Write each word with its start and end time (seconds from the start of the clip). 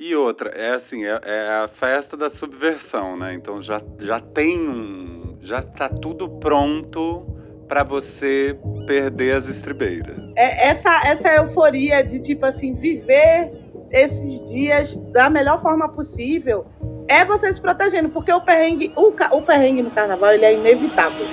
E 0.00 0.16
outra, 0.16 0.48
é 0.48 0.70
assim, 0.70 1.04
é, 1.04 1.20
é 1.22 1.48
a 1.62 1.68
festa 1.68 2.16
da 2.16 2.30
subversão, 2.30 3.18
né? 3.18 3.34
Então 3.34 3.60
já, 3.60 3.82
já 4.00 4.18
tem 4.18 4.58
um. 4.58 5.36
Já 5.42 5.58
está 5.58 5.90
tudo 5.90 6.26
pronto 6.26 7.26
para 7.68 7.84
você 7.84 8.58
perder 8.86 9.36
as 9.36 9.46
estribeiras. 9.46 10.16
É 10.36 10.68
essa, 10.68 11.02
essa 11.04 11.28
euforia 11.34 12.02
de, 12.02 12.18
tipo 12.18 12.46
assim, 12.46 12.72
viver 12.72 13.52
esses 13.90 14.42
dias 14.50 14.96
da 15.12 15.28
melhor 15.28 15.60
forma 15.60 15.86
possível 15.86 16.64
é 17.06 17.22
você 17.22 17.52
se 17.52 17.60
protegendo, 17.60 18.08
porque 18.08 18.32
o 18.32 18.40
perrengue, 18.40 18.92
o, 18.96 19.08
o 19.08 19.42
perrengue 19.42 19.82
no 19.82 19.90
carnaval 19.90 20.32
ele 20.32 20.46
é 20.46 20.54
inevitável. 20.54 21.26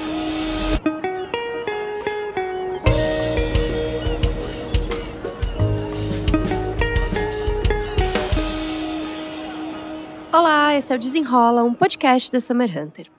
Esse 10.78 10.94
é 10.94 10.96
o 10.96 11.00
Desenrola, 11.00 11.64
um 11.64 11.74
podcast 11.74 12.32
da 12.32 12.40
Summer 12.40 12.70
Hunter. 12.70 13.10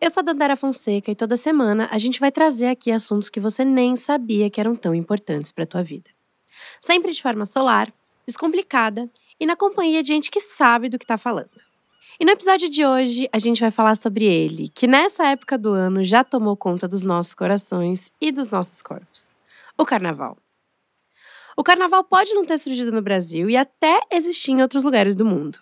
Eu 0.00 0.08
sou 0.08 0.22
a 0.22 0.24
Dandara 0.24 0.56
Fonseca 0.56 1.10
e 1.10 1.14
toda 1.14 1.36
semana 1.36 1.86
a 1.90 1.98
gente 1.98 2.18
vai 2.18 2.32
trazer 2.32 2.68
aqui 2.68 2.90
assuntos 2.90 3.28
que 3.28 3.38
você 3.38 3.66
nem 3.66 3.96
sabia 3.96 4.48
que 4.48 4.58
eram 4.58 4.74
tão 4.74 4.94
importantes 4.94 5.52
para 5.52 5.66
tua 5.66 5.82
vida. 5.82 6.08
Sempre 6.80 7.12
de 7.12 7.20
forma 7.20 7.44
solar, 7.44 7.92
descomplicada 8.26 9.10
e 9.38 9.44
na 9.44 9.54
companhia 9.54 10.02
de 10.02 10.08
gente 10.08 10.30
que 10.30 10.40
sabe 10.40 10.88
do 10.88 10.98
que 10.98 11.04
está 11.04 11.18
falando. 11.18 11.50
E 12.18 12.24
no 12.24 12.30
episódio 12.30 12.70
de 12.70 12.82
hoje 12.82 13.28
a 13.30 13.38
gente 13.38 13.60
vai 13.60 13.70
falar 13.70 13.94
sobre 13.94 14.24
ele, 14.24 14.70
que 14.70 14.86
nessa 14.86 15.26
época 15.26 15.58
do 15.58 15.74
ano 15.74 16.02
já 16.02 16.24
tomou 16.24 16.56
conta 16.56 16.88
dos 16.88 17.02
nossos 17.02 17.34
corações 17.34 18.10
e 18.22 18.32
dos 18.32 18.48
nossos 18.48 18.80
corpos: 18.80 19.36
o 19.76 19.84
carnaval. 19.84 20.38
O 21.58 21.62
carnaval 21.62 22.04
pode 22.04 22.32
não 22.32 22.46
ter 22.46 22.56
surgido 22.56 22.90
no 22.90 23.02
Brasil 23.02 23.50
e 23.50 23.56
até 23.58 24.00
existir 24.10 24.52
em 24.52 24.62
outros 24.62 24.82
lugares 24.82 25.14
do 25.14 25.26
mundo. 25.26 25.60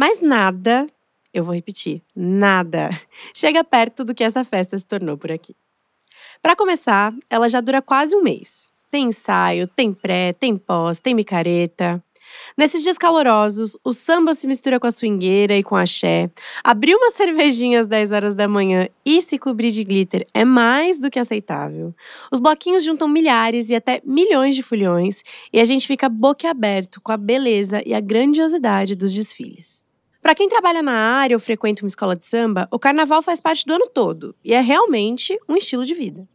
Mas 0.00 0.20
nada, 0.20 0.86
eu 1.34 1.42
vou 1.42 1.52
repetir, 1.52 2.00
nada 2.14 2.90
chega 3.34 3.64
perto 3.64 4.04
do 4.04 4.14
que 4.14 4.22
essa 4.22 4.44
festa 4.44 4.78
se 4.78 4.86
tornou 4.86 5.18
por 5.18 5.32
aqui. 5.32 5.56
Para 6.40 6.54
começar, 6.54 7.12
ela 7.28 7.48
já 7.48 7.60
dura 7.60 7.82
quase 7.82 8.14
um 8.14 8.22
mês. 8.22 8.68
Tem 8.92 9.06
ensaio, 9.06 9.66
tem 9.66 9.92
pré, 9.92 10.32
tem 10.32 10.56
pós, 10.56 11.00
tem 11.00 11.16
micareta. 11.16 12.00
Nesses 12.56 12.82
dias 12.82 12.98
calorosos, 12.98 13.76
o 13.84 13.92
samba 13.92 14.34
se 14.34 14.46
mistura 14.46 14.78
com 14.78 14.86
a 14.86 14.90
swingueira 14.90 15.56
e 15.56 15.62
com 15.62 15.76
a 15.76 15.82
axé. 15.82 16.30
Abrir 16.62 16.94
uma 16.94 17.10
cervejinha 17.12 17.80
às 17.80 17.86
10 17.86 18.12
horas 18.12 18.34
da 18.34 18.46
manhã 18.46 18.88
e 19.04 19.20
se 19.22 19.38
cobrir 19.38 19.70
de 19.70 19.84
glitter 19.84 20.26
é 20.32 20.44
mais 20.44 20.98
do 20.98 21.10
que 21.10 21.18
aceitável. 21.18 21.94
Os 22.30 22.40
bloquinhos 22.40 22.84
juntam 22.84 23.08
milhares 23.08 23.70
e 23.70 23.74
até 23.74 24.00
milhões 24.04 24.54
de 24.54 24.62
fulhões 24.62 25.24
e 25.52 25.60
a 25.60 25.64
gente 25.64 25.86
fica 25.86 26.08
boquiaberto 26.08 27.00
com 27.00 27.12
a 27.12 27.16
beleza 27.16 27.82
e 27.84 27.94
a 27.94 28.00
grandiosidade 28.00 28.94
dos 28.94 29.12
desfiles. 29.12 29.87
Para 30.28 30.34
quem 30.34 30.46
trabalha 30.46 30.82
na 30.82 30.92
área 30.92 31.34
ou 31.34 31.40
frequenta 31.40 31.82
uma 31.82 31.88
escola 31.88 32.14
de 32.14 32.22
samba, 32.22 32.68
o 32.70 32.78
carnaval 32.78 33.22
faz 33.22 33.40
parte 33.40 33.64
do 33.64 33.72
ano 33.72 33.86
todo 33.86 34.36
e 34.44 34.52
é 34.52 34.60
realmente 34.60 35.34
um 35.48 35.56
estilo 35.56 35.86
de 35.86 35.94
vida. 35.94 36.28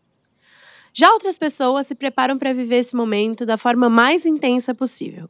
Já 0.92 1.14
outras 1.14 1.38
pessoas 1.38 1.86
se 1.86 1.94
preparam 1.94 2.36
para 2.40 2.56
viver 2.56 2.78
esse 2.78 2.96
momento 2.96 3.46
da 3.46 3.56
forma 3.56 3.92
mais 3.92 4.26
intensa 4.26 4.74
possível. 4.74 5.30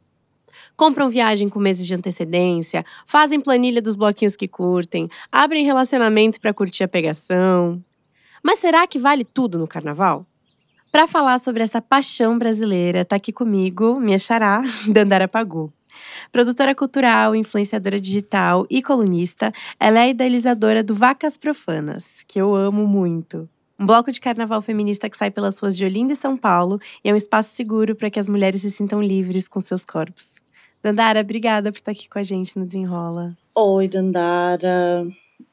Compram 0.78 1.10
viagem 1.10 1.46
com 1.46 1.58
meses 1.58 1.86
de 1.86 1.94
antecedência, 1.94 2.86
fazem 3.04 3.38
planilha 3.38 3.82
dos 3.82 3.96
bloquinhos 3.96 4.34
que 4.34 4.48
curtem, 4.48 5.10
abrem 5.30 5.66
relacionamento 5.66 6.40
para 6.40 6.54
curtir 6.54 6.84
a 6.84 6.88
pegação. 6.88 7.84
Mas 8.42 8.60
será 8.60 8.86
que 8.86 8.98
vale 8.98 9.26
tudo 9.26 9.58
no 9.58 9.68
carnaval? 9.68 10.24
Para 10.90 11.06
falar 11.06 11.38
sobre 11.38 11.62
essa 11.62 11.82
paixão 11.82 12.38
brasileira, 12.38 13.02
está 13.02 13.16
aqui 13.16 13.30
comigo 13.30 14.00
minha 14.00 14.18
xará, 14.18 14.62
Dandara 14.88 15.28
Pagu. 15.28 15.70
Produtora 16.30 16.74
cultural, 16.74 17.34
influenciadora 17.34 18.00
digital 18.00 18.66
e 18.70 18.82
colunista, 18.82 19.52
ela 19.78 20.00
é 20.00 20.10
idealizadora 20.10 20.82
do 20.82 20.94
Vacas 20.94 21.36
Profanas, 21.36 22.22
que 22.26 22.40
eu 22.40 22.54
amo 22.54 22.86
muito. 22.86 23.48
Um 23.78 23.86
bloco 23.86 24.10
de 24.10 24.20
carnaval 24.20 24.62
feminista 24.62 25.10
que 25.10 25.16
sai 25.16 25.30
pelas 25.30 25.58
ruas 25.58 25.76
de 25.76 25.84
Olinda 25.84 26.12
e 26.12 26.16
São 26.16 26.36
Paulo 26.36 26.80
e 27.04 27.10
é 27.10 27.12
um 27.12 27.16
espaço 27.16 27.54
seguro 27.54 27.94
para 27.96 28.08
que 28.08 28.20
as 28.20 28.28
mulheres 28.28 28.60
se 28.60 28.70
sintam 28.70 29.02
livres 29.02 29.48
com 29.48 29.60
seus 29.60 29.84
corpos. 29.84 30.36
Dandara, 30.82 31.20
obrigada 31.20 31.72
por 31.72 31.78
estar 31.78 31.90
aqui 31.92 32.08
com 32.08 32.18
a 32.18 32.22
gente 32.22 32.58
no 32.58 32.66
Desenrola. 32.66 33.36
Oi, 33.54 33.88
Dandara. 33.88 35.06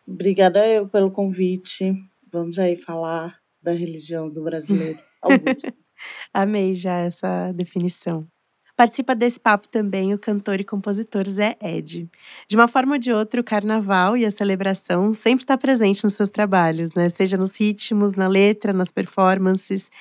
Obrigada 0.08 0.68
eu 0.68 0.88
pelo 0.88 1.10
convite. 1.10 1.96
Vamos 2.32 2.60
aí 2.60 2.76
falar 2.76 3.40
da 3.62 3.72
religião 3.72 4.30
do 4.30 4.44
brasileiro. 4.44 5.00
Amei 6.34 6.74
já 6.74 7.00
essa 7.00 7.52
definição. 7.54 8.28
Participa 8.82 9.14
desse 9.14 9.40
papo 9.40 9.70
também 9.70 10.12
o 10.12 10.18
cantor 10.18 10.60
e 10.60 10.64
compositor 10.64 11.24
Zé 11.28 11.56
Ed. 11.62 12.10
De 12.48 12.56
uma 12.56 12.68
forma 12.68 12.94
ou 12.94 12.98
de 12.98 13.14
outra, 13.14 13.40
o 13.40 13.44
carnaval 13.44 14.18
e 14.18 14.26
a 14.26 14.32
celebração 14.32 15.14
sempre 15.14 15.44
está 15.44 15.56
presente 15.56 16.04
nos 16.04 16.14
seus 16.14 16.32
trabalhos, 16.32 16.96
né? 16.96 17.08
Seja 17.08 17.38
nos 17.38 17.56
ritmos, 17.56 18.16
na 18.16 18.28
letra, 18.28 18.74
nas 18.74 18.92
performances. 18.92 19.92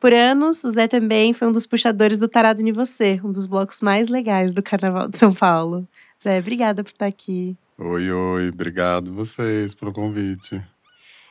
Por 0.00 0.14
anos, 0.14 0.64
o 0.64 0.70
Zé 0.70 0.88
também 0.88 1.34
foi 1.34 1.46
um 1.46 1.52
dos 1.52 1.66
puxadores 1.66 2.18
do 2.18 2.26
Tarado 2.26 2.66
em 2.66 2.72
Você, 2.72 3.20
um 3.22 3.30
dos 3.30 3.46
blocos 3.46 3.82
mais 3.82 4.08
legais 4.08 4.54
do 4.54 4.62
Carnaval 4.62 5.08
de 5.08 5.18
São 5.18 5.34
Paulo. 5.34 5.86
Zé, 6.24 6.38
obrigada 6.38 6.82
por 6.82 6.88
estar 6.88 7.04
aqui. 7.04 7.54
Oi, 7.76 8.10
oi, 8.10 8.48
obrigado 8.48 9.12
vocês 9.12 9.74
pelo 9.74 9.92
convite. 9.92 10.58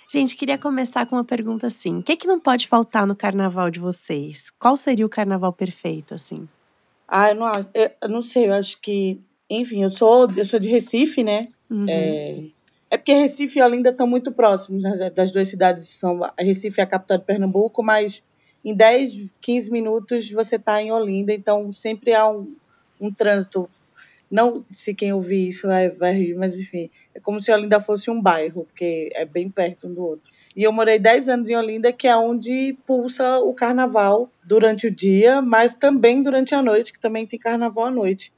Gente, 0.08 0.36
queria 0.36 0.60
começar 0.60 1.08
com 1.08 1.16
uma 1.16 1.26
pergunta 1.26 1.66
assim: 1.66 1.98
o 1.98 2.04
que, 2.04 2.12
é 2.12 2.16
que 2.16 2.28
não 2.28 2.40
pode 2.40 2.68
faltar 2.68 3.08
no 3.08 3.16
carnaval 3.16 3.72
de 3.72 3.80
vocês? 3.80 4.52
Qual 4.60 4.78
seria 4.78 5.04
o 5.04 5.10
carnaval 5.10 5.52
perfeito, 5.52 6.14
assim? 6.14 6.48
Ah, 7.14 7.32
eu 7.32 7.36
não, 7.36 7.52
eu 8.02 8.10
não 8.10 8.22
sei, 8.22 8.48
eu 8.48 8.54
acho 8.54 8.80
que. 8.80 9.20
Enfim, 9.50 9.84
eu 9.84 9.90
sou, 9.90 10.32
eu 10.32 10.46
sou 10.46 10.58
de 10.58 10.70
Recife, 10.70 11.26
né? 11.26 11.46
Uhum. 11.70 11.86
É, 11.90 12.46
é 12.90 12.98
porque 12.98 13.12
Recife 13.12 13.60
e 13.60 13.62
Olinda 13.62 13.90
estão 13.90 14.08
muito 14.08 14.32
próximos 14.32 14.82
né, 14.82 15.10
das 15.10 15.30
duas 15.30 15.50
cidades. 15.50 15.90
São, 15.90 16.22
Recife 16.40 16.80
é 16.80 16.84
a 16.86 16.88
capital 16.88 17.18
de 17.18 17.26
Pernambuco, 17.26 17.84
mas 17.84 18.24
em 18.64 18.74
10, 18.74 19.30
15 19.42 19.72
minutos 19.72 20.32
você 20.32 20.56
está 20.56 20.82
em 20.82 20.94
Olinda, 20.94 21.34
então 21.34 21.70
sempre 21.74 22.14
há 22.14 22.30
um, 22.30 22.56
um 23.00 23.14
trânsito. 23.14 23.70
Não 24.32 24.64
se 24.72 24.96
quem 24.96 25.12
ouvir 25.12 25.50
isso 25.50 25.68
vai, 25.68 25.90
vai 25.90 26.14
rir, 26.14 26.36
mas 26.36 26.58
enfim, 26.58 26.90
é 27.14 27.20
como 27.20 27.42
se 27.42 27.52
Olinda 27.52 27.82
fosse 27.82 28.10
um 28.10 28.22
bairro, 28.22 28.64
porque 28.64 29.12
é 29.14 29.26
bem 29.26 29.50
perto 29.50 29.88
um 29.88 29.94
do 29.94 30.02
outro. 30.02 30.32
E 30.56 30.64
eu 30.64 30.72
morei 30.72 30.98
10 30.98 31.28
anos 31.28 31.50
em 31.50 31.56
Olinda, 31.58 31.92
que 31.92 32.08
é 32.08 32.16
onde 32.16 32.78
pulsa 32.86 33.40
o 33.40 33.54
carnaval 33.54 34.30
durante 34.42 34.88
o 34.88 34.92
dia, 34.92 35.42
mas 35.42 35.74
também 35.74 36.22
durante 36.22 36.56
a 36.56 36.64
noite, 36.64 36.94
que 36.94 37.00
também 37.00 37.28
tem 37.28 37.38
carnaval 37.38 37.86
à 37.86 37.92
noite. 37.92 38.34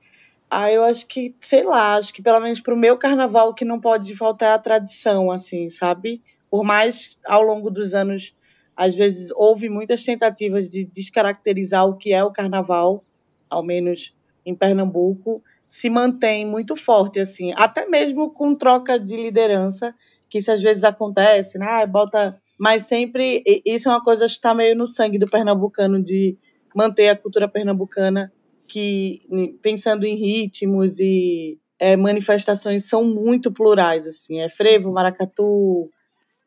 Aí 0.49 0.75
eu 0.75 0.83
acho 0.83 1.07
que, 1.07 1.35
sei 1.37 1.63
lá, 1.63 1.95
acho 1.95 2.13
que 2.13 2.21
pelo 2.21 2.39
menos 2.39 2.59
pro 2.59 2.75
meu 2.75 2.97
carnaval 2.97 3.49
o 3.49 3.53
que 3.53 3.65
não 3.65 3.79
pode 3.79 4.15
faltar 4.15 4.49
é 4.49 4.53
a 4.53 4.59
tradição, 4.59 5.29
assim, 5.29 5.69
sabe? 5.69 6.21
Por 6.49 6.63
mais 6.63 7.17
ao 7.25 7.41
longo 7.43 7.69
dos 7.69 7.93
anos, 7.93 8.35
às 8.75 8.95
vezes 8.95 9.31
houve 9.35 9.69
muitas 9.69 10.03
tentativas 10.03 10.69
de 10.69 10.85
descaracterizar 10.85 11.87
o 11.87 11.97
que 11.97 12.13
é 12.13 12.23
o 12.23 12.31
carnaval, 12.31 13.03
ao 13.49 13.63
menos 13.63 14.11
em 14.45 14.55
Pernambuco, 14.55 15.41
se 15.73 15.89
mantém 15.89 16.45
muito 16.45 16.75
forte, 16.75 17.19
assim, 17.19 17.51
até 17.55 17.87
mesmo 17.87 18.29
com 18.29 18.53
troca 18.53 18.99
de 18.99 19.15
liderança 19.15 19.95
que 20.29 20.37
isso 20.37 20.51
às 20.51 20.61
vezes 20.61 20.83
acontece, 20.83 21.57
né? 21.57 21.65
Ah, 21.67 21.85
bota. 21.87 22.39
Mas 22.59 22.83
sempre. 22.83 23.43
Isso 23.65 23.89
é 23.89 23.91
uma 23.91 24.03
coisa 24.03 24.27
que 24.27 24.33
está 24.33 24.53
meio 24.53 24.75
no 24.75 24.85
sangue 24.85 25.17
do 25.17 25.27
pernambucano, 25.27 25.99
de 26.01 26.37
manter 26.75 27.09
a 27.09 27.15
cultura 27.15 27.47
pernambucana, 27.47 28.31
que 28.67 29.23
pensando 29.63 30.05
em 30.05 30.15
ritmos 30.15 30.99
e 30.99 31.57
é, 31.79 31.97
manifestações 31.97 32.87
são 32.87 33.03
muito 33.03 33.51
plurais, 33.51 34.05
assim. 34.05 34.41
É 34.41 34.49
frevo, 34.49 34.91
maracatu, 34.91 35.89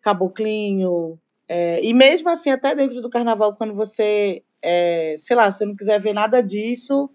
caboclinho. 0.03 1.19
É, 1.49 1.85
e 1.85 1.93
mesmo 1.93 2.29
assim, 2.29 2.51
até 2.51 2.77
dentro 2.77 3.03
do 3.03 3.11
carnaval, 3.11 3.57
quando 3.57 3.75
você, 3.75 4.45
é, 4.63 5.17
sei 5.19 5.35
lá, 5.35 5.51
se 5.51 5.59
você 5.59 5.67
não 5.67 5.75
quiser 5.75 6.01
ver 6.01 6.13
nada 6.13 6.41
disso, 6.41 7.11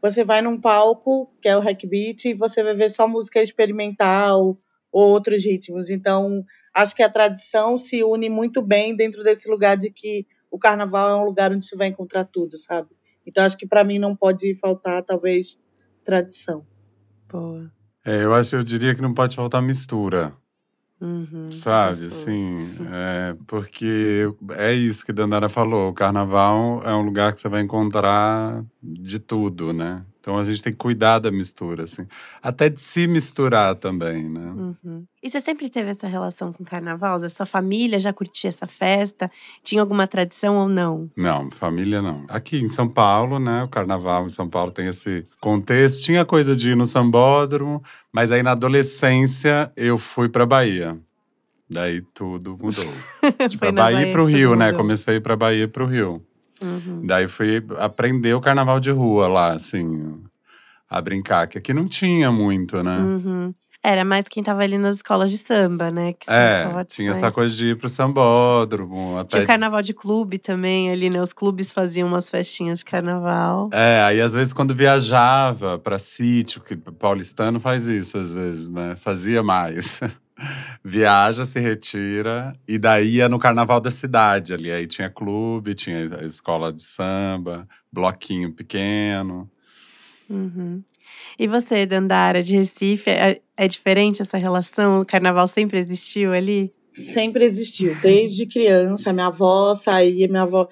você 0.00 0.24
vai 0.24 0.40
num 0.40 0.60
palco, 0.60 1.32
que 1.40 1.48
é 1.48 1.56
o 1.56 1.60
Hack 1.60 1.84
Beat, 1.86 2.26
e 2.26 2.34
você 2.34 2.62
vai 2.62 2.74
ver 2.74 2.90
só 2.90 3.06
música 3.06 3.42
experimental, 3.42 4.58
ou 4.92 5.10
outros 5.10 5.44
ritmos. 5.44 5.88
Então, 5.88 6.44
acho 6.74 6.94
que 6.94 7.02
a 7.02 7.08
tradição 7.08 7.78
se 7.78 8.02
une 8.02 8.28
muito 8.28 8.62
bem 8.62 8.96
dentro 8.96 9.22
desse 9.22 9.48
lugar 9.48 9.76
de 9.76 9.90
que 9.90 10.26
o 10.50 10.58
carnaval 10.58 11.08
é 11.08 11.22
um 11.22 11.24
lugar 11.24 11.52
onde 11.52 11.64
se 11.66 11.76
vai 11.76 11.88
encontrar 11.88 12.24
tudo, 12.24 12.58
sabe? 12.58 12.88
Então, 13.26 13.44
acho 13.44 13.56
que 13.56 13.66
para 13.66 13.84
mim 13.84 13.98
não 13.98 14.16
pode 14.16 14.54
faltar, 14.56 15.04
talvez, 15.04 15.58
tradição. 16.02 16.66
Boa. 17.28 17.70
É, 18.04 18.24
eu 18.24 18.34
acho, 18.34 18.56
eu 18.56 18.62
diria 18.62 18.94
que 18.94 19.02
não 19.02 19.14
pode 19.14 19.36
faltar 19.36 19.62
mistura. 19.62 20.34
Uhum, 21.02 21.50
sabe, 21.52 22.04
assim, 22.06 22.76
é, 22.84 23.34
porque 23.46 24.26
é 24.52 24.72
isso 24.74 25.02
que 25.04 25.10
a 25.12 25.14
Dandara 25.14 25.48
falou, 25.48 25.88
o 25.90 25.94
carnaval 25.94 26.82
é 26.84 26.94
um 26.94 27.00
lugar 27.02 27.32
que 27.32 27.40
você 27.40 27.48
vai 27.48 27.62
encontrar 27.62 28.62
de 28.82 29.18
tudo, 29.18 29.72
né? 29.72 30.04
Então 30.20 30.38
a 30.38 30.44
gente 30.44 30.62
tem 30.62 30.72
que 30.72 30.78
cuidar 30.78 31.18
da 31.18 31.30
mistura, 31.30 31.84
assim. 31.84 32.06
Até 32.42 32.68
de 32.68 32.78
se 32.78 33.06
misturar 33.06 33.74
também, 33.74 34.28
né? 34.28 34.74
Uhum. 34.84 35.04
E 35.22 35.30
você 35.30 35.40
sempre 35.40 35.70
teve 35.70 35.90
essa 35.90 36.06
relação 36.06 36.52
com 36.52 36.62
o 36.62 36.66
carnaval? 36.66 37.16
A 37.16 37.28
sua 37.28 37.46
família 37.46 37.98
já 37.98 38.12
curtia 38.12 38.48
essa 38.48 38.66
festa? 38.66 39.30
Tinha 39.64 39.80
alguma 39.80 40.06
tradição 40.06 40.56
ou 40.56 40.68
não? 40.68 41.10
Não, 41.16 41.50
família 41.50 42.02
não. 42.02 42.26
Aqui 42.28 42.58
em 42.58 42.68
São 42.68 42.86
Paulo, 42.86 43.38
né? 43.38 43.64
O 43.64 43.68
carnaval 43.68 44.26
em 44.26 44.30
São 44.30 44.48
Paulo 44.48 44.70
tem 44.70 44.88
esse 44.88 45.26
contexto. 45.40 46.04
Tinha 46.04 46.24
coisa 46.24 46.54
de 46.54 46.70
ir 46.70 46.76
no 46.76 46.84
sambódromo, 46.84 47.82
mas 48.12 48.30
aí 48.30 48.42
na 48.42 48.52
adolescência 48.52 49.72
eu 49.74 49.96
fui 49.96 50.28
pra 50.28 50.44
Bahia. 50.44 50.98
Daí 51.68 52.02
tudo 52.12 52.58
mudou. 52.60 52.84
pra 53.58 53.72
Bahia, 53.72 53.96
Bahia 53.96 54.08
e 54.08 54.12
pro 54.12 54.26
Rio, 54.26 54.54
né? 54.54 54.72
Comecei 54.72 55.14
a 55.14 55.16
ir 55.16 55.20
pra 55.20 55.36
Bahia 55.36 55.64
e 55.64 55.68
pro 55.68 55.86
Rio. 55.86 56.22
Uhum. 56.60 57.06
Daí 57.06 57.26
fui 57.26 57.64
aprender 57.78 58.34
o 58.34 58.40
carnaval 58.40 58.80
de 58.80 58.90
rua 58.90 59.28
lá, 59.28 59.52
assim, 59.52 60.22
a 60.88 61.00
brincar, 61.00 61.46
que 61.46 61.58
aqui 61.58 61.72
não 61.72 61.86
tinha 61.86 62.30
muito, 62.30 62.82
né? 62.82 62.98
Uhum. 62.98 63.54
Era 63.82 64.04
mais 64.04 64.26
quem 64.28 64.42
tava 64.42 64.62
ali 64.62 64.76
nas 64.76 64.96
escolas 64.96 65.30
de 65.30 65.38
samba, 65.38 65.90
né? 65.90 66.12
Que 66.12 66.30
é, 66.30 66.84
tinha 66.86 67.12
essa 67.12 67.30
coisa 67.32 67.56
de 67.56 67.68
ir 67.68 67.78
pro 67.78 67.88
sambódromo. 67.88 69.16
Até... 69.16 69.28
Tinha 69.28 69.44
o 69.44 69.46
carnaval 69.46 69.80
de 69.80 69.94
clube 69.94 70.36
também 70.36 70.90
ali, 70.90 71.08
né? 71.08 71.20
Os 71.22 71.32
clubes 71.32 71.72
faziam 71.72 72.06
umas 72.06 72.30
festinhas 72.30 72.80
de 72.80 72.84
carnaval. 72.84 73.70
É, 73.72 74.02
aí 74.02 74.20
às 74.20 74.34
vezes 74.34 74.52
quando 74.52 74.74
viajava 74.74 75.78
pra 75.78 75.98
sítio, 75.98 76.60
que 76.60 76.76
paulistano 76.76 77.58
faz 77.58 77.86
isso 77.86 78.18
às 78.18 78.34
vezes, 78.34 78.68
né? 78.68 78.96
Fazia 78.96 79.42
mais. 79.42 79.98
viaja, 80.84 81.44
se 81.44 81.58
retira 81.60 82.52
e 82.66 82.78
daí 82.78 83.16
ia 83.16 83.28
no 83.28 83.38
carnaval 83.38 83.80
da 83.80 83.90
cidade 83.90 84.52
ali. 84.52 84.70
Aí 84.70 84.86
tinha 84.86 85.10
clube, 85.10 85.74
tinha 85.74 86.04
escola 86.24 86.72
de 86.72 86.82
samba, 86.82 87.68
bloquinho 87.92 88.52
pequeno. 88.52 89.50
Uhum. 90.28 90.82
E 91.38 91.46
você, 91.46 91.86
Dandara, 91.86 92.42
de 92.42 92.56
Recife, 92.56 93.10
é, 93.10 93.40
é 93.56 93.68
diferente 93.68 94.22
essa 94.22 94.38
relação? 94.38 95.00
O 95.00 95.06
carnaval 95.06 95.46
sempre 95.46 95.78
existiu 95.78 96.32
ali? 96.32 96.72
Sempre 96.92 97.44
existiu. 97.44 97.94
Desde 98.00 98.46
criança, 98.46 99.12
minha 99.12 99.26
avó 99.26 99.74
saía, 99.74 100.28
minha 100.28 100.42
avó. 100.42 100.68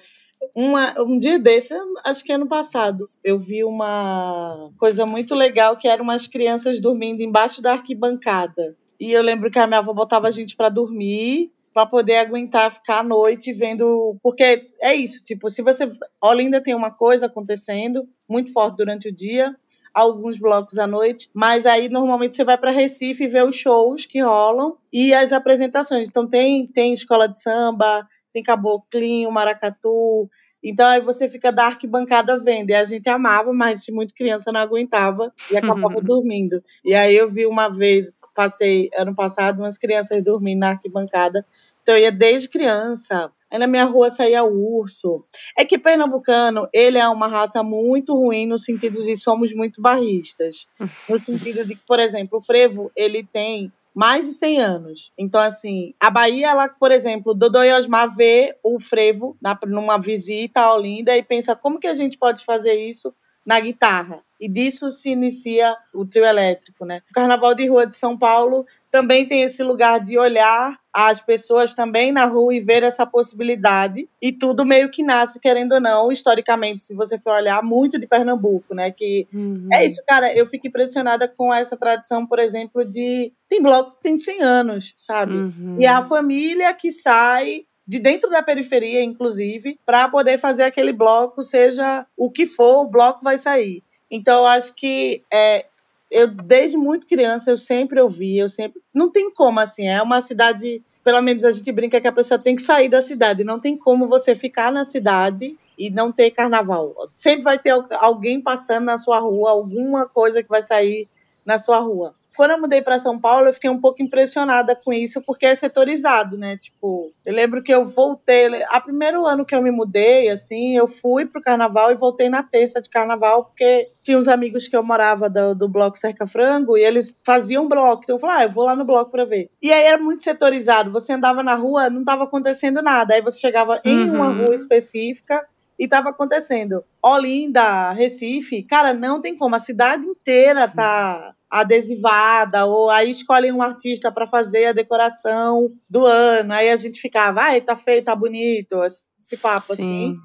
Uma, 0.55 0.99
um 1.01 1.19
dia 1.19 1.37
desse, 1.37 1.73
acho 2.05 2.23
que 2.23 2.31
ano 2.31 2.47
passado, 2.47 3.09
eu 3.23 3.37
vi 3.37 3.63
uma 3.63 4.71
coisa 4.77 5.05
muito 5.05 5.35
legal 5.35 5.77
que 5.77 5.87
eram 5.87 6.03
umas 6.03 6.27
crianças 6.27 6.79
dormindo 6.79 7.21
embaixo 7.21 7.61
da 7.61 7.73
arquibancada. 7.73 8.77
E 8.99 9.11
eu 9.11 9.21
lembro 9.21 9.49
que 9.49 9.59
a 9.59 9.67
minha 9.67 9.79
avó 9.79 9.93
botava 9.93 10.27
a 10.27 10.31
gente 10.31 10.55
para 10.55 10.69
dormir 10.69 11.51
para 11.73 11.85
poder 11.85 12.17
aguentar 12.17 12.71
ficar 12.71 12.99
à 12.99 13.03
noite 13.03 13.53
vendo, 13.53 14.17
porque 14.21 14.69
é 14.81 14.93
isso, 14.93 15.23
tipo, 15.23 15.49
se 15.49 15.61
você 15.61 15.89
Olinda 16.21 16.61
tem 16.61 16.73
uma 16.75 16.91
coisa 16.91 17.27
acontecendo 17.27 18.07
muito 18.27 18.51
forte 18.51 18.77
durante 18.77 19.07
o 19.07 19.15
dia, 19.15 19.55
alguns 19.93 20.37
blocos 20.37 20.77
à 20.77 20.87
noite, 20.87 21.29
mas 21.33 21.65
aí 21.65 21.89
normalmente 21.89 22.35
você 22.35 22.43
vai 22.43 22.57
para 22.57 22.71
Recife 22.71 23.27
ver 23.27 23.45
os 23.45 23.55
shows 23.55 24.05
que 24.05 24.19
rolam 24.19 24.77
e 24.91 25.13
as 25.13 25.31
apresentações. 25.31 26.09
Então 26.09 26.27
tem 26.27 26.67
tem 26.67 26.93
escola 26.93 27.27
de 27.27 27.41
samba, 27.41 28.07
tem 28.33 28.43
caboclinho, 28.43 29.31
maracatu, 29.31 30.29
então 30.63 30.85
aí 30.85 30.99
você 30.99 31.27
fica 31.29 31.51
da 31.51 31.65
arquibancada 31.65 32.37
vendo. 32.37 32.69
E 32.69 32.75
a 32.75 32.83
gente 32.83 33.07
amava, 33.09 33.53
mas 33.53 33.85
muito 33.89 34.13
criança 34.13 34.51
não 34.51 34.59
aguentava 34.59 35.33
e 35.51 35.57
acabava 35.57 36.01
dormindo. 36.01 36.61
E 36.83 36.93
aí 36.93 37.15
eu 37.15 37.29
vi 37.29 37.45
uma 37.45 37.69
vez, 37.69 38.11
passei 38.39 38.89
ano 38.95 39.13
passado 39.13 39.59
umas 39.59 39.77
crianças 39.77 40.23
dormindo 40.23 40.59
na 40.59 40.69
arquibancada. 40.69 41.45
Então 41.83 41.93
eu 41.93 42.03
ia 42.03 42.11
desde 42.11 42.47
criança. 42.47 43.29
Aí 43.51 43.59
na 43.59 43.67
minha 43.67 43.83
rua 43.83 44.09
saía 44.09 44.45
urso. 44.45 45.25
É 45.57 45.65
que 45.65 45.77
pernambucano, 45.77 46.65
ele 46.71 46.97
é 46.97 47.09
uma 47.09 47.27
raça 47.27 47.61
muito 47.61 48.15
ruim 48.15 48.47
no 48.47 48.57
sentido 48.57 49.03
de 49.03 49.17
somos 49.17 49.53
muito 49.53 49.81
barristas. 49.81 50.67
No 51.09 51.19
sentido 51.19 51.65
de 51.65 51.75
que, 51.75 51.81
por 51.85 51.99
exemplo, 51.99 52.37
o 52.37 52.41
frevo, 52.41 52.89
ele 52.95 53.25
tem 53.25 53.73
mais 53.93 54.25
de 54.25 54.31
100 54.31 54.61
anos. 54.61 55.11
Então, 55.17 55.41
assim, 55.41 55.93
a 55.99 56.09
Bahia, 56.09 56.51
ela, 56.51 56.69
por 56.69 56.93
exemplo, 56.93 57.33
Dodô 57.33 57.61
e 57.61 57.73
Osmar 57.73 58.15
vê 58.15 58.55
o 58.63 58.79
frevo 58.79 59.35
na, 59.41 59.59
numa 59.67 59.97
visita 59.97 60.61
a 60.61 60.73
Olinda 60.73 61.17
e 61.17 61.21
pensa 61.21 61.57
como 61.57 61.77
que 61.77 61.87
a 61.87 61.93
gente 61.93 62.17
pode 62.17 62.45
fazer 62.45 62.75
isso 62.75 63.13
na 63.49 63.59
guitarra. 63.59 64.21
E 64.39 64.47
disso 64.47 64.91
se 64.91 65.09
inicia 65.09 65.75
o 65.91 66.05
trio 66.05 66.23
elétrico, 66.23 66.85
né? 66.85 67.01
O 67.09 67.13
Carnaval 67.13 67.55
de 67.55 67.67
Rua 67.67 67.87
de 67.87 67.95
São 67.95 68.15
Paulo 68.15 68.63
também 68.91 69.25
tem 69.25 69.41
esse 69.41 69.63
lugar 69.63 69.99
de 69.99 70.19
olhar 70.19 70.79
as 70.93 71.19
pessoas 71.19 71.73
também 71.73 72.11
na 72.11 72.25
rua 72.25 72.53
e 72.53 72.59
ver 72.59 72.83
essa 72.83 73.07
possibilidade. 73.07 74.07
E 74.21 74.31
tudo 74.31 74.65
meio 74.65 74.91
que 74.91 75.03
nasce, 75.03 75.39
querendo 75.39 75.73
ou 75.73 75.81
não, 75.81 76.11
historicamente, 76.11 76.83
se 76.83 76.93
você 76.93 77.17
for 77.17 77.33
olhar, 77.33 77.61
muito 77.63 77.99
de 77.99 78.07
Pernambuco, 78.07 78.73
né? 78.73 78.91
Que 78.91 79.27
uhum. 79.33 79.67
é 79.73 79.83
isso, 79.83 80.01
cara. 80.07 80.31
Eu 80.33 80.45
fico 80.45 80.67
impressionada 80.67 81.27
com 81.27 81.51
essa 81.51 81.75
tradição, 81.75 82.25
por 82.25 82.37
exemplo, 82.37 82.85
de. 82.85 83.33
Tem 83.49 83.61
bloco 83.61 83.97
que 83.97 84.03
tem 84.03 84.15
100 84.15 84.41
anos, 84.43 84.93
sabe? 84.95 85.33
Uhum. 85.33 85.75
E 85.79 85.85
é 85.85 85.89
a 85.89 86.03
família 86.03 86.71
que 86.73 86.91
sai 86.91 87.65
de 87.89 87.97
dentro 87.97 88.29
da 88.29 88.43
periferia, 88.43 89.01
inclusive, 89.01 89.79
para 89.83 90.07
poder 90.07 90.37
fazer 90.37 90.61
aquele 90.61 90.93
bloco, 90.93 91.41
seja 91.41 92.05
o 92.15 92.29
que 92.29 92.45
for, 92.45 92.83
o 92.83 92.87
bloco 92.87 93.23
vai 93.23 93.35
sair. 93.35 93.83
Então, 94.11 94.41
eu 94.41 94.45
acho 94.45 94.75
que 94.75 95.23
é, 95.33 95.65
eu 96.11 96.27
desde 96.27 96.77
muito 96.77 97.07
criança 97.07 97.49
eu 97.49 97.57
sempre 97.57 97.99
ouvi, 97.99 98.37
eu 98.37 98.47
sempre 98.47 98.79
não 98.93 99.11
tem 99.11 99.33
como 99.33 99.59
assim, 99.59 99.87
é 99.87 99.99
uma 100.03 100.21
cidade, 100.21 100.83
pelo 101.03 101.19
menos 101.23 101.43
a 101.43 101.51
gente 101.51 101.71
brinca 101.71 101.99
que 101.99 102.07
a 102.07 102.11
pessoa 102.11 102.37
tem 102.37 102.55
que 102.55 102.61
sair 102.61 102.89
da 102.89 103.01
cidade, 103.01 103.43
não 103.43 103.59
tem 103.59 103.75
como 103.75 104.07
você 104.07 104.35
ficar 104.35 104.71
na 104.71 104.85
cidade 104.85 105.57
e 105.75 105.89
não 105.89 106.11
ter 106.11 106.29
carnaval. 106.29 106.93
Sempre 107.15 107.41
vai 107.41 107.57
ter 107.57 107.73
alguém 107.93 108.39
passando 108.39 108.85
na 108.85 108.99
sua 108.99 109.17
rua, 109.17 109.49
alguma 109.49 110.07
coisa 110.07 110.43
que 110.43 110.49
vai 110.49 110.61
sair 110.61 111.07
na 111.43 111.57
sua 111.57 111.79
rua 111.79 112.13
quando 112.39 112.51
eu 112.51 112.61
mudei 112.61 112.81
para 112.81 112.97
São 112.97 113.19
Paulo, 113.19 113.47
eu 113.47 113.53
fiquei 113.53 113.69
um 113.69 113.81
pouco 113.81 114.01
impressionada 114.01 114.73
com 114.73 114.93
isso, 114.93 115.21
porque 115.21 115.45
é 115.45 115.53
setorizado, 115.53 116.37
né? 116.37 116.55
Tipo, 116.55 117.11
eu 117.25 117.33
lembro 117.33 117.61
que 117.61 117.69
eu 117.69 117.83
voltei, 117.83 118.63
a 118.69 118.79
primeiro 118.79 119.25
ano 119.25 119.45
que 119.45 119.53
eu 119.53 119.61
me 119.61 119.69
mudei, 119.71 120.29
assim, 120.29 120.77
eu 120.77 120.87
fui 120.87 121.25
pro 121.25 121.41
carnaval 121.41 121.91
e 121.91 121.95
voltei 121.95 122.29
na 122.29 122.41
terça 122.41 122.79
de 122.79 122.89
carnaval, 122.89 123.43
porque 123.43 123.91
tinha 124.01 124.17
uns 124.17 124.29
amigos 124.29 124.69
que 124.69 124.77
eu 124.77 124.81
morava 124.81 125.29
do, 125.29 125.53
do 125.53 125.67
bloco 125.67 125.97
Cerca 125.97 126.25
Frango 126.25 126.77
e 126.77 126.81
eles 126.81 127.13
faziam 127.25 127.67
bloco. 127.67 128.03
Então 128.03 128.15
eu 128.15 128.19
falei, 128.21 128.37
ah, 128.37 128.43
eu 128.45 128.51
vou 128.51 128.63
lá 128.63 128.73
no 128.73 128.85
bloco 128.85 129.11
para 129.11 129.25
ver. 129.25 129.49
E 129.61 129.73
aí 129.73 129.83
era 129.83 130.01
muito 130.01 130.23
setorizado. 130.23 130.93
Você 130.93 131.11
andava 131.11 131.43
na 131.43 131.55
rua, 131.55 131.89
não 131.89 132.05
tava 132.05 132.23
acontecendo 132.23 132.81
nada. 132.81 133.15
Aí 133.15 133.21
você 133.21 133.41
chegava 133.41 133.81
em 133.83 134.07
uhum. 134.07 134.15
uma 134.15 134.29
rua 134.29 134.55
específica 134.55 135.45
e 135.77 135.83
estava 135.83 136.11
acontecendo. 136.11 136.85
Olinda, 137.03 137.91
Recife, 137.91 138.63
cara, 138.63 138.93
não 138.93 139.19
tem 139.19 139.35
como. 139.35 139.55
A 139.55 139.59
cidade 139.59 140.05
inteira 140.05 140.69
tá 140.69 141.35
adesivada, 141.49 142.65
ou 142.65 142.89
aí 142.89 143.09
escolhem 143.09 143.51
um 143.51 143.61
artista 143.61 144.11
para 144.11 144.27
fazer 144.27 144.67
a 144.67 144.73
decoração 144.73 145.69
do 145.89 146.05
ano. 146.05 146.53
Aí 146.53 146.69
a 146.69 146.75
gente 146.77 147.01
ficava, 147.01 147.41
ai, 147.41 147.61
tá 147.61 147.75
feio, 147.75 148.03
tá 148.03 148.15
bonito, 148.15 148.81
esse 148.83 149.37
papo 149.37 149.75
Sim. 149.75 149.83
assim. 149.83 150.15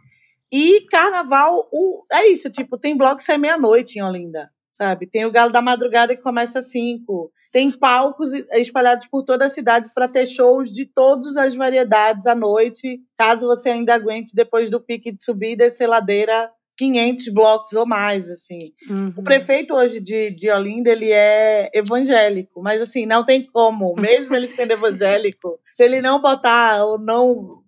E 0.53 0.87
carnaval, 0.91 1.69
o, 1.73 2.05
é 2.12 2.29
isso, 2.29 2.50
tipo, 2.50 2.79
tem 2.79 2.97
bloco 2.97 3.17
que 3.17 3.25
sai 3.25 3.38
meia-noite 3.38 3.99
em 3.99 4.03
Olinda, 4.03 4.50
sabe? 4.71 5.06
Tem 5.06 5.25
o 5.25 5.31
Galo 5.32 5.50
da 5.50 5.62
Madrugada 5.62 6.15
que 6.15 6.23
começa 6.23 6.59
às 6.59 6.71
cinco. 6.71 7.32
Tem 7.50 7.71
palcos 7.71 8.33
espalhados 8.52 9.07
por 9.09 9.25
toda 9.25 9.47
a 9.47 9.49
cidade 9.49 9.90
para 9.95 10.07
ter 10.07 10.26
shows 10.26 10.71
de 10.71 10.85
todas 10.85 11.37
as 11.37 11.54
variedades 11.54 12.26
à 12.26 12.35
noite, 12.35 13.00
caso 13.16 13.47
você 13.47 13.71
ainda 13.71 13.95
aguente 13.95 14.35
depois 14.35 14.71
do 14.71 14.81
pique 14.81 15.11
de 15.11 15.25
subir 15.25 15.52
e 15.52 15.57
descer 15.57 15.88
ladeira 15.88 16.50
500 16.76 17.28
blocos 17.28 17.73
ou 17.73 17.87
mais, 17.87 18.28
assim. 18.31 18.73
Uhum. 18.88 19.12
O 19.16 19.23
prefeito 19.23 19.75
hoje 19.75 20.00
de, 20.00 20.31
de 20.31 20.50
Olinda, 20.50 20.90
ele 20.90 21.11
é 21.12 21.71
evangélico, 21.73 22.62
mas 22.62 22.83
assim, 22.83 23.07
não 23.07 23.25
tem 23.25 23.47
como, 23.47 23.95
mesmo 23.95 24.35
ele 24.35 24.49
sendo 24.49 24.73
evangélico, 24.75 25.59
se 25.71 25.85
ele 25.85 26.00
não 26.00 26.21
botar 26.21 26.85
ou 26.85 26.99
não, 26.99 27.62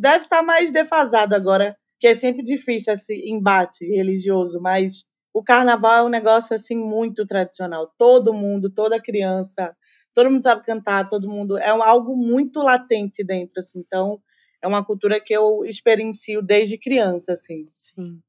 deve 0.00 0.24
estar 0.24 0.42
mais 0.42 0.72
defasado 0.72 1.34
agora, 1.34 1.76
que 2.00 2.06
é 2.06 2.14
sempre 2.14 2.42
difícil 2.42 2.92
esse 2.92 3.14
embate 3.30 3.84
religioso, 3.84 4.60
mas 4.60 5.06
o 5.32 5.42
carnaval 5.42 5.98
é 5.98 6.02
um 6.02 6.08
negócio 6.08 6.54
assim 6.54 6.76
muito 6.76 7.26
tradicional. 7.26 7.92
Todo 7.96 8.34
mundo, 8.34 8.70
toda 8.70 9.00
criança, 9.00 9.74
todo 10.12 10.30
mundo 10.30 10.42
sabe 10.42 10.64
cantar, 10.64 11.08
todo 11.08 11.28
mundo 11.28 11.56
é 11.58 11.68
algo 11.68 12.16
muito 12.16 12.60
latente 12.60 13.22
dentro, 13.24 13.58
assim. 13.58 13.80
Então, 13.80 14.20
é 14.62 14.66
uma 14.66 14.84
cultura 14.84 15.20
que 15.20 15.32
eu 15.32 15.64
experiencio 15.64 16.42
desde 16.42 16.78
criança, 16.78 17.32
assim. 17.32 17.68
Sim. 17.74 18.20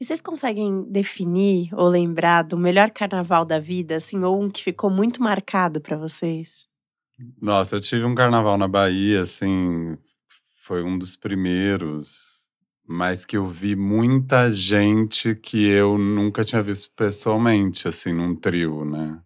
E 0.00 0.04
vocês 0.04 0.20
conseguem 0.22 0.82
definir 0.90 1.68
ou 1.74 1.86
lembrar 1.86 2.42
do 2.42 2.56
melhor 2.56 2.90
carnaval 2.90 3.44
da 3.44 3.58
vida, 3.58 3.96
assim, 3.96 4.24
ou 4.24 4.42
um 4.42 4.48
que 4.48 4.64
ficou 4.64 4.88
muito 4.88 5.22
marcado 5.22 5.78
para 5.78 5.94
vocês? 5.94 6.66
Nossa, 7.38 7.76
eu 7.76 7.80
tive 7.80 8.04
um 8.04 8.14
carnaval 8.14 8.56
na 8.56 8.66
Bahia, 8.66 9.20
assim, 9.20 9.98
foi 10.62 10.82
um 10.82 10.96
dos 10.96 11.18
primeiros, 11.18 12.48
mas 12.88 13.26
que 13.26 13.36
eu 13.36 13.46
vi 13.46 13.76
muita 13.76 14.50
gente 14.50 15.34
que 15.34 15.68
eu 15.68 15.98
nunca 15.98 16.46
tinha 16.46 16.62
visto 16.62 16.90
pessoalmente, 16.96 17.86
assim, 17.86 18.14
num 18.14 18.34
trio, 18.34 18.86
né? 18.86 19.20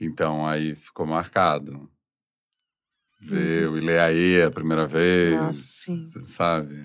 Então 0.00 0.44
aí 0.44 0.74
ficou 0.74 1.06
marcado. 1.06 1.88
Ver 3.20 3.68
uhum. 3.68 3.74
o 3.74 3.78
Ileaê 3.78 4.42
a 4.42 4.50
primeira 4.50 4.88
vez, 4.88 5.34
Nossa, 5.34 6.22
sabe? 6.22 6.84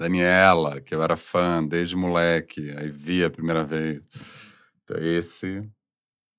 Daniela, 0.00 0.80
que 0.80 0.94
eu 0.94 1.02
era 1.02 1.14
fã 1.14 1.62
desde 1.62 1.94
moleque, 1.94 2.74
aí 2.78 2.88
vi 2.88 3.22
a 3.22 3.28
primeira 3.28 3.62
vez. 3.62 4.00
Esse 4.98 5.62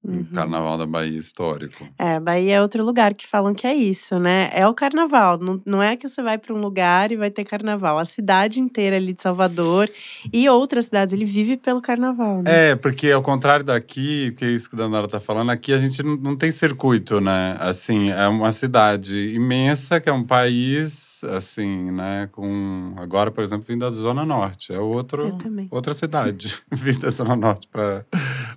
Uhum. 0.03 0.25
Carnaval 0.33 0.79
da 0.79 0.85
Bahia 0.87 1.17
histórico. 1.17 1.87
É, 1.97 2.19
Bahia 2.19 2.55
é 2.55 2.61
outro 2.61 2.83
lugar 2.83 3.13
que 3.13 3.27
falam 3.27 3.53
que 3.53 3.67
é 3.67 3.75
isso, 3.75 4.17
né? 4.19 4.49
É 4.51 4.67
o 4.67 4.73
carnaval. 4.73 5.37
Não, 5.37 5.61
não 5.63 5.81
é 5.81 5.95
que 5.95 6.07
você 6.07 6.23
vai 6.23 6.39
para 6.39 6.55
um 6.55 6.59
lugar 6.59 7.11
e 7.11 7.17
vai 7.17 7.29
ter 7.29 7.43
carnaval. 7.43 7.99
A 7.99 8.05
cidade 8.05 8.59
inteira 8.59 8.95
ali 8.95 9.13
de 9.13 9.21
Salvador 9.21 9.87
e 10.33 10.49
outras 10.49 10.85
cidades, 10.85 11.13
ele 11.13 11.25
vive 11.25 11.55
pelo 11.55 11.81
carnaval, 11.81 12.41
né? 12.41 12.71
É, 12.71 12.75
porque 12.75 13.11
ao 13.11 13.21
contrário 13.21 13.63
daqui, 13.63 14.31
que 14.31 14.43
é 14.43 14.47
isso 14.49 14.69
que 14.69 14.75
a 14.75 14.79
Danara 14.79 15.07
tá 15.07 15.19
falando, 15.19 15.51
aqui 15.51 15.71
a 15.71 15.79
gente 15.79 16.01
não, 16.01 16.17
não 16.17 16.35
tem 16.35 16.49
circuito, 16.49 17.21
né? 17.21 17.55
Assim, 17.59 18.09
é 18.09 18.27
uma 18.27 18.51
cidade 18.51 19.33
imensa, 19.35 19.99
que 19.99 20.09
é 20.09 20.13
um 20.13 20.23
país, 20.23 21.23
assim, 21.25 21.91
né? 21.91 22.27
Com. 22.31 22.95
Agora, 22.97 23.29
por 23.29 23.43
exemplo, 23.43 23.65
vindo 23.67 23.81
da 23.81 23.91
Zona 23.91 24.25
Norte. 24.25 24.73
É 24.73 24.79
outro, 24.79 25.37
outra 25.69 25.93
cidade 25.93 26.57
vindo 26.71 27.01
da 27.01 27.11
Zona 27.11 27.35
Norte 27.35 27.67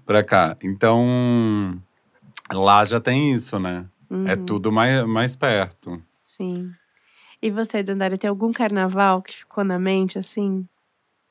para 0.06 0.24
cá. 0.24 0.56
Então 0.64 1.33
lá 2.52 2.84
já 2.84 3.00
tem 3.00 3.34
isso, 3.34 3.58
né? 3.58 3.86
É 4.10 4.14
uhum. 4.14 4.28
É 4.28 4.36
tudo 4.36 4.70
mais, 4.70 5.06
mais 5.06 5.36
perto. 5.36 6.02
Sim. 6.20 6.70
E 7.42 7.50
você, 7.50 7.82
Dandara, 7.82 8.16
tem 8.16 8.28
algum 8.28 8.52
carnaval 8.52 9.20
que 9.22 9.36
ficou 9.36 9.64
na 9.64 9.78
mente 9.78 10.18
assim? 10.18 10.66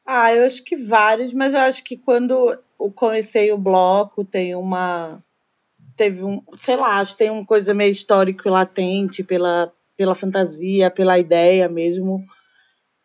Ah, 0.06 0.34
eu 0.34 0.46
acho 0.46 0.64
que 0.64 0.76
vários, 0.76 1.34
mas 1.34 1.54
eu 1.54 1.62
acho 1.62 1.84
que 1.84 1.98
quando 1.98 2.34
eu 2.80 2.92
comecei 2.92 3.52
o 3.52 3.58
bloco 3.58 4.24
tem 4.24 4.54
uma. 4.56 5.24
Teve 5.96 6.24
um. 6.24 6.42
Sei 6.56 6.76
lá, 6.76 7.00
acho 7.00 7.14
que 7.14 7.20
tem 7.20 7.30
uma 7.32 7.46
coisa 7.46 7.74
meio 7.74 7.92
histórico 7.92 8.48
e 8.48 8.52
latente 8.52 9.24
pela, 9.24 9.72
pela 9.96 10.14
fantasia, 10.14 10.92
pela 10.92 11.18
ideia 11.18 11.70
mesmo. 11.70 12.24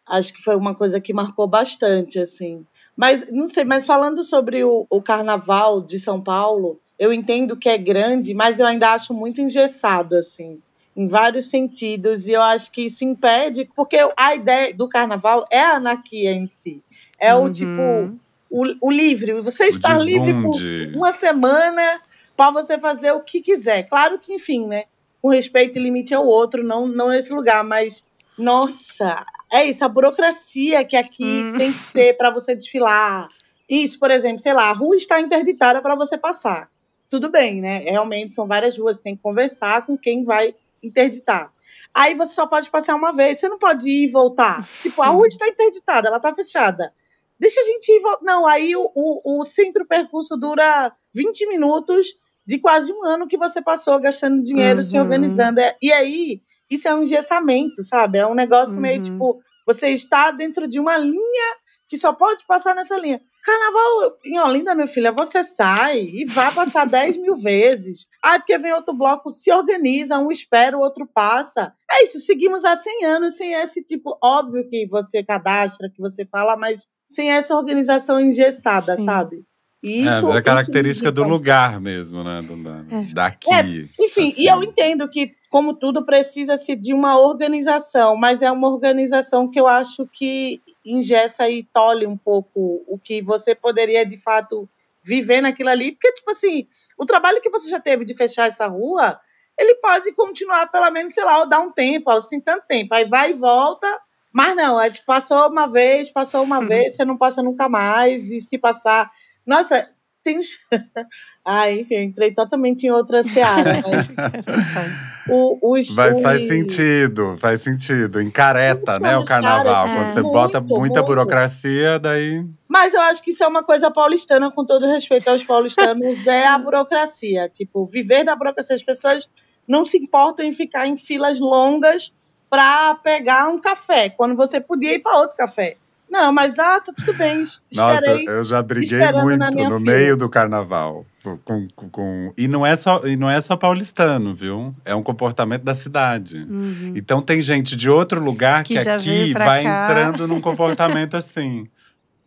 Acho 0.07 0.33
que 0.33 0.43
foi 0.43 0.57
uma 0.57 0.75
coisa 0.75 1.01
que 1.01 1.13
marcou 1.13 1.47
bastante, 1.47 2.19
assim. 2.19 2.67
Mas, 2.97 3.31
não 3.31 3.47
sei, 3.47 3.65
mas 3.65 3.87
falando 3.87 4.25
sobre 4.25 4.65
o, 4.65 4.87
o 4.91 5.01
carnaval 5.01 5.81
de 5.81 6.01
São 6.01 6.21
Paulo, 6.21 6.81
eu 6.99 7.13
entendo 7.13 7.57
que 7.57 7.69
é 7.69 7.79
grande, 7.79 8.35
mas 8.35 8.59
eu 8.59 8.67
ainda 8.67 8.93
acho 8.93 9.15
muito 9.15 9.41
engessado, 9.41 10.17
assim, 10.17 10.61
em 10.97 11.07
vários 11.07 11.49
sentidos, 11.49 12.27
e 12.27 12.33
eu 12.33 12.43
acho 12.43 12.73
que 12.73 12.83
isso 12.83 13.05
impede, 13.05 13.71
porque 13.77 13.97
a 14.17 14.35
ideia 14.35 14.75
do 14.75 14.89
carnaval 14.89 15.47
é 15.51 15.61
a 15.61 15.77
anarquia 15.77 16.33
em 16.33 16.47
si. 16.47 16.83
É 17.21 17.35
uhum. 17.35 17.45
o 17.45 17.53
tipo, 17.53 18.19
o, 18.51 18.89
o 18.89 18.91
livre, 18.91 19.41
você 19.41 19.65
o 19.65 19.69
estar 19.69 19.99
livre 20.03 20.33
por 20.43 20.57
uma 20.97 21.13
semana 21.13 22.01
para 22.37 22.51
você 22.51 22.79
fazer 22.79 23.13
o 23.13 23.21
que 23.21 23.41
quiser. 23.41 23.85
Claro 23.85 24.19
que, 24.19 24.35
enfim, 24.35 24.67
né? 24.67 24.85
Com 25.23 25.29
respeito 25.29 25.79
e 25.79 25.83
limite 25.83 26.15
ao 26.15 26.27
outro, 26.27 26.65
não, 26.65 26.87
não 26.87 27.09
nesse 27.09 27.33
lugar, 27.33 27.63
mas 27.63 28.05
nossa, 28.37 29.25
é 29.53 29.65
isso, 29.65 29.85
a 29.85 29.89
burocracia 29.89 30.85
que 30.85 30.97
aqui 30.97 31.45
hum. 31.45 31.57
tem 31.57 31.73
que 31.73 31.81
ser 31.81 32.17
para 32.17 32.31
você 32.31 32.55
desfilar. 32.55 33.29
Isso, 33.69 33.99
por 33.99 34.11
exemplo, 34.11 34.41
sei 34.41 34.53
lá, 34.53 34.71
a 34.71 34.73
rua 34.73 34.97
está 34.97 35.21
interditada 35.21 35.83
para 35.83 35.95
você 35.95 36.17
passar. 36.17 36.71
Tudo 37.09 37.31
bem, 37.31 37.61
né? 37.61 37.79
Realmente 37.81 38.35
são 38.35 38.47
várias 38.47 38.79
ruas, 38.79 39.01
tem 39.01 39.17
que 39.17 39.23
conversar 39.23 39.87
com 39.87 39.97
quem 39.97 40.25
vai 40.25 40.55
interditar. 40.83 41.53
Aí 41.95 42.15
você 42.15 42.35
só 42.35 42.47
pode 42.47 42.71
passar 42.71 42.95
uma 42.95 43.13
vez, 43.13 43.39
você 43.39 43.49
não 43.49 43.59
pode 43.59 43.89
ir 43.89 44.05
e 44.05 44.11
voltar. 44.11 44.67
Tipo, 44.81 45.03
a 45.03 45.09
rua 45.09 45.27
está 45.27 45.49
interditada, 45.49 46.09
ela 46.09 46.19
está 46.19 46.35
fechada. 46.35 46.93
Deixa 47.39 47.61
a 47.61 47.65
gente 47.65 47.89
ir 47.91 48.01
voltar. 48.01 48.25
Não, 48.25 48.47
aí 48.47 48.77
o, 48.77 48.91
o, 48.95 49.41
o, 49.41 49.45
sempre 49.45 49.83
o 49.83 49.87
percurso 49.87 50.37
dura 50.37 50.93
20 51.15 51.47
minutos 51.49 52.15
de 52.47 52.59
quase 52.59 52.93
um 52.93 53.05
ano 53.05 53.27
que 53.27 53.37
você 53.37 53.63
passou 53.63 53.99
gastando 54.01 54.43
dinheiro, 54.43 54.79
uhum. 54.79 54.85
se 54.85 54.99
organizando. 54.99 55.61
É, 55.61 55.77
e 55.83 55.93
aí 55.93 56.43
isso 56.71 56.89
é 56.89 56.95
um 56.95 57.03
engessamento, 57.03 57.83
sabe? 57.83 58.19
É 58.19 58.27
um 58.27 58.35
negócio 58.35 58.77
uhum. 58.77 58.83
meio 58.83 59.01
tipo, 59.01 59.41
você 59.67 59.89
está 59.89 60.31
dentro 60.31 60.67
de 60.67 60.81
uma 60.81 60.97
linha 60.97 61.57
que 61.87 61.97
só 61.97 62.13
pode 62.13 62.45
passar 62.47 62.75
nessa 62.75 62.97
linha. 62.97 63.21
Carnaval 63.49 64.19
em 64.27 64.39
Olinda, 64.41 64.75
meu 64.75 64.87
filho, 64.87 65.11
você 65.15 65.43
sai 65.43 66.01
e 66.01 66.27
vai 66.27 66.53
passar 66.53 66.85
10 66.87 67.17
mil 67.17 67.35
vezes. 67.35 68.07
Ah, 68.23 68.39
porque 68.39 68.59
vem 68.59 68.75
outro 68.75 68.95
bloco, 68.95 69.31
se 69.31 69.51
organiza, 69.51 70.19
um 70.19 70.31
espera, 70.31 70.77
o 70.77 70.81
outro 70.81 71.07
passa. 71.07 71.73
É 71.91 72.05
isso, 72.05 72.19
seguimos 72.19 72.63
há 72.67 72.77
100 72.77 73.05
anos 73.07 73.37
sem 73.39 73.55
esse 73.55 73.83
tipo. 73.83 74.19
Óbvio 74.23 74.69
que 74.69 74.87
você 74.87 75.25
cadastra, 75.25 75.91
que 75.91 76.01
você 76.01 76.27
fala, 76.27 76.57
mas 76.59 76.87
sem 77.09 77.31
essa 77.31 77.57
organização 77.57 78.21
engessada, 78.21 78.97
Sim. 78.99 79.05
sabe? 79.05 79.45
Isso, 79.83 80.33
é, 80.33 80.39
é 80.39 80.43
característica 80.43 81.11
do 81.11 81.23
lugar 81.23 81.81
mesmo, 81.81 82.23
né? 82.25 82.43
Do, 82.43 82.55
é. 82.95 83.13
Daqui. 83.15 83.51
É, 83.51 83.63
enfim, 84.05 84.29
assim. 84.29 84.43
e 84.43 84.47
eu 84.47 84.63
entendo 84.63 85.09
que 85.09 85.33
como 85.49 85.75
tudo, 85.75 86.05
precisa-se 86.05 86.77
de 86.77 86.93
uma 86.93 87.19
organização, 87.19 88.17
mas 88.17 88.43
é 88.43 88.51
uma 88.51 88.69
organização 88.69 89.51
que 89.51 89.59
eu 89.59 89.67
acho 89.67 90.07
que 90.07 90.61
ingessa 90.85 91.49
e 91.49 91.65
tolhe 91.65 92.07
um 92.07 92.17
pouco 92.17 92.85
o 92.87 92.99
que 92.99 93.23
você 93.23 93.55
poderia, 93.55 94.05
de 94.05 94.17
fato, 94.17 94.69
viver 95.03 95.41
naquilo 95.41 95.71
ali. 95.71 95.93
Porque, 95.93 96.13
tipo 96.13 96.31
assim, 96.31 96.67
o 96.99 97.07
trabalho 97.07 97.41
que 97.41 97.49
você 97.49 97.69
já 97.71 97.81
teve 97.81 98.05
de 98.05 98.15
fechar 98.15 98.47
essa 98.47 98.67
rua, 98.67 99.19
ele 99.59 99.75
pode 99.77 100.13
continuar, 100.13 100.71
pelo 100.71 100.91
menos, 100.91 101.15
sei 101.15 101.25
lá, 101.25 101.45
dar 101.47 101.61
um 101.61 101.73
tempo, 101.73 102.13
você 102.13 102.29
tem 102.29 102.41
tanto 102.41 102.67
tempo, 102.67 102.95
aí 102.95 103.07
vai 103.07 103.31
e 103.31 103.35
volta. 103.35 103.87
Mas 104.33 104.55
não, 104.55 104.79
é 104.79 104.91
tipo, 104.91 105.07
passou 105.07 105.49
uma 105.49 105.67
vez, 105.67 106.11
passou 106.11 106.43
uma 106.43 106.59
uhum. 106.59 106.67
vez, 106.69 106.95
você 106.95 107.05
não 107.05 107.17
passa 107.17 107.43
nunca 107.43 107.69
mais, 107.69 108.31
e 108.31 108.41
se 108.41 108.59
passar. 108.59 109.11
Nossa, 109.47 109.89
tem. 110.23 110.39
ah, 111.45 111.71
enfim, 111.71 111.95
eu 111.95 112.03
entrei 112.03 112.35
totalmente 112.35 112.85
em 112.87 112.91
outra 112.91 113.23
seara, 113.23 113.83
mas. 113.87 114.15
O, 115.29 115.75
os, 115.75 115.95
Mas 115.95 116.15
os... 116.15 116.23
faz 116.23 116.47
sentido, 116.47 117.37
faz 117.39 117.63
sentido. 117.63 118.21
Encareta, 118.21 118.99
né, 119.01 119.17
o 119.17 119.25
carnaval. 119.25 119.65
Caras, 119.65 119.93
Quando 119.93 120.07
é. 120.07 120.11
você 120.11 120.23
muito, 120.23 120.33
bota 120.33 120.61
muita 120.61 120.77
muito. 120.79 121.03
burocracia, 121.03 121.99
daí. 121.99 122.45
Mas 122.69 122.95
eu 122.95 123.01
acho 123.03 123.23
que 123.23 123.31
isso 123.31 123.43
é 123.43 123.47
uma 123.47 123.63
coisa 123.63 123.91
paulistana, 123.91 124.51
com 124.51 124.65
todo 124.65 124.87
respeito 124.87 125.29
aos 125.29 125.45
paulistanos, 125.45 126.27
é 126.27 126.47
a 126.47 126.59
burocracia. 126.59 127.49
Tipo, 127.49 127.87
viver 127.87 128.25
da 128.25 128.35
burocracia. 128.35 128.77
As 128.77 128.83
pessoas 128.83 129.29
não 129.67 129.85
se 129.85 129.99
importam 129.99 130.47
em 130.47 130.53
ficar 130.53 130.87
em 130.87 130.97
filas 130.97 131.39
longas 131.39 132.15
para 132.49 132.95
pegar 132.97 133.49
um 133.49 133.61
café, 133.61 134.09
quando 134.09 134.35
você 134.35 134.61
podia 134.61 134.95
ir 134.95 135.01
para 135.01 135.19
outro 135.19 135.37
café. 135.37 135.77
Não, 136.11 136.33
mas 136.33 136.59
ah, 136.59 136.81
tá 136.81 136.93
tudo 136.97 137.13
bem. 137.15 137.45
Nossa, 137.75 138.11
eu 138.11 138.43
já 138.43 138.63
briguei 138.63 139.13
muito 139.13 139.69
no 139.69 139.81
meio 139.81 140.17
do 140.17 140.29
carnaval. 140.29 141.05
Com, 141.45 141.69
com, 141.69 141.91
com, 141.91 142.33
E, 142.39 142.49
não 142.49 142.65
é 142.65 142.75
só, 142.75 143.05
e 143.05 143.17
não 143.17 143.29
é 143.29 143.39
só 143.41 143.57
paulistano, 143.57 144.35
viu? 144.35 144.75
É 144.85 144.95
um 144.95 145.03
comportamento 145.03 145.63
da 145.63 145.75
cidade. 145.75 146.39
Uhum. 146.39 146.95
Então 146.97 147.21
tem 147.21 147.43
gente 147.43 147.77
de 147.77 147.91
outro 147.91 148.23
lugar 148.23 148.65
que, 148.65 148.81
que 148.81 148.89
aqui 148.89 149.33
vai 149.35 149.65
cá. 149.65 149.85
entrando 149.85 150.27
num 150.27 150.41
comportamento 150.41 151.15
assim. 151.19 151.69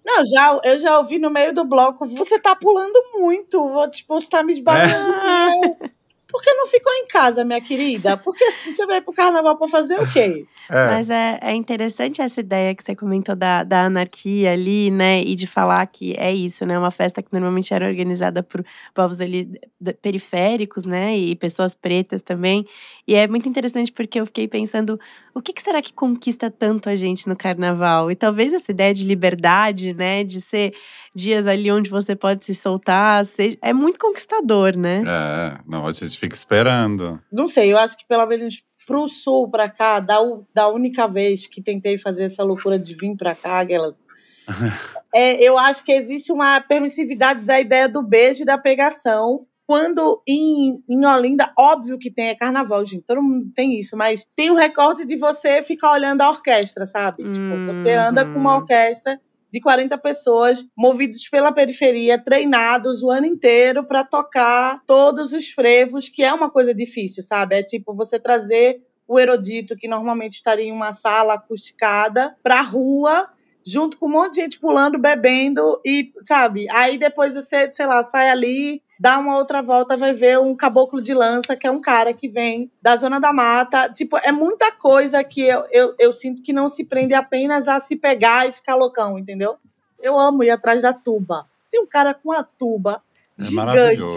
Não, 0.05 0.25
já, 0.25 0.59
eu 0.63 0.79
já 0.79 0.97
ouvi 0.99 1.17
no 1.17 1.29
meio 1.29 1.53
do 1.53 1.63
bloco, 1.63 2.05
você 2.05 2.39
tá 2.39 2.55
pulando 2.55 2.99
muito, 3.13 3.57
vou, 3.69 3.89
tipo, 3.89 4.19
você 4.19 4.29
tá 4.29 4.43
me 4.43 4.53
esbarrando. 4.53 5.77
É. 5.81 5.89
Por 6.31 6.41
que 6.41 6.53
não 6.53 6.67
ficou 6.67 6.93
em 6.93 7.07
casa, 7.07 7.43
minha 7.43 7.59
querida? 7.59 8.15
Porque 8.15 8.43
assim 8.45 8.71
você 8.71 8.85
vai 8.85 9.01
pro 9.01 9.11
carnaval 9.11 9.57
para 9.57 9.67
fazer 9.67 9.99
o 9.99 10.09
quê? 10.09 10.45
É. 10.69 10.85
Mas 10.85 11.09
é, 11.09 11.37
é 11.41 11.53
interessante 11.53 12.21
essa 12.21 12.39
ideia 12.39 12.73
que 12.73 12.81
você 12.81 12.95
comentou 12.95 13.35
da, 13.35 13.63
da 13.63 13.83
anarquia 13.83 14.53
ali, 14.53 14.89
né? 14.89 15.21
E 15.21 15.35
de 15.35 15.45
falar 15.45 15.85
que 15.87 16.15
é 16.17 16.31
isso, 16.31 16.65
né? 16.65 16.79
Uma 16.79 16.91
festa 16.91 17.21
que 17.21 17.33
normalmente 17.33 17.73
era 17.73 17.85
organizada 17.85 18.41
por 18.41 18.63
povos 18.93 19.19
ali 19.19 19.59
periféricos, 20.01 20.85
né? 20.85 21.17
E 21.17 21.35
pessoas 21.35 21.75
pretas 21.75 22.21
também. 22.21 22.65
E 23.05 23.15
é 23.15 23.27
muito 23.27 23.49
interessante 23.49 23.91
porque 23.91 24.21
eu 24.21 24.25
fiquei 24.25 24.47
pensando, 24.47 24.97
o 25.33 25.41
que, 25.41 25.51
que 25.51 25.61
será 25.61 25.81
que 25.81 25.91
conquista 25.91 26.49
tanto 26.49 26.87
a 26.87 26.95
gente 26.95 27.27
no 27.27 27.35
carnaval? 27.35 28.09
E 28.09 28.15
talvez 28.15 28.53
essa 28.53 28.71
ideia 28.71 28.93
de 28.93 29.05
liberdade, 29.05 29.93
né? 29.93 30.23
De 30.23 30.39
ser 30.39 30.73
dias 31.13 31.45
ali 31.47 31.71
onde 31.71 31.89
você 31.89 32.15
pode 32.15 32.45
se 32.45 32.55
soltar, 32.55 33.25
seja, 33.25 33.57
é 33.61 33.73
muito 33.73 33.99
conquistador, 33.99 34.75
né? 34.77 35.03
É, 35.05 35.59
não, 35.67 35.85
a 35.85 35.91
gente 35.91 36.17
fica 36.17 36.35
esperando. 36.35 37.21
Não 37.31 37.47
sei, 37.47 37.71
eu 37.71 37.77
acho 37.77 37.97
que 37.97 38.05
pelo 38.07 38.25
menos 38.25 38.63
pro 38.85 39.07
sul, 39.07 39.49
pra 39.49 39.69
cá, 39.69 39.99
da, 39.99 40.17
da 40.53 40.67
única 40.69 41.07
vez 41.07 41.47
que 41.47 41.61
tentei 41.61 41.97
fazer 41.97 42.23
essa 42.23 42.43
loucura 42.43 42.79
de 42.79 42.93
vir 42.93 43.15
pra 43.15 43.35
cá, 43.35 43.59
aquelas. 43.59 44.03
é, 45.13 45.41
eu 45.41 45.57
acho 45.57 45.83
que 45.83 45.91
existe 45.91 46.31
uma 46.31 46.59
permissividade 46.61 47.41
da 47.41 47.59
ideia 47.59 47.87
do 47.87 48.01
beijo 48.01 48.43
e 48.43 48.45
da 48.45 48.57
pegação. 48.57 49.45
Quando 49.67 50.21
em, 50.27 50.83
em 50.89 51.05
Olinda, 51.05 51.53
óbvio 51.57 51.97
que 51.97 52.11
tem 52.11 52.27
é 52.27 52.35
carnaval, 52.35 52.85
gente, 52.85 53.05
todo 53.05 53.23
mundo 53.23 53.49
tem 53.55 53.79
isso, 53.79 53.95
mas 53.95 54.27
tem 54.35 54.51
o 54.51 54.55
recorte 54.55 55.05
de 55.05 55.15
você 55.15 55.61
ficar 55.61 55.93
olhando 55.93 56.21
a 56.21 56.29
orquestra, 56.29 56.85
sabe? 56.85 57.23
Uhum. 57.23 57.31
Tipo, 57.31 57.65
você 57.65 57.93
anda 57.93 58.25
com 58.25 58.37
uma 58.37 58.55
uhum. 58.55 58.57
orquestra 58.57 59.17
de 59.51 59.59
40 59.59 59.97
pessoas 59.97 60.65
movidos 60.77 61.27
pela 61.27 61.51
periferia, 61.51 62.17
treinados 62.17 63.03
o 63.03 63.09
ano 63.09 63.25
inteiro 63.25 63.85
para 63.85 64.03
tocar 64.03 64.81
todos 64.87 65.33
os 65.33 65.49
frevos, 65.49 66.07
que 66.07 66.23
é 66.23 66.33
uma 66.33 66.49
coisa 66.49 66.73
difícil, 66.73 67.21
sabe? 67.21 67.57
É 67.57 67.63
tipo 67.63 67.93
você 67.93 68.17
trazer 68.17 68.81
o 69.07 69.19
erudito 69.19 69.75
que 69.75 69.89
normalmente 69.89 70.33
estaria 70.33 70.65
em 70.65 70.71
uma 70.71 70.93
sala 70.93 71.33
acusticada 71.33 72.35
para 72.41 72.59
a 72.59 72.63
rua 72.63 73.29
junto 73.65 73.97
com 73.97 74.07
um 74.07 74.11
monte 74.11 74.35
de 74.35 74.41
gente 74.41 74.59
pulando, 74.59 74.97
bebendo 74.97 75.79
e, 75.85 76.11
sabe? 76.21 76.65
Aí 76.71 76.97
depois 76.97 77.35
você, 77.35 77.71
sei 77.71 77.85
lá, 77.85 78.01
sai 78.03 78.29
ali, 78.29 78.81
dá 79.01 79.17
uma 79.17 79.35
outra 79.35 79.63
volta, 79.63 79.97
vai 79.97 80.13
ver 80.13 80.37
um 80.37 80.55
caboclo 80.55 81.01
de 81.01 81.11
lança, 81.11 81.55
que 81.55 81.65
é 81.65 81.71
um 81.71 81.81
cara 81.81 82.13
que 82.13 82.27
vem 82.27 82.71
da 82.79 82.95
zona 82.95 83.19
da 83.19 83.33
mata. 83.33 83.89
Tipo, 83.89 84.15
é 84.19 84.31
muita 84.31 84.71
coisa 84.71 85.23
que 85.23 85.41
eu, 85.41 85.65
eu, 85.71 85.95
eu 85.97 86.13
sinto 86.13 86.43
que 86.43 86.53
não 86.53 86.69
se 86.69 86.83
prende 86.83 87.15
apenas 87.15 87.67
a 87.67 87.79
se 87.79 87.95
pegar 87.95 88.47
e 88.47 88.51
ficar 88.51 88.75
loucão, 88.75 89.17
entendeu? 89.17 89.57
Eu 89.99 90.19
amo 90.19 90.43
ir 90.43 90.51
atrás 90.51 90.83
da 90.83 90.93
tuba. 90.93 91.47
Tem 91.71 91.81
um 91.81 91.87
cara 91.87 92.13
com 92.13 92.31
a 92.31 92.43
tuba 92.43 93.01
É 93.39 93.43
gigante, 93.43 94.13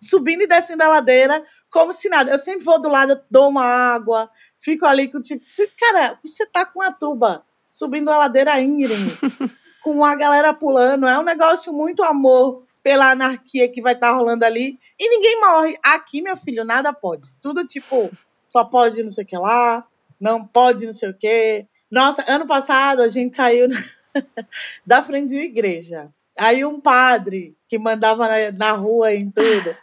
subindo 0.00 0.42
e 0.42 0.46
descendo 0.46 0.84
a 0.84 0.88
ladeira, 0.88 1.42
como 1.68 1.92
se 1.92 2.08
nada. 2.08 2.30
Eu 2.30 2.38
sempre 2.38 2.64
vou 2.64 2.80
do 2.80 2.88
lado, 2.88 3.20
dou 3.28 3.48
uma 3.48 3.64
água, 3.64 4.30
fico 4.60 4.86
ali 4.86 5.08
com 5.08 5.20
tipo. 5.20 5.44
Cara, 5.76 6.16
você 6.22 6.46
tá 6.46 6.64
com 6.64 6.80
a 6.80 6.92
tuba 6.92 7.42
subindo 7.68 8.08
a 8.08 8.16
ladeira 8.16 8.60
íngreme, 8.60 9.10
com 9.82 10.04
a 10.04 10.14
galera 10.14 10.54
pulando. 10.54 11.08
É 11.08 11.18
um 11.18 11.24
negócio 11.24 11.72
muito 11.72 12.04
amor 12.04 12.69
pela 12.82 13.10
anarquia 13.10 13.70
que 13.70 13.82
vai 13.82 13.94
estar 13.94 14.10
tá 14.10 14.16
rolando 14.16 14.44
ali. 14.44 14.78
E 14.98 15.08
ninguém 15.08 15.40
morre. 15.40 15.76
Aqui, 15.82 16.22
meu 16.22 16.36
filho, 16.36 16.64
nada 16.64 16.92
pode. 16.92 17.34
Tudo 17.40 17.66
tipo, 17.66 18.10
só 18.46 18.64
pode 18.64 19.02
não 19.02 19.10
sei 19.10 19.24
o 19.24 19.26
que 19.26 19.36
lá, 19.36 19.86
não 20.20 20.46
pode 20.46 20.86
não 20.86 20.92
sei 20.92 21.10
o 21.10 21.14
que. 21.14 21.66
Nossa, 21.90 22.24
ano 22.28 22.46
passado 22.46 23.02
a 23.02 23.08
gente 23.08 23.36
saiu 23.36 23.68
da 24.86 25.02
frente 25.02 25.30
de 25.30 25.36
uma 25.36 25.44
igreja. 25.44 26.08
Aí 26.38 26.64
um 26.64 26.80
padre 26.80 27.56
que 27.68 27.78
mandava 27.78 28.26
na, 28.28 28.52
na 28.52 28.72
rua 28.72 29.12
em 29.12 29.30
tudo. 29.30 29.76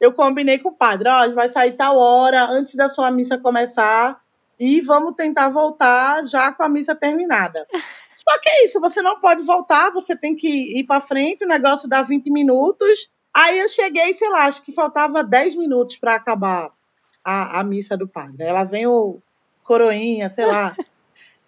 Eu 0.00 0.12
combinei 0.12 0.58
com 0.58 0.68
o 0.68 0.76
padre, 0.76 1.08
ó, 1.08 1.24
oh, 1.24 1.32
vai 1.32 1.48
sair 1.48 1.72
tal 1.72 1.96
hora 1.96 2.44
antes 2.46 2.74
da 2.74 2.88
sua 2.88 3.10
missa 3.10 3.38
começar 3.38 4.20
e 4.58 4.80
vamos 4.80 5.14
tentar 5.14 5.48
voltar 5.48 6.22
já 6.24 6.52
com 6.52 6.62
a 6.62 6.68
missa 6.68 6.94
terminada. 6.94 7.66
Só 8.12 8.38
que 8.40 8.48
é 8.48 8.64
isso, 8.64 8.80
você 8.80 9.02
não 9.02 9.20
pode 9.20 9.42
voltar, 9.42 9.90
você 9.90 10.16
tem 10.16 10.36
que 10.36 10.78
ir 10.78 10.84
para 10.84 11.00
frente, 11.00 11.44
o 11.44 11.48
negócio 11.48 11.88
dá 11.88 12.02
20 12.02 12.30
minutos. 12.30 13.10
Aí 13.34 13.58
eu 13.58 13.68
cheguei, 13.68 14.12
sei 14.12 14.28
lá, 14.28 14.46
acho 14.46 14.62
que 14.62 14.72
faltava 14.72 15.24
10 15.24 15.56
minutos 15.56 15.96
para 15.96 16.14
acabar 16.14 16.70
a, 17.24 17.60
a 17.60 17.64
missa 17.64 17.96
do 17.96 18.06
padre. 18.06 18.44
Ela 18.44 18.62
vem 18.62 18.86
o 18.86 19.20
coroinha, 19.64 20.28
sei 20.28 20.46
lá. 20.46 20.76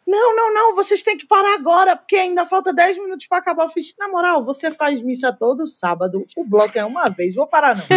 Não, 0.06 0.36
não, 0.36 0.54
não, 0.54 0.74
vocês 0.76 1.02
têm 1.02 1.16
que 1.16 1.26
parar 1.26 1.54
agora, 1.54 1.96
porque 1.96 2.14
ainda 2.14 2.46
falta 2.46 2.72
10 2.72 2.98
minutos 2.98 3.26
para 3.26 3.38
acabar 3.38 3.64
o 3.64 3.68
ficha. 3.68 3.92
Na 3.98 4.08
moral, 4.08 4.44
você 4.44 4.70
faz 4.70 5.02
missa 5.02 5.32
todo 5.32 5.66
sábado, 5.66 6.24
o 6.36 6.44
bloco 6.44 6.78
é 6.78 6.84
uma 6.84 7.08
vez, 7.08 7.34
vou 7.34 7.46
parar 7.46 7.76
não. 7.76 7.84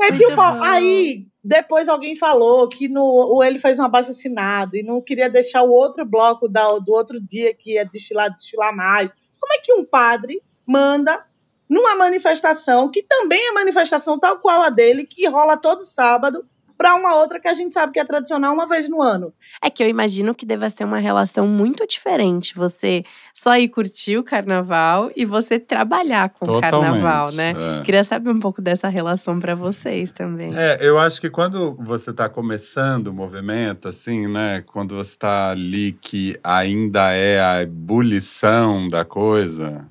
é 0.00 0.66
aí, 0.66 1.26
depois 1.44 1.88
alguém 1.88 2.16
falou 2.16 2.68
que 2.68 2.88
no, 2.88 3.42
ele 3.44 3.58
fez 3.58 3.78
um 3.78 3.84
abaixo 3.84 4.12
assinado 4.12 4.74
e 4.74 4.82
não 4.82 5.02
queria 5.02 5.28
deixar 5.28 5.62
o 5.62 5.70
outro 5.70 6.06
bloco 6.06 6.48
da, 6.48 6.78
do 6.78 6.92
outro 6.92 7.20
dia 7.20 7.54
que 7.54 7.74
ia 7.74 7.84
desfilar, 7.84 8.34
desfilar 8.34 8.74
mais. 8.74 9.10
Como 9.38 9.52
é 9.52 9.58
que 9.58 9.74
um 9.74 9.84
padre 9.84 10.42
manda 10.66 11.22
numa 11.68 11.94
manifestação, 11.94 12.90
que 12.90 13.02
também 13.02 13.48
é 13.48 13.52
manifestação 13.52 14.18
tal 14.18 14.38
qual 14.38 14.62
a 14.62 14.70
dele, 14.70 15.04
que 15.04 15.26
rola 15.26 15.56
todo 15.56 15.84
sábado, 15.84 16.46
para 16.82 16.96
uma 16.96 17.14
outra 17.14 17.38
que 17.38 17.46
a 17.46 17.54
gente 17.54 17.72
sabe 17.72 17.92
que 17.92 18.00
é 18.00 18.04
tradicional 18.04 18.52
uma 18.52 18.66
vez 18.66 18.88
no 18.88 19.00
ano. 19.00 19.32
É 19.62 19.70
que 19.70 19.84
eu 19.84 19.88
imagino 19.88 20.34
que 20.34 20.44
deva 20.44 20.68
ser 20.68 20.82
uma 20.82 20.98
relação 20.98 21.46
muito 21.46 21.86
diferente 21.86 22.56
você 22.56 23.04
só 23.32 23.56
ir 23.56 23.68
curtir 23.68 24.16
o 24.16 24.24
carnaval 24.24 25.08
e 25.14 25.24
você 25.24 25.60
trabalhar 25.60 26.30
com 26.30 26.44
o 26.44 26.60
carnaval, 26.60 27.30
né? 27.30 27.54
É. 27.78 27.84
Queria 27.84 28.02
saber 28.02 28.30
um 28.30 28.40
pouco 28.40 28.60
dessa 28.60 28.88
relação 28.88 29.38
para 29.38 29.54
vocês 29.54 30.10
também. 30.10 30.50
É, 30.56 30.76
eu 30.80 30.98
acho 30.98 31.20
que 31.20 31.30
quando 31.30 31.76
você 31.76 32.10
está 32.10 32.28
começando 32.28 33.06
o 33.06 33.12
movimento, 33.12 33.86
assim, 33.86 34.26
né? 34.26 34.64
Quando 34.66 34.96
você 34.96 35.10
está 35.12 35.50
ali 35.50 35.92
que 36.00 36.36
ainda 36.42 37.12
é 37.12 37.40
a 37.40 37.62
ebulição 37.62 38.88
da 38.88 39.04
coisa, 39.04 39.86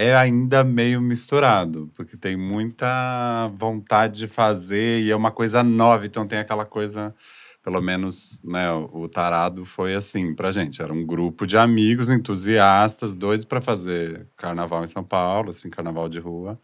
é 0.00 0.16
ainda 0.16 0.64
meio 0.64 1.00
misturado, 1.00 1.90
porque 1.94 2.16
tem 2.16 2.36
muita 2.36 3.48
vontade 3.58 4.20
de 4.20 4.28
fazer 4.28 5.00
e 5.02 5.10
é 5.10 5.16
uma 5.16 5.30
coisa 5.30 5.62
nova, 5.62 6.06
então 6.06 6.26
tem 6.26 6.38
aquela 6.38 6.64
coisa, 6.64 7.14
pelo 7.62 7.82
menos, 7.82 8.40
né, 8.42 8.72
o 8.72 9.06
tarado 9.08 9.66
foi 9.66 9.94
assim 9.94 10.34
pra 10.34 10.50
gente, 10.50 10.80
era 10.80 10.92
um 10.92 11.04
grupo 11.04 11.46
de 11.46 11.58
amigos 11.58 12.08
entusiastas, 12.08 13.14
dois 13.14 13.44
para 13.44 13.60
fazer 13.60 14.26
carnaval 14.38 14.82
em 14.84 14.86
São 14.86 15.04
Paulo, 15.04 15.50
assim, 15.50 15.68
carnaval 15.68 16.08
de 16.08 16.18
rua. 16.18 16.58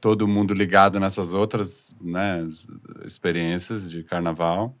Todo 0.00 0.26
mundo 0.26 0.52
ligado 0.52 0.98
nessas 0.98 1.32
outras, 1.32 1.94
né, 2.00 2.44
experiências 3.06 3.88
de 3.88 4.02
carnaval. 4.02 4.76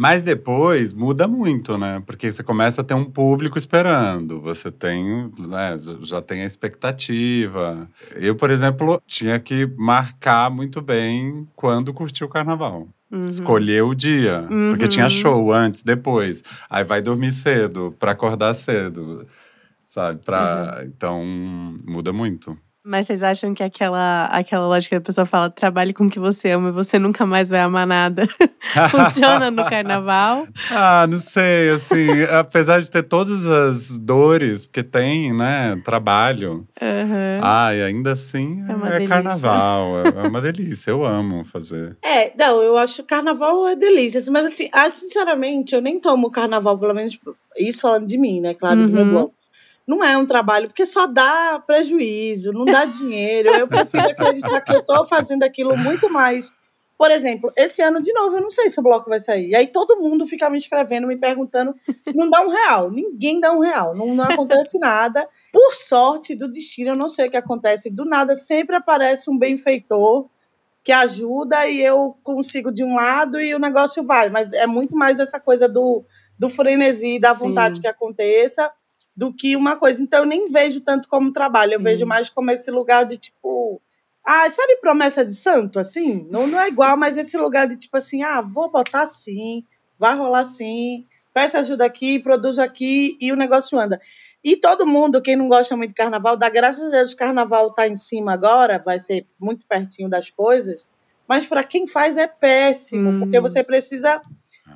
Mas 0.00 0.22
depois 0.22 0.92
muda 0.92 1.26
muito, 1.26 1.76
né? 1.76 2.00
Porque 2.06 2.30
você 2.30 2.40
começa 2.40 2.82
a 2.82 2.84
ter 2.84 2.94
um 2.94 3.04
público 3.04 3.58
esperando, 3.58 4.40
você 4.40 4.70
tem, 4.70 5.28
né, 5.36 5.76
já 6.02 6.22
tem 6.22 6.42
a 6.42 6.44
expectativa. 6.44 7.90
Eu, 8.14 8.36
por 8.36 8.48
exemplo, 8.48 9.02
tinha 9.08 9.40
que 9.40 9.66
marcar 9.76 10.52
muito 10.52 10.80
bem 10.80 11.48
quando 11.56 11.92
curtir 11.92 12.22
o 12.22 12.28
carnaval. 12.28 12.86
Uhum. 13.10 13.24
Escolher 13.24 13.82
o 13.82 13.92
dia, 13.92 14.46
uhum. 14.48 14.70
porque 14.70 14.86
tinha 14.86 15.06
uhum. 15.06 15.10
show 15.10 15.52
antes, 15.52 15.82
depois. 15.82 16.44
Aí 16.70 16.84
vai 16.84 17.02
dormir 17.02 17.32
cedo, 17.32 17.92
para 17.98 18.12
acordar 18.12 18.54
cedo, 18.54 19.26
sabe? 19.84 20.24
Pra... 20.24 20.76
Uhum. 20.78 20.86
Então, 20.86 21.24
muda 21.84 22.12
muito. 22.12 22.56
Mas 22.88 23.04
vocês 23.04 23.22
acham 23.22 23.52
que 23.52 23.62
aquela, 23.62 24.24
aquela 24.32 24.66
lógica 24.66 24.96
que 24.96 25.02
a 25.02 25.04
pessoa 25.04 25.26
fala, 25.26 25.50
trabalhe 25.50 25.92
com 25.92 26.06
o 26.06 26.10
que 26.10 26.18
você 26.18 26.52
ama 26.52 26.70
e 26.70 26.72
você 26.72 26.98
nunca 26.98 27.26
mais 27.26 27.50
vai 27.50 27.60
amar 27.60 27.86
nada, 27.86 28.26
funciona 28.90 29.50
no 29.50 29.62
carnaval? 29.66 30.48
Ah, 30.70 31.06
não 31.06 31.18
sei, 31.18 31.68
assim, 31.68 32.22
apesar 32.32 32.80
de 32.80 32.90
ter 32.90 33.02
todas 33.02 33.44
as 33.44 33.90
dores, 33.98 34.64
porque 34.64 34.82
tem, 34.82 35.36
né, 35.36 35.78
trabalho. 35.84 36.66
Uhum. 36.80 37.40
Ai, 37.42 37.82
ainda 37.82 38.12
assim 38.12 38.64
é, 38.90 39.04
é 39.04 39.06
carnaval, 39.06 40.06
é, 40.06 40.24
é 40.24 40.26
uma 40.26 40.40
delícia, 40.40 40.90
eu 40.90 41.04
amo 41.04 41.44
fazer. 41.44 41.94
É, 42.02 42.32
não, 42.38 42.62
eu 42.62 42.78
acho 42.78 43.02
que 43.02 43.02
carnaval 43.02 43.68
é 43.68 43.76
delícia, 43.76 44.18
mas 44.32 44.46
assim, 44.46 44.70
ah, 44.72 44.88
sinceramente, 44.88 45.74
eu 45.74 45.82
nem 45.82 46.00
tomo 46.00 46.30
carnaval, 46.30 46.78
pelo 46.78 46.94
menos 46.94 47.18
isso 47.58 47.82
falando 47.82 48.06
de 48.06 48.16
mim, 48.16 48.40
né, 48.40 48.54
claro, 48.54 48.80
uhum. 48.80 48.86
do 48.86 48.92
meu 48.94 49.04
uhum. 49.04 49.10
bloco 49.10 49.37
não 49.88 50.04
é 50.04 50.18
um 50.18 50.26
trabalho, 50.26 50.68
porque 50.68 50.84
só 50.84 51.06
dá 51.06 51.58
prejuízo, 51.66 52.52
não 52.52 52.66
dá 52.66 52.84
dinheiro. 52.84 53.48
Eu 53.48 53.66
prefiro 53.66 54.06
acreditar 54.06 54.60
que 54.60 54.74
eu 54.74 54.80
estou 54.80 55.06
fazendo 55.06 55.44
aquilo 55.44 55.74
muito 55.78 56.12
mais. 56.12 56.52
Por 56.98 57.10
exemplo, 57.10 57.50
esse 57.56 57.80
ano 57.80 58.02
de 58.02 58.12
novo, 58.12 58.36
eu 58.36 58.42
não 58.42 58.50
sei 58.50 58.68
se 58.68 58.78
o 58.78 58.82
bloco 58.82 59.08
vai 59.08 59.18
sair. 59.18 59.48
E 59.48 59.56
aí 59.56 59.66
todo 59.66 59.96
mundo 59.96 60.26
fica 60.26 60.50
me 60.50 60.58
escrevendo, 60.58 61.06
me 61.06 61.16
perguntando, 61.16 61.74
não 62.14 62.28
dá 62.28 62.42
um 62.42 62.48
real, 62.48 62.90
ninguém 62.90 63.40
dá 63.40 63.50
um 63.52 63.60
real, 63.60 63.96
não, 63.96 64.14
não 64.14 64.24
acontece 64.24 64.78
nada. 64.78 65.26
Por 65.50 65.74
sorte 65.74 66.34
do 66.34 66.50
destino, 66.50 66.90
eu 66.90 66.96
não 66.96 67.08
sei 67.08 67.28
o 67.28 67.30
que 67.30 67.36
acontece. 67.38 67.88
Do 67.88 68.04
nada 68.04 68.34
sempre 68.34 68.76
aparece 68.76 69.30
um 69.30 69.38
benfeitor 69.38 70.28
que 70.84 70.92
ajuda 70.92 71.66
e 71.66 71.80
eu 71.80 72.14
consigo 72.22 72.70
de 72.70 72.84
um 72.84 72.94
lado 72.94 73.40
e 73.40 73.54
o 73.54 73.58
negócio 73.58 74.04
vai. 74.04 74.28
Mas 74.28 74.52
é 74.52 74.66
muito 74.66 74.94
mais 74.94 75.18
essa 75.18 75.40
coisa 75.40 75.66
do, 75.66 76.04
do 76.38 76.50
frenesi, 76.50 77.18
da 77.18 77.32
vontade 77.32 77.76
Sim. 77.76 77.82
que 77.82 77.88
aconteça 77.88 78.70
do 79.18 79.34
que 79.34 79.56
uma 79.56 79.74
coisa. 79.74 80.00
Então, 80.00 80.20
eu 80.20 80.24
nem 80.24 80.48
vejo 80.48 80.80
tanto 80.80 81.08
como 81.08 81.32
trabalho, 81.32 81.72
eu 81.72 81.80
Sim. 81.80 81.84
vejo 81.84 82.06
mais 82.06 82.30
como 82.30 82.52
esse 82.52 82.70
lugar 82.70 83.04
de 83.04 83.16
tipo. 83.16 83.82
Ah, 84.24 84.48
sabe 84.48 84.76
promessa 84.76 85.24
de 85.24 85.34
santo, 85.34 85.80
assim? 85.80 86.24
Não, 86.30 86.46
não 86.46 86.60
é 86.60 86.68
igual, 86.68 86.96
mas 86.96 87.18
esse 87.18 87.36
lugar 87.36 87.66
de 87.66 87.76
tipo 87.76 87.96
assim, 87.96 88.22
ah, 88.22 88.40
vou 88.40 88.70
botar 88.70 89.00
assim, 89.00 89.64
vai 89.98 90.14
rolar 90.14 90.40
assim, 90.40 91.04
peça 91.34 91.58
ajuda 91.58 91.84
aqui, 91.84 92.20
produzo 92.20 92.60
aqui 92.60 93.16
e 93.20 93.32
o 93.32 93.36
negócio 93.36 93.76
anda. 93.76 94.00
E 94.44 94.54
todo 94.54 94.86
mundo, 94.86 95.20
quem 95.20 95.34
não 95.34 95.48
gosta 95.48 95.76
muito 95.76 95.90
de 95.90 95.96
carnaval, 95.96 96.36
dá 96.36 96.48
graças 96.48 96.84
a 96.84 96.90
Deus, 96.90 97.12
o 97.12 97.16
carnaval 97.16 97.68
está 97.68 97.88
em 97.88 97.96
cima 97.96 98.34
agora, 98.34 98.78
vai 98.78 99.00
ser 99.00 99.26
muito 99.40 99.66
pertinho 99.66 100.08
das 100.08 100.30
coisas, 100.30 100.86
mas 101.26 101.44
para 101.44 101.64
quem 101.64 101.88
faz 101.88 102.16
é 102.16 102.28
péssimo, 102.28 103.10
hum. 103.10 103.18
porque 103.20 103.40
você 103.40 103.64
precisa 103.64 104.20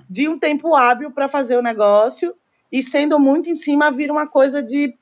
de 0.09 0.28
um 0.28 0.38
tempo 0.38 0.74
hábil 0.74 1.12
para 1.12 1.28
fazer 1.28 1.57
o 1.57 1.62
negócio 1.62 2.35
e 2.72 2.82
sendo 2.82 3.20
muito 3.20 3.50
em 3.50 3.54
cima, 3.54 3.90
vira 3.90 4.11
uma 4.11 4.26
coisa 4.26 4.62
de. 4.62 4.94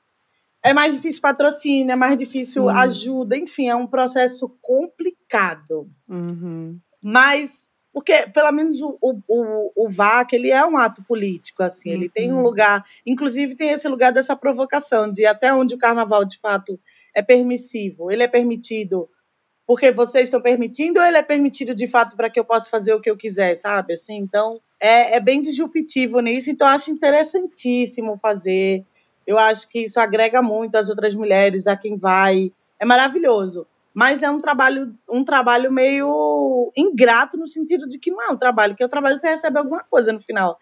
É 0.62 0.74
mais 0.74 0.92
difícil 0.92 1.22
patrocínio, 1.22 1.92
é 1.92 1.96
mais 1.96 2.18
difícil 2.18 2.64
uhum. 2.64 2.70
ajuda, 2.70 3.36
enfim, 3.36 3.68
é 3.68 3.74
um 3.74 3.86
processo 3.86 4.46
complicado. 4.60 5.88
Uhum. 6.06 6.78
Mas, 7.02 7.70
porque 7.94 8.26
pelo 8.26 8.52
menos 8.52 8.82
o, 8.82 8.98
o, 9.00 9.72
o, 9.74 9.88
VAC, 9.88 10.34
ele 10.34 10.50
é 10.50 10.66
um 10.66 10.76
ato 10.76 11.02
político, 11.04 11.62
assim, 11.62 11.88
uhum. 11.88 11.94
ele 11.94 12.08
tem 12.10 12.30
um 12.30 12.36
uhum. 12.36 12.42
lugar, 12.42 12.84
inclusive 13.06 13.54
tem 13.54 13.70
esse 13.70 13.88
lugar 13.88 14.12
dessa 14.12 14.36
provocação, 14.36 15.10
de 15.10 15.24
até 15.24 15.54
onde 15.54 15.74
o 15.74 15.78
carnaval 15.78 16.26
de 16.26 16.38
fato 16.38 16.78
é 17.14 17.22
permissivo, 17.22 18.10
ele 18.10 18.22
é 18.22 18.28
permitido 18.28 19.08
porque 19.66 19.92
vocês 19.92 20.24
estão 20.24 20.42
permitindo 20.42 20.98
ou 20.98 21.06
ele 21.06 21.16
é 21.16 21.22
permitido 21.22 21.72
de 21.72 21.86
fato 21.86 22.16
para 22.16 22.28
que 22.28 22.40
eu 22.40 22.44
possa 22.44 22.68
fazer 22.68 22.92
o 22.92 23.00
que 23.00 23.08
eu 23.08 23.16
quiser, 23.16 23.54
sabe? 23.54 23.94
Assim, 23.94 24.16
então 24.16 24.60
é, 24.80 25.16
é 25.16 25.20
bem 25.20 25.42
disruptivo 25.42 26.20
nisso, 26.20 26.50
então 26.50 26.66
acho 26.66 26.90
interessantíssimo 26.90 28.18
fazer. 28.18 28.84
Eu 29.26 29.38
acho 29.38 29.68
que 29.68 29.80
isso 29.80 30.00
agrega 30.00 30.42
muito 30.42 30.76
às 30.76 30.88
outras 30.88 31.14
mulheres, 31.14 31.66
a 31.66 31.76
quem 31.76 31.96
vai. 31.96 32.50
É 32.78 32.84
maravilhoso. 32.84 33.66
Mas 33.92 34.22
é 34.22 34.30
um 34.30 34.38
trabalho, 34.38 34.94
um 35.08 35.22
trabalho 35.22 35.70
meio 35.70 36.72
ingrato 36.76 37.36
no 37.36 37.46
sentido 37.46 37.86
de 37.86 37.98
que 37.98 38.10
não 38.10 38.22
é 38.22 38.30
um 38.30 38.36
trabalho, 38.36 38.74
que 38.74 38.82
é 38.82 38.86
um 38.86 38.90
trabalho 38.90 39.16
que 39.16 39.22
você 39.22 39.28
recebe 39.28 39.58
alguma 39.58 39.84
coisa 39.84 40.12
no 40.12 40.20
final. 40.20 40.56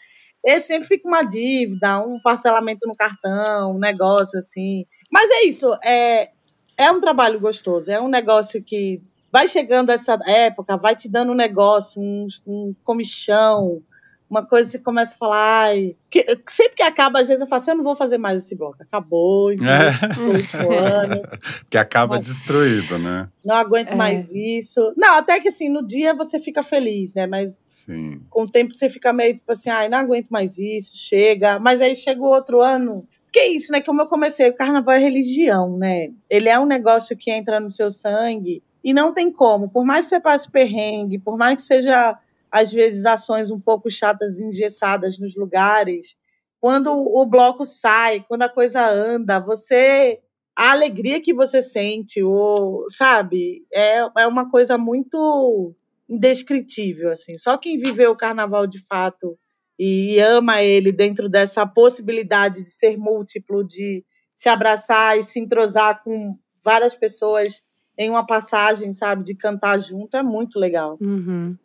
E 0.45 0.59
sempre 0.59 0.89
fica 0.89 1.07
uma 1.07 1.23
dívida, 1.23 2.01
um 2.01 2.21
parcelamento 2.23 2.87
no 2.87 2.95
cartão, 2.95 3.77
um 3.77 3.79
negócio 3.79 4.39
assim. 4.39 4.87
Mas 5.11 5.31
é 5.31 5.45
isso, 5.45 5.73
é, 5.85 6.31
é 6.77 6.91
um 6.91 7.01
trabalho 7.01 7.39
gostoso, 7.39 7.91
é 7.91 8.01
um 8.01 8.09
negócio 8.09 8.63
que 8.63 9.03
vai 9.31 9.47
chegando 9.47 9.91
essa 9.91 10.19
época, 10.27 10.77
vai 10.77 10.97
te 10.97 11.09
dando 11.09 11.33
um 11.33 11.37
negócio, 11.37 12.01
um, 12.01 12.27
um 12.47 12.75
comichão, 12.83 13.83
uma 14.31 14.45
coisa 14.45 14.69
você 14.69 14.79
começa 14.79 15.15
a 15.15 15.19
falar, 15.19 15.65
ai, 15.65 15.97
que, 16.11 16.25
sempre 16.47 16.77
que 16.77 16.83
acaba, 16.83 17.21
às 17.21 17.29
vezes 17.29 17.41
eu 17.41 17.47
falo 17.47 17.63
assim, 17.63 17.71
eu 17.71 17.77
não 17.77 17.85
vou 17.85 17.97
fazer 17.97 18.19
mais 18.19 18.45
esse 18.45 18.55
bloco. 18.55 18.83
Acabou, 18.83 19.51
então, 19.53 19.67
é. 19.67 21.03
ano. 21.03 21.23
que 21.71 21.79
acaba 21.79 22.17
Mas, 22.17 22.27
destruído, 22.27 22.99
né? 22.99 23.29
Não 23.45 23.57
aguento 23.57 23.93
é. 23.93 23.95
mais 23.95 24.31
isso. 24.33 24.93
Não, 24.97 25.15
até 25.17 25.41
que 25.41 25.49
assim, 25.49 25.69
no 25.69 25.87
dia 25.87 26.13
você 26.13 26.39
fica 26.39 26.63
feliz, 26.63 27.15
né? 27.15 27.27
Mas 27.27 27.65
Sim. 27.67 28.21
com 28.29 28.43
o 28.43 28.51
tempo 28.51 28.75
você 28.75 28.91
fica 28.91 29.13
meio 29.13 29.35
tipo 29.35 29.51
assim, 29.51 29.71
ai, 29.71 29.89
não 29.89 29.99
aguento 29.99 30.29
mais 30.29 30.59
isso, 30.59 30.97
chega. 30.97 31.59
Mas 31.59 31.81
aí 31.81 31.95
chega 31.95 32.21
o 32.21 32.27
outro 32.27 32.61
ano. 32.61 33.07
Que 33.33 33.41
é 33.41 33.49
isso, 33.49 33.73
né? 33.73 33.81
Como 33.81 34.01
eu 34.03 34.07
comecei, 34.07 34.49
o 34.49 34.55
carnaval 34.55 34.95
é 34.95 34.99
religião, 34.99 35.77
né? 35.77 36.09
Ele 36.29 36.49
é 36.49 36.59
um 36.59 36.67
negócio 36.67 37.17
que 37.17 37.31
entra 37.31 37.61
no 37.61 37.71
seu 37.71 37.91
sangue 37.91 38.63
e 38.83 38.93
não 38.93 39.13
tem 39.13 39.31
como. 39.31 39.69
Por 39.69 39.85
mais 39.85 40.07
que 40.07 40.11
você 40.11 40.21
passe 40.21 40.51
perrengue, 40.51 41.19
por 41.19 41.37
mais 41.37 41.57
que 41.57 41.63
seja 41.63 42.19
às 42.51 42.73
vezes, 42.73 43.07
ações 43.07 43.51
um 43.51 43.61
pouco 43.61 43.91
chatas, 43.91 44.41
engessadas 44.41 45.19
nos 45.19 45.37
lugares. 45.37 46.17
Quando 46.61 46.93
o 46.93 47.25
bloco 47.27 47.65
sai, 47.65 48.25
quando 48.29 48.43
a 48.43 48.49
coisa 48.49 48.85
anda, 48.89 49.39
você. 49.39 50.21
A 50.57 50.73
alegria 50.73 51.23
que 51.23 51.33
você 51.33 51.63
sente, 51.63 52.21
ou, 52.21 52.85
sabe, 52.89 53.65
é, 53.73 53.99
é 54.19 54.27
uma 54.27 54.51
coisa 54.51 54.77
muito 54.77 55.73
indescritível, 56.09 57.13
assim. 57.13 57.39
Só 57.39 57.57
quem 57.57 57.79
viveu 57.79 58.11
o 58.11 58.17
carnaval 58.17 58.67
de 58.67 58.85
fato 58.85 59.39
e 59.79 60.19
ama 60.19 60.61
ele 60.61 60.91
dentro 60.91 61.29
dessa 61.29 61.65
possibilidade 61.65 62.65
de 62.65 62.71
ser 62.71 62.97
múltiplo, 62.97 63.63
de 63.63 64.05
se 64.35 64.49
abraçar 64.49 65.17
e 65.17 65.23
se 65.23 65.39
entrosar 65.39 66.03
com 66.03 66.37
várias 66.65 66.95
pessoas 66.95 67.63
em 67.97 68.11
uma 68.11 68.27
passagem, 68.27 68.95
sabe, 68.95 69.25
de 69.25 69.35
cantar 69.35 69.79
junto, 69.79 70.17
é 70.17 70.23
muito 70.23 70.59
legal. 70.59 70.97
Uhum. 71.01 71.57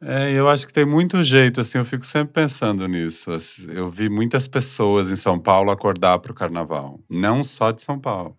É, 0.00 0.30
eu 0.32 0.48
acho 0.48 0.66
que 0.66 0.72
tem 0.72 0.84
muito 0.84 1.22
jeito, 1.22 1.60
assim, 1.60 1.78
eu 1.78 1.84
fico 1.84 2.06
sempre 2.06 2.32
pensando 2.34 2.86
nisso. 2.86 3.30
Eu 3.68 3.90
vi 3.90 4.08
muitas 4.08 4.46
pessoas 4.46 5.10
em 5.10 5.16
São 5.16 5.38
Paulo 5.38 5.70
acordar 5.70 6.18
para 6.20 6.30
o 6.30 6.34
carnaval, 6.34 7.00
não 7.08 7.42
só 7.42 7.72
de 7.72 7.82
São 7.82 7.98
Paulo. 7.98 8.36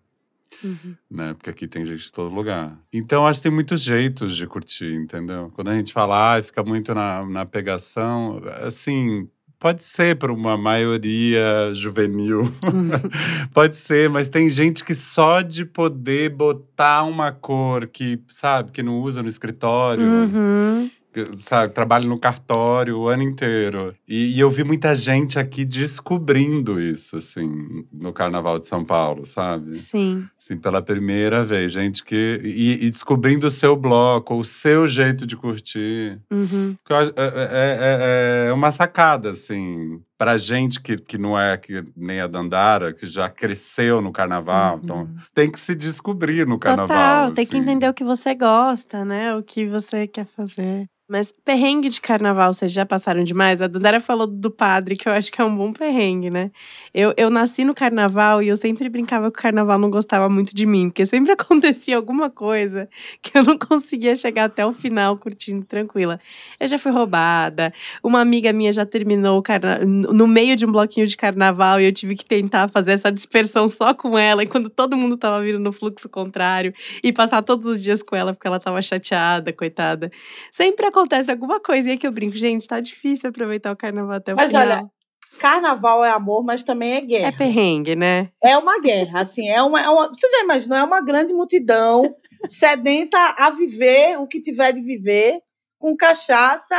Uhum. 0.64 0.94
Né? 1.10 1.34
Porque 1.34 1.50
aqui 1.50 1.66
tem 1.68 1.84
gente 1.84 2.04
de 2.04 2.12
todo 2.12 2.34
lugar. 2.34 2.78
Então, 2.92 3.26
acho 3.26 3.40
que 3.40 3.44
tem 3.44 3.52
muitos 3.52 3.82
jeitos 3.82 4.36
de 4.36 4.46
curtir, 4.46 4.94
entendeu? 4.94 5.50
Quando 5.54 5.68
a 5.68 5.76
gente 5.76 5.92
fala, 5.92 6.36
ah, 6.36 6.42
fica 6.42 6.62
muito 6.62 6.94
na, 6.94 7.24
na 7.26 7.46
pegação, 7.46 8.40
assim, 8.62 9.28
Pode 9.58 9.84
ser 9.84 10.16
para 10.16 10.32
uma 10.32 10.56
maioria 10.56 11.74
juvenil. 11.74 12.44
Uhum. 12.64 12.90
Pode 13.52 13.76
ser, 13.76 14.08
mas 14.08 14.26
tem 14.26 14.48
gente 14.48 14.82
que 14.82 14.94
só 14.94 15.42
de 15.42 15.66
poder 15.66 16.30
botar 16.30 17.02
uma 17.02 17.30
cor 17.30 17.86
que, 17.86 18.18
sabe, 18.26 18.72
que 18.72 18.82
não 18.82 19.02
usa 19.02 19.22
no 19.22 19.28
escritório, 19.28 20.02
uhum 20.02 20.90
sabe, 21.34 21.72
trabalho 21.72 22.08
no 22.08 22.18
cartório 22.18 22.98
o 22.98 23.08
ano 23.08 23.22
inteiro. 23.22 23.94
E, 24.06 24.36
e, 24.36 24.40
eu 24.40 24.50
vi 24.50 24.64
muita 24.64 24.94
gente 24.94 25.38
aqui 25.38 25.64
descobrindo 25.64 26.80
isso, 26.80 27.16
assim, 27.16 27.84
no 27.92 28.12
Carnaval 28.12 28.58
de 28.58 28.66
São 28.66 28.84
Paulo, 28.84 29.24
sabe? 29.24 29.76
Sim. 29.76 30.24
Assim, 30.38 30.56
pela 30.56 30.82
primeira 30.82 31.44
vez, 31.44 31.72
gente 31.72 32.04
que. 32.04 32.40
E, 32.44 32.86
e 32.86 32.90
descobrindo 32.90 33.46
o 33.46 33.50
seu 33.50 33.76
bloco, 33.76 34.34
o 34.34 34.44
seu 34.44 34.86
jeito 34.86 35.26
de 35.26 35.36
curtir. 35.36 36.20
Uhum. 36.30 36.76
É, 36.88 37.22
é, 37.22 38.46
é, 38.46 38.48
é 38.48 38.52
uma 38.52 38.70
sacada, 38.72 39.30
assim, 39.30 40.00
pra 40.20 40.36
gente 40.36 40.80
que, 40.80 40.98
que 40.98 41.16
não 41.16 41.38
é 41.38 41.56
que 41.56 41.82
nem 41.96 42.20
a 42.20 42.26
Dandara, 42.26 42.92
que 42.92 43.06
já 43.06 43.30
cresceu 43.30 44.02
no 44.02 44.12
carnaval. 44.12 44.78
Então 44.82 44.96
uhum. 44.98 45.02
Então, 45.02 45.24
tem 45.34 45.50
que 45.50 45.58
se 45.58 45.74
descobrir 45.74 46.46
no 46.46 46.58
carnaval. 46.58 46.88
Total, 46.88 47.24
assim. 47.24 47.34
tem 47.34 47.46
que 47.46 47.56
assim. 47.56 47.62
entender 47.62 47.88
o 47.88 47.94
que 47.94 48.04
você 48.04 48.34
gosta, 48.34 49.04
né? 49.04 49.34
O 49.34 49.42
que 49.42 49.66
você 49.66 50.06
quer 50.06 50.26
fazer. 50.26 50.86
Mas 51.12 51.32
perrengue 51.32 51.88
de 51.88 52.00
carnaval, 52.00 52.52
vocês 52.52 52.70
já 52.70 52.86
passaram 52.86 53.24
demais? 53.24 53.60
A 53.60 53.66
Dandara 53.66 53.98
falou 53.98 54.28
do 54.28 54.48
padre, 54.48 54.94
que 54.94 55.08
eu 55.08 55.12
acho 55.12 55.32
que 55.32 55.40
é 55.40 55.44
um 55.44 55.56
bom 55.56 55.72
perrengue, 55.72 56.30
né? 56.30 56.52
Eu, 56.94 57.12
eu 57.16 57.28
nasci 57.28 57.64
no 57.64 57.74
carnaval 57.74 58.40
e 58.40 58.46
eu 58.46 58.56
sempre 58.56 58.88
brincava 58.88 59.28
que 59.28 59.36
o 59.36 59.42
carnaval 59.42 59.76
não 59.76 59.90
gostava 59.90 60.28
muito 60.28 60.54
de 60.54 60.64
mim, 60.64 60.88
porque 60.88 61.04
sempre 61.04 61.32
acontecia 61.34 61.96
alguma 61.96 62.30
coisa 62.30 62.88
que 63.20 63.36
eu 63.36 63.42
não 63.42 63.58
conseguia 63.58 64.14
chegar 64.14 64.44
até 64.44 64.64
o 64.64 64.72
final 64.72 65.16
curtindo 65.16 65.64
tranquila. 65.64 66.20
Eu 66.60 66.68
já 66.68 66.78
fui 66.78 66.92
roubada, 66.92 67.74
uma 68.04 68.20
amiga 68.20 68.52
minha 68.52 68.72
já 68.72 68.86
terminou 68.86 69.42
carna... 69.42 69.80
no 69.84 70.28
meio 70.28 70.54
de 70.54 70.64
um 70.64 70.70
bloquinho 70.70 71.08
de 71.08 71.16
carnaval 71.16 71.80
e 71.80 71.86
eu 71.86 71.92
tive 71.92 72.14
que 72.14 72.24
tentar 72.24 72.68
fazer 72.68 72.92
essa 72.92 73.10
dispersão 73.10 73.68
só 73.68 73.92
com 73.92 74.16
ela, 74.16 74.44
enquanto 74.44 74.70
todo 74.70 74.96
mundo 74.96 75.16
tava 75.16 75.42
vindo 75.42 75.58
no 75.58 75.72
fluxo 75.72 76.08
contrário, 76.08 76.72
e 77.02 77.12
passar 77.12 77.42
todos 77.42 77.66
os 77.66 77.82
dias 77.82 78.00
com 78.00 78.14
ela 78.14 78.32
porque 78.32 78.46
ela 78.46 78.60
tava 78.60 78.80
chateada, 78.80 79.52
coitada. 79.52 80.08
Sempre 80.52 80.86
aconteceu 80.86 80.99
acontece 81.00 81.30
alguma 81.30 81.60
coisinha 81.60 81.96
que 81.96 82.06
eu 82.06 82.12
brinco, 82.12 82.36
gente, 82.36 82.68
tá 82.68 82.80
difícil 82.80 83.30
aproveitar 83.30 83.72
o 83.72 83.76
carnaval 83.76 84.16
até 84.16 84.34
o 84.34 84.36
mas 84.36 84.50
final. 84.50 84.66
Mas 84.66 84.78
olha, 84.78 84.90
carnaval 85.38 86.04
é 86.04 86.10
amor, 86.10 86.44
mas 86.44 86.62
também 86.62 86.94
é 86.94 87.00
guerra. 87.00 87.28
É 87.28 87.32
perrengue, 87.32 87.96
né? 87.96 88.30
É 88.42 88.56
uma 88.56 88.78
guerra, 88.80 89.20
assim, 89.20 89.48
é 89.48 89.62
uma, 89.62 89.80
é 89.80 89.88
uma 89.88 90.08
você 90.08 90.28
já 90.30 90.44
imaginou, 90.44 90.78
é 90.78 90.84
uma 90.84 91.00
grande 91.00 91.32
multidão 91.32 92.14
sedenta 92.46 93.18
a 93.38 93.50
viver 93.50 94.18
o 94.18 94.26
que 94.26 94.40
tiver 94.40 94.72
de 94.72 94.82
viver, 94.82 95.40
com 95.78 95.96
cachaça 95.96 96.76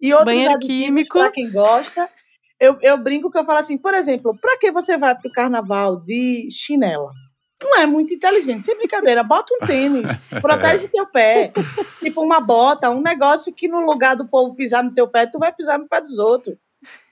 e 0.00 0.12
outros 0.12 0.32
Banheiro 0.32 0.54
aditivos 0.54 1.08
para 1.08 1.30
quem 1.30 1.50
gosta. 1.50 2.08
Eu, 2.60 2.78
eu 2.82 2.96
brinco 2.96 3.30
que 3.30 3.38
eu 3.38 3.44
falo 3.44 3.58
assim, 3.58 3.76
por 3.76 3.94
exemplo, 3.94 4.36
para 4.40 4.56
que 4.58 4.70
você 4.70 4.96
vai 4.96 5.14
pro 5.16 5.30
carnaval 5.30 6.00
de 6.00 6.48
chinela? 6.50 7.10
Não 7.64 7.76
é 7.78 7.86
muito 7.86 8.12
inteligente. 8.14 8.66
Sem 8.66 8.76
brincadeira, 8.76 9.22
bota 9.22 9.52
um 9.54 9.66
tênis, 9.66 10.04
protege 10.40 10.88
teu 10.88 11.06
pé. 11.06 11.52
Tipo 12.00 12.22
uma 12.22 12.40
bota, 12.40 12.90
um 12.90 13.00
negócio 13.00 13.52
que 13.52 13.66
no 13.66 13.80
lugar 13.80 14.14
do 14.14 14.26
povo 14.26 14.54
pisar 14.54 14.84
no 14.84 14.92
teu 14.92 15.08
pé, 15.08 15.26
tu 15.26 15.38
vai 15.38 15.52
pisar 15.52 15.78
no 15.78 15.88
pé 15.88 16.00
dos 16.00 16.18
outros. 16.18 16.56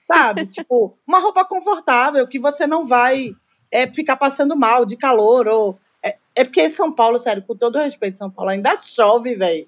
Sabe? 0.07 0.45
Tipo, 0.51 0.97
uma 1.07 1.19
roupa 1.19 1.43
confortável 1.45 2.27
que 2.27 2.37
você 2.37 2.67
não 2.67 2.85
vai 2.85 3.31
é, 3.71 3.91
ficar 3.91 4.15
passando 4.15 4.55
mal 4.55 4.85
de 4.85 4.95
calor 4.95 5.47
ou 5.47 5.79
é, 6.03 6.17
é 6.35 6.43
porque 6.43 6.69
São 6.69 6.91
Paulo, 6.91 7.17
sério, 7.17 7.43
com 7.43 7.55
todo 7.55 7.79
respeito, 7.79 8.19
São 8.19 8.29
Paulo 8.29 8.51
ainda 8.51 8.75
chove, 8.75 9.35
velho. 9.35 9.65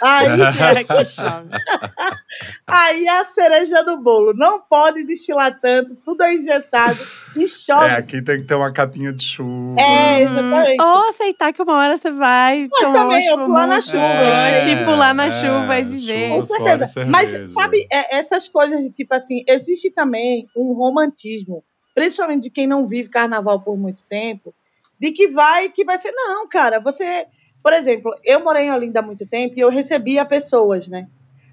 Aí, 0.00 0.40
é 0.76 0.84
que 0.84 1.04
chove. 1.04 1.48
aí 2.66 3.06
é 3.06 3.20
a 3.20 3.24
cereja 3.24 3.82
do 3.82 3.98
bolo. 3.98 4.32
Não 4.34 4.60
pode 4.60 5.04
destilar 5.04 5.58
tanto, 5.60 5.96
tudo 5.96 6.22
é 6.22 6.34
engessado 6.34 6.98
e 7.36 7.46
chove. 7.48 7.86
É, 7.86 7.96
aqui 7.96 8.22
tem 8.22 8.40
que 8.40 8.46
ter 8.46 8.54
uma 8.54 8.72
capinha 8.72 9.12
de 9.12 9.24
chuva. 9.24 9.76
É, 9.80 10.22
exatamente. 10.22 10.80
Ou 10.80 11.08
aceitar 11.08 11.52
que 11.52 11.62
uma 11.62 11.76
hora 11.76 11.96
você 11.96 12.10
vai. 12.12 12.68
Eu 12.80 12.92
também, 12.92 13.26
eu 13.26 13.38
pular 13.38 13.66
na 13.66 13.80
chuva. 13.80 14.02
É, 14.02 14.64
tipo, 14.64 14.90
lá 14.92 15.12
na 15.12 15.26
é, 15.26 15.30
chuva 15.30 15.78
e 15.78 15.84
viver. 15.84 16.28
Com 16.30 16.42
certeza. 16.42 17.06
Mas, 17.06 17.52
sabe, 17.52 17.86
é, 17.90 18.16
essas 18.16 18.48
coisas 18.48 18.80
de 18.82 18.90
tipo 18.90 19.14
assim, 19.14 19.42
existe 19.48 19.90
também 19.90 20.48
um 20.56 20.72
romantismo, 20.74 21.64
principalmente 21.94 22.44
de 22.44 22.50
quem 22.50 22.66
não 22.66 22.86
vive 22.86 23.08
carnaval 23.08 23.60
por 23.60 23.76
muito 23.76 24.04
tempo, 24.04 24.54
de 24.98 25.12
que 25.12 25.28
vai, 25.28 25.68
que 25.70 25.84
vai 25.84 25.96
ser, 25.96 26.12
não, 26.12 26.48
cara, 26.48 26.80
você 26.80 27.26
por 27.62 27.72
exemplo, 27.72 28.10
eu 28.24 28.42
morei 28.42 28.66
em 28.66 28.72
Olinda 28.72 29.00
há 29.00 29.02
muito 29.02 29.26
tempo 29.26 29.54
e 29.56 29.60
eu 29.60 29.70
recebia 29.70 30.24
pessoas, 30.24 30.88
né? 30.88 31.08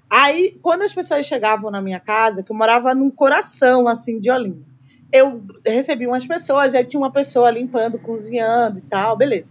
Aí, 0.08 0.56
quando 0.62 0.82
as 0.82 0.94
pessoas 0.94 1.26
chegavam 1.26 1.70
na 1.70 1.82
minha 1.82 1.98
casa, 1.98 2.42
que 2.42 2.52
eu 2.52 2.56
morava 2.56 2.94
num 2.94 3.10
coração, 3.10 3.88
assim, 3.88 4.20
de 4.20 4.30
Olinda, 4.30 4.64
eu 5.12 5.42
recebi 5.66 6.06
umas 6.06 6.26
pessoas, 6.26 6.74
aí 6.74 6.84
tinha 6.84 7.00
uma 7.00 7.10
pessoa 7.10 7.50
limpando, 7.50 7.98
cozinhando 7.98 8.78
e 8.78 8.82
tal, 8.82 9.16
beleza. 9.16 9.50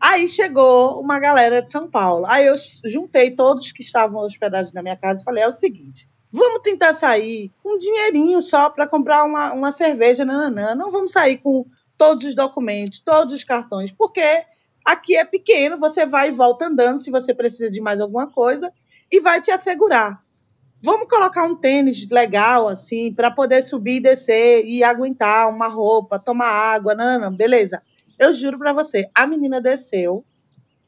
Aí 0.00 0.28
chegou 0.28 1.00
uma 1.00 1.18
galera 1.18 1.62
de 1.62 1.72
São 1.72 1.88
Paulo. 1.88 2.26
Aí 2.26 2.46
eu 2.46 2.54
juntei 2.84 3.30
todos 3.30 3.72
que 3.72 3.82
estavam 3.82 4.20
hospedados 4.20 4.72
na 4.72 4.82
minha 4.82 4.96
casa 4.96 5.22
e 5.22 5.24
falei: 5.24 5.42
é 5.42 5.48
o 5.48 5.52
seguinte, 5.52 6.08
vamos 6.30 6.62
tentar 6.62 6.92
sair 6.92 7.50
com 7.62 7.76
um 7.76 7.78
dinheirinho 7.78 8.42
só 8.42 8.68
para 8.68 8.86
comprar 8.86 9.24
uma, 9.24 9.52
uma 9.52 9.70
cerveja, 9.70 10.24
nananã. 10.24 10.74
Não 10.74 10.90
vamos 10.90 11.12
sair 11.12 11.38
com 11.38 11.64
todos 11.96 12.26
os 12.26 12.34
documentos, 12.34 13.00
todos 13.00 13.32
os 13.32 13.44
cartões, 13.44 13.90
porque 13.90 14.44
Aqui 14.84 15.16
é 15.16 15.24
pequeno, 15.24 15.78
você 15.78 16.04
vai 16.04 16.28
e 16.28 16.32
volta 16.32 16.66
andando 16.66 17.00
se 17.00 17.10
você 17.10 17.32
precisa 17.32 17.70
de 17.70 17.80
mais 17.80 18.00
alguma 18.00 18.30
coisa 18.30 18.70
e 19.10 19.18
vai 19.20 19.40
te 19.40 19.50
assegurar. 19.50 20.22
Vamos 20.82 21.08
colocar 21.08 21.44
um 21.44 21.56
tênis 21.56 22.06
legal, 22.10 22.68
assim, 22.68 23.10
para 23.10 23.30
poder 23.30 23.62
subir 23.62 23.96
e 23.96 24.00
descer 24.00 24.62
e 24.66 24.84
aguentar 24.84 25.48
uma 25.48 25.66
roupa, 25.66 26.18
tomar 26.18 26.50
água. 26.50 26.94
Não, 26.94 27.06
não, 27.06 27.30
não, 27.30 27.34
beleza. 27.34 27.82
Eu 28.18 28.32
juro 28.34 28.58
para 28.58 28.74
você, 28.74 29.08
a 29.14 29.26
menina 29.26 29.62
desceu, 29.62 30.22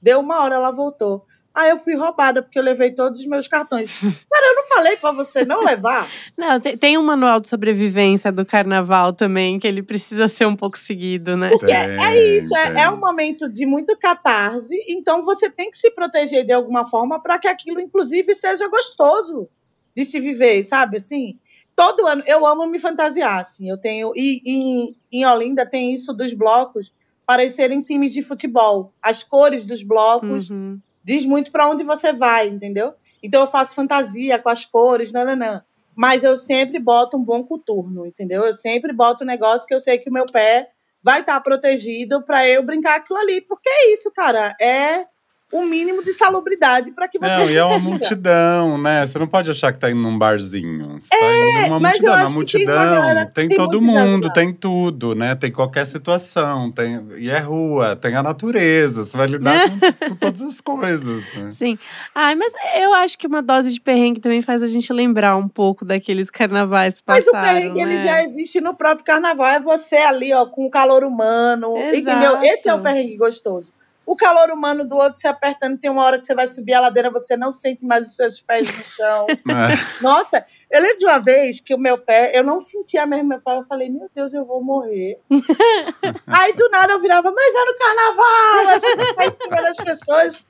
deu 0.02 0.20
uma 0.20 0.42
hora, 0.42 0.56
ela 0.56 0.70
voltou. 0.70 1.24
Aí 1.56 1.70
eu 1.70 1.78
fui 1.78 1.96
roubada 1.96 2.42
porque 2.42 2.58
eu 2.58 2.62
levei 2.62 2.90
todos 2.90 3.18
os 3.18 3.24
meus 3.24 3.48
cartões. 3.48 3.98
Cara, 3.98 4.46
eu 4.46 4.56
não 4.56 4.64
falei 4.68 4.94
para 4.98 5.10
você 5.12 5.42
não 5.42 5.64
levar? 5.64 6.06
Não, 6.36 6.60
tem, 6.60 6.76
tem, 6.76 6.98
um 6.98 7.02
manual 7.02 7.40
de 7.40 7.48
sobrevivência 7.48 8.30
do 8.30 8.44
carnaval 8.44 9.14
também, 9.14 9.58
que 9.58 9.66
ele 9.66 9.82
precisa 9.82 10.28
ser 10.28 10.44
um 10.44 10.54
pouco 10.54 10.76
seguido, 10.76 11.34
né? 11.34 11.48
Porque 11.48 11.72
tem, 11.72 12.04
é 12.04 12.36
isso, 12.36 12.54
é, 12.54 12.82
é, 12.82 12.90
um 12.90 12.98
momento 12.98 13.48
de 13.48 13.64
muito 13.64 13.96
catarse, 13.96 14.74
então 14.86 15.22
você 15.22 15.48
tem 15.48 15.70
que 15.70 15.78
se 15.78 15.90
proteger 15.90 16.44
de 16.44 16.52
alguma 16.52 16.86
forma 16.86 17.18
para 17.22 17.38
que 17.38 17.48
aquilo, 17.48 17.80
inclusive, 17.80 18.34
seja 18.34 18.68
gostoso 18.68 19.48
de 19.96 20.04
se 20.04 20.20
viver, 20.20 20.62
sabe? 20.62 20.98
Assim, 20.98 21.38
todo 21.74 22.06
ano, 22.06 22.22
eu 22.26 22.44
amo 22.46 22.66
me 22.66 22.78
fantasiar, 22.78 23.40
assim, 23.40 23.70
eu 23.70 23.78
tenho, 23.78 24.12
e, 24.14 24.42
e 24.44 24.94
em 25.10 25.24
Olinda 25.24 25.64
tem 25.64 25.94
isso 25.94 26.12
dos 26.12 26.34
blocos 26.34 26.92
parecerem 27.24 27.80
times 27.80 28.12
de 28.12 28.20
futebol. 28.20 28.92
As 29.02 29.24
cores 29.24 29.64
dos 29.64 29.82
blocos 29.82 30.50
uhum 30.50 30.78
diz 31.06 31.24
muito 31.24 31.52
para 31.52 31.70
onde 31.70 31.84
você 31.84 32.12
vai, 32.12 32.48
entendeu? 32.48 32.92
Então 33.22 33.42
eu 33.42 33.46
faço 33.46 33.76
fantasia 33.76 34.40
com 34.40 34.48
as 34.48 34.64
cores, 34.64 35.12
não. 35.12 35.62
Mas 35.94 36.24
eu 36.24 36.36
sempre 36.36 36.80
boto 36.80 37.16
um 37.16 37.22
bom 37.22 37.44
coturno, 37.44 38.04
entendeu? 38.04 38.44
Eu 38.44 38.52
sempre 38.52 38.92
boto 38.92 39.22
um 39.22 39.26
negócio 39.26 39.66
que 39.66 39.74
eu 39.74 39.80
sei 39.80 39.98
que 39.98 40.10
o 40.10 40.12
meu 40.12 40.26
pé 40.26 40.68
vai 41.02 41.20
estar 41.20 41.34
tá 41.34 41.40
protegido 41.40 42.24
para 42.24 42.46
eu 42.48 42.62
brincar 42.66 42.96
aquilo 42.96 43.20
ali. 43.20 43.40
Porque 43.40 43.68
é 43.68 43.92
isso, 43.92 44.10
cara. 44.12 44.54
É 44.60 45.06
o 45.52 45.62
mínimo 45.62 46.02
de 46.02 46.12
salubridade 46.12 46.90
para 46.90 47.06
que 47.06 47.18
você. 47.18 47.36
Não, 47.36 47.48
e 47.48 47.56
é 47.56 47.64
uma 47.64 47.78
multidão, 47.80 48.76
né? 48.78 49.06
Você 49.06 49.18
não 49.18 49.28
pode 49.28 49.48
achar 49.50 49.72
que 49.72 49.78
tá 49.78 49.90
indo 49.90 50.00
num 50.00 50.18
barzinho. 50.18 50.98
Você 50.98 51.14
é, 51.14 51.18
tá 51.18 51.26
indo 51.26 51.68
numa 51.68 51.80
mas 51.80 51.92
multidão. 51.92 52.12
Eu 52.12 52.18
acho 52.18 52.26
uma 52.26 52.34
multidão 52.34 52.78
tem, 52.78 52.90
galera, 52.90 53.26
tem, 53.26 53.48
tem 53.48 53.56
todo 53.56 53.80
mundo, 53.80 54.32
tem 54.32 54.52
tudo, 54.52 55.14
né? 55.14 55.36
Tem 55.36 55.52
qualquer 55.52 55.86
situação. 55.86 56.72
Tem, 56.72 57.06
e 57.16 57.30
é 57.30 57.38
rua, 57.38 57.94
tem 57.94 58.16
a 58.16 58.22
natureza. 58.22 59.04
Você 59.04 59.16
vai 59.16 59.28
lidar 59.28 59.70
com, 59.70 59.78
com, 60.10 60.14
todas 60.16 60.40
as 60.40 60.60
coisas. 60.60 61.24
Né? 61.34 61.50
Sim. 61.52 61.78
Ai, 62.12 62.34
mas 62.34 62.52
eu 62.76 62.92
acho 62.94 63.16
que 63.16 63.28
uma 63.28 63.40
dose 63.40 63.72
de 63.72 63.80
perrengue 63.80 64.18
também 64.18 64.42
faz 64.42 64.64
a 64.64 64.66
gente 64.66 64.92
lembrar 64.92 65.36
um 65.36 65.48
pouco 65.48 65.84
daqueles 65.84 66.28
carnavais 66.28 67.00
passados. 67.00 67.30
Mas 67.32 67.40
o 67.40 67.46
perrengue, 67.46 67.84
né? 67.84 67.92
ele 67.92 67.96
já 67.98 68.20
existe 68.20 68.60
no 68.60 68.74
próprio 68.74 69.04
carnaval. 69.04 69.46
É 69.46 69.60
você 69.60 69.96
ali, 69.96 70.32
ó, 70.32 70.44
com 70.44 70.66
o 70.66 70.70
calor 70.70 71.04
humano. 71.04 71.76
Exato. 71.76 71.96
Entendeu? 71.96 72.38
Esse 72.42 72.68
é 72.68 72.74
o 72.74 72.80
perrengue 72.80 73.16
gostoso 73.16 73.70
o 74.06 74.14
calor 74.14 74.50
humano 74.50 74.86
do 74.86 74.96
outro 74.96 75.20
se 75.20 75.26
apertando. 75.26 75.78
Tem 75.78 75.90
uma 75.90 76.04
hora 76.04 76.18
que 76.18 76.24
você 76.24 76.34
vai 76.34 76.46
subir 76.46 76.74
a 76.74 76.80
ladeira, 76.80 77.10
você 77.10 77.36
não 77.36 77.52
sente 77.52 77.84
mais 77.84 78.06
os 78.06 78.14
seus 78.14 78.40
pés 78.40 78.64
no 78.64 78.84
chão. 78.84 79.26
É. 79.56 80.02
Nossa, 80.02 80.44
eu 80.70 80.82
lembro 80.82 80.98
de 80.98 81.06
uma 81.06 81.18
vez 81.18 81.60
que 81.60 81.74
o 81.74 81.78
meu 81.78 81.96
pé, 81.96 82.38
eu 82.38 82.44
não 82.44 82.60
sentia 82.60 83.06
mesmo 83.06 83.28
meu 83.28 83.40
pé. 83.40 83.56
Eu 83.56 83.64
falei, 83.64 83.88
meu 83.88 84.08
Deus, 84.14 84.34
eu 84.34 84.44
vou 84.44 84.62
morrer. 84.62 85.18
Aí 86.26 86.52
do 86.52 86.68
nada 86.68 86.92
eu 86.92 87.00
virava, 87.00 87.32
mas 87.32 87.54
é 87.54 87.64
no 87.64 87.78
carnaval! 87.78 88.68
Aí 88.68 88.80
você 88.80 89.14
tá 89.14 89.26
em 89.26 89.30
cima 89.30 89.56
das 89.62 89.76
pessoas 89.78 90.46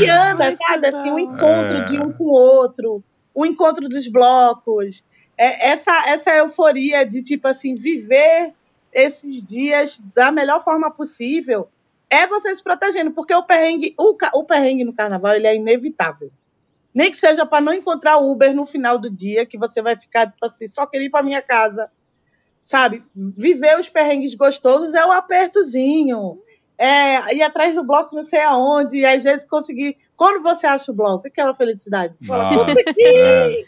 e 0.00 0.08
anda, 0.08 0.44
Ai, 0.44 0.56
sabe? 0.56 0.88
Assim, 0.88 1.10
o 1.10 1.14
um 1.14 1.18
encontro 1.18 1.78
é. 1.78 1.84
de 1.84 1.98
um 1.98 2.12
com 2.12 2.24
o 2.24 2.32
outro, 2.32 3.02
o 3.34 3.44
encontro 3.44 3.88
dos 3.88 4.06
blocos. 4.06 5.04
É, 5.36 5.70
essa, 5.70 5.92
essa 6.06 6.30
euforia 6.36 7.04
de, 7.04 7.22
tipo 7.22 7.48
assim, 7.48 7.74
viver 7.74 8.54
esses 8.92 9.42
dias 9.42 10.00
da 10.14 10.30
melhor 10.30 10.62
forma 10.62 10.90
possível 10.90 11.68
é 12.10 12.26
você 12.26 12.54
se 12.54 12.62
protegendo, 12.62 13.12
porque 13.12 13.34
o 13.34 13.42
perrengue, 13.42 13.94
o, 13.98 14.16
o 14.34 14.44
perrengue 14.44 14.84
no 14.84 14.94
carnaval 14.94 15.34
ele 15.34 15.46
é 15.46 15.54
inevitável. 15.54 16.30
Nem 16.94 17.10
que 17.10 17.16
seja 17.16 17.44
para 17.44 17.60
não 17.60 17.74
encontrar 17.74 18.16
Uber 18.16 18.54
no 18.54 18.64
final 18.64 18.98
do 18.98 19.10
dia, 19.10 19.44
que 19.44 19.58
você 19.58 19.82
vai 19.82 19.94
ficar 19.96 20.26
tipo 20.26 20.44
assim, 20.44 20.66
só 20.66 20.86
querer 20.86 21.04
ir 21.04 21.10
para 21.10 21.22
minha 21.22 21.42
casa. 21.42 21.90
Sabe? 22.62 23.04
Viver 23.14 23.78
os 23.78 23.88
perrengues 23.88 24.34
gostosos 24.34 24.94
é 24.94 25.04
o 25.04 25.12
apertozinho. 25.12 26.38
É 26.78 27.34
ir 27.34 27.42
atrás 27.42 27.74
do 27.74 27.84
bloco 27.84 28.14
não 28.14 28.22
sei 28.22 28.40
aonde, 28.40 28.98
e 28.98 29.06
às 29.06 29.22
vezes 29.22 29.44
conseguir. 29.46 29.96
Quando 30.16 30.42
você 30.42 30.66
acha 30.66 30.90
o 30.90 30.94
bloco, 30.94 31.26
aquela 31.26 31.54
felicidade. 31.54 32.18
Você 32.18 32.26
fala, 32.26 32.54
consegui! 32.54 33.02
É. 33.02 33.64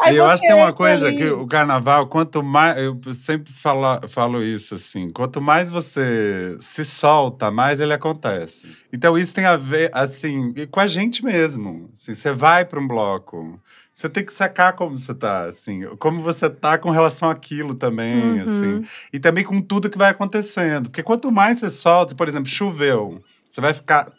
Aí 0.00 0.16
eu 0.16 0.26
acho 0.26 0.42
que 0.42 0.48
tem 0.48 0.56
uma 0.56 0.72
coisa 0.72 1.08
ali. 1.08 1.16
que 1.16 1.28
o 1.28 1.46
carnaval, 1.46 2.06
quanto 2.06 2.42
mais. 2.42 2.76
Eu 2.78 2.98
sempre 3.14 3.52
falo, 3.52 4.06
falo 4.08 4.42
isso 4.42 4.74
assim: 4.74 5.10
quanto 5.10 5.40
mais 5.40 5.70
você 5.70 6.56
se 6.60 6.84
solta, 6.84 7.50
mais 7.50 7.80
ele 7.80 7.92
acontece. 7.92 8.66
Então 8.92 9.16
isso 9.18 9.34
tem 9.34 9.44
a 9.44 9.56
ver, 9.56 9.90
assim, 9.92 10.54
com 10.70 10.80
a 10.80 10.86
gente 10.86 11.24
mesmo. 11.24 11.90
Assim, 11.92 12.14
você 12.14 12.32
vai 12.32 12.64
para 12.64 12.80
um 12.80 12.86
bloco. 12.86 13.60
Você 13.92 14.08
tem 14.08 14.24
que 14.24 14.32
sacar 14.32 14.72
como 14.72 14.98
você 14.98 15.14
tá, 15.14 15.44
assim, 15.44 15.82
como 15.98 16.22
você 16.22 16.48
tá 16.48 16.78
com 16.78 16.90
relação 16.90 17.28
àquilo 17.28 17.74
também, 17.74 18.40
uhum. 18.40 18.42
assim. 18.42 18.82
E 19.12 19.20
também 19.20 19.44
com 19.44 19.60
tudo 19.60 19.90
que 19.90 19.98
vai 19.98 20.10
acontecendo. 20.10 20.88
Porque 20.88 21.02
quanto 21.02 21.30
mais 21.30 21.58
você 21.58 21.68
solta, 21.68 22.14
por 22.14 22.26
exemplo, 22.26 22.48
choveu, 22.48 23.22
você 23.46 23.60
vai 23.60 23.74
ficar 23.74 24.10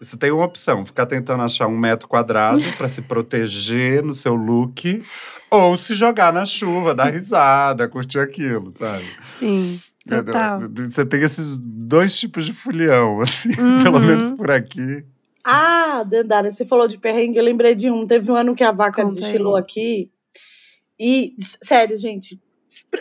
você 0.00 0.16
tem 0.16 0.30
uma 0.30 0.44
opção: 0.44 0.86
ficar 0.86 1.06
tentando 1.06 1.42
achar 1.42 1.66
um 1.66 1.76
metro 1.76 2.08
quadrado 2.08 2.62
para 2.76 2.88
se 2.88 3.02
proteger 3.02 4.02
no 4.02 4.14
seu 4.14 4.34
look, 4.34 5.04
ou 5.50 5.78
se 5.78 5.94
jogar 5.94 6.32
na 6.32 6.46
chuva, 6.46 6.94
dar 6.94 7.10
risada, 7.10 7.86
curtir 7.88 8.18
aquilo, 8.18 8.72
sabe? 8.72 9.04
Sim. 9.38 9.80
Total. 10.08 10.58
Você 10.60 11.04
tem 11.04 11.22
esses 11.22 11.58
dois 11.58 12.18
tipos 12.18 12.46
de 12.46 12.52
fulião, 12.54 13.20
assim, 13.20 13.50
uhum. 13.60 13.82
pelo 13.82 14.00
menos 14.00 14.30
por 14.30 14.50
aqui. 14.50 15.04
Ah, 15.44 16.02
Dandara, 16.02 16.50
você 16.50 16.64
falou 16.64 16.88
de 16.88 16.98
perrengue, 16.98 17.38
eu 17.38 17.44
lembrei 17.44 17.74
de 17.74 17.90
um. 17.90 18.06
Teve 18.06 18.32
um 18.32 18.36
ano 18.36 18.54
que 18.54 18.64
a 18.64 18.72
vaca 18.72 19.02
Conta 19.02 19.20
desfilou 19.20 19.56
aqui. 19.56 20.10
E, 20.98 21.34
sério, 21.38 21.96
gente, 21.96 22.40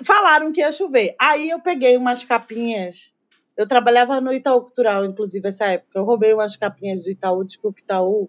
falaram 0.03 0.51
que 0.51 0.61
ia 0.61 0.71
chover. 0.71 1.15
Aí 1.19 1.49
eu 1.49 1.59
peguei 1.59 1.97
umas 1.97 2.23
capinhas 2.23 3.13
eu 3.59 3.67
trabalhava 3.67 4.21
no 4.21 4.31
Itaú 4.31 4.61
Cultural, 4.61 5.03
inclusive, 5.03 5.45
essa 5.45 5.65
época. 5.65 5.99
Eu 5.99 6.05
roubei 6.05 6.33
umas 6.33 6.55
capinhas 6.55 7.03
do 7.03 7.11
Itaú, 7.11 7.43
desculpa, 7.43 7.81
Itaú, 7.81 8.25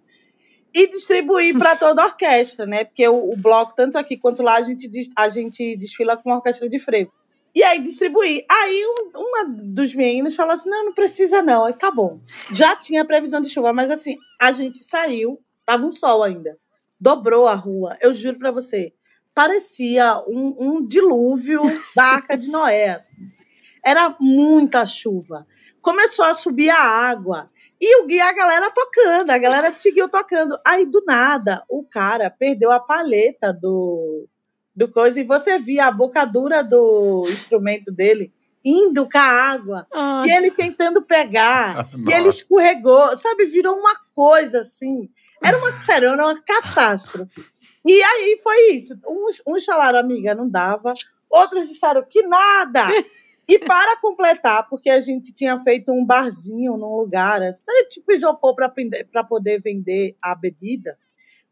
e 0.75 0.89
distribuí 0.89 1.57
para 1.57 1.77
toda 1.77 2.03
a 2.03 2.07
orquestra, 2.07 2.67
né? 2.67 2.83
Porque 2.83 3.07
o, 3.07 3.31
o, 3.31 3.37
bloco, 3.37 3.73
tanto 3.77 3.97
aqui 3.97 4.17
quanto 4.17 4.43
lá, 4.43 4.57
a 4.57 4.63
gente, 4.63 4.91
a 5.17 5.29
gente 5.29 5.77
desfila 5.77 6.17
com 6.17 6.33
a 6.33 6.37
orquestra 6.39 6.69
de 6.69 6.81
frevo. 6.81 7.13
E 7.55 7.63
aí 7.63 7.81
distribuí. 7.81 8.45
Aí 8.51 8.83
um, 8.85 9.21
uma 9.21 9.45
dos 9.45 9.95
meninos 9.95 10.35
falou 10.35 10.53
assim: 10.53 10.69
não, 10.69 10.87
não 10.87 10.95
precisa 10.95 11.41
não. 11.43 11.65
Aí 11.65 11.75
tá 11.75 11.93
bom. 11.93 12.19
Já 12.51 12.75
tinha 12.75 13.05
previsão 13.05 13.41
de 13.41 13.51
chuva, 13.51 13.73
mas 13.73 13.89
assim, 13.89 14.17
a 14.41 14.51
gente 14.51 14.79
saiu, 14.79 15.39
tava 15.65 15.87
um 15.87 15.93
sol 15.93 16.25
ainda. 16.25 16.59
Dobrou 17.01 17.47
a 17.47 17.55
rua, 17.55 17.97
eu 18.01 18.13
juro 18.13 18.37
para 18.37 18.51
você. 18.51 18.93
Parecia 19.33 20.13
um, 20.27 20.57
um 20.59 20.85
dilúvio 20.85 21.63
da 21.95 22.03
Arca 22.03 22.37
de 22.37 22.51
Noé. 22.51 22.91
Assim. 22.91 23.40
Era 23.85 24.15
muita 24.21 24.85
chuva. 24.85 25.47
Começou 25.81 26.25
a 26.25 26.35
subir 26.35 26.71
a 26.71 26.81
água. 26.81 27.51
E 27.81 28.03
o 28.03 28.07
guia, 28.07 28.27
a 28.27 28.33
galera 28.33 28.71
tocando, 28.71 29.31
a 29.31 29.39
galera 29.39 29.71
seguiu 29.73 30.09
tocando. 30.09 30.59
Aí, 30.65 30.85
do 30.85 31.03
nada, 31.07 31.65
o 31.69 31.83
cara 31.83 32.31
perdeu 32.31 32.71
a 32.71 32.79
paleta 32.79 33.53
do, 33.53 34.29
do 34.75 34.91
coisa 34.91 35.21
e 35.21 35.25
você 35.25 35.59
via 35.59 35.87
a 35.87 35.93
bocadura 35.93 36.63
do 36.63 37.25
instrumento 37.29 37.91
dele 37.91 38.33
indo 38.65 39.09
com 39.09 39.19
a 39.19 39.23
água. 39.23 39.87
Ai. 39.93 40.29
E 40.29 40.33
ele 40.33 40.51
tentando 40.51 41.03
pegar. 41.03 41.89
e 42.09 42.13
ele 42.13 42.29
escorregou, 42.29 43.17
sabe? 43.17 43.47
Virou 43.47 43.77
uma 43.77 43.95
coisa 44.15 44.61
assim. 44.61 45.09
Era 45.43 45.57
uma, 45.59 45.83
sério, 45.83 46.09
era 46.09 46.25
uma 46.25 46.41
catástrofe. 46.41 47.45
E 47.87 48.03
aí 48.03 48.39
foi 48.43 48.73
isso. 48.73 48.99
Uns, 49.07 49.43
uns 49.47 49.65
falaram, 49.65 49.99
amiga, 49.99 50.35
não 50.35 50.49
dava. 50.49 50.93
Outros 51.31 51.69
disseram 51.69 52.05
que 52.09 52.23
nada. 52.23 52.83
E 53.51 53.59
para 53.59 53.97
completar, 54.01 54.69
porque 54.69 54.89
a 54.89 55.01
gente 55.01 55.33
tinha 55.33 55.59
feito 55.59 55.91
um 55.91 56.05
barzinho 56.07 56.77
num 56.77 56.97
lugar, 56.97 57.43
assim, 57.43 57.65
tipo 57.89 58.13
isopor 58.13 58.55
para 58.55 59.25
poder 59.25 59.61
vender 59.61 60.17
a 60.23 60.37
bebida, 60.37 60.97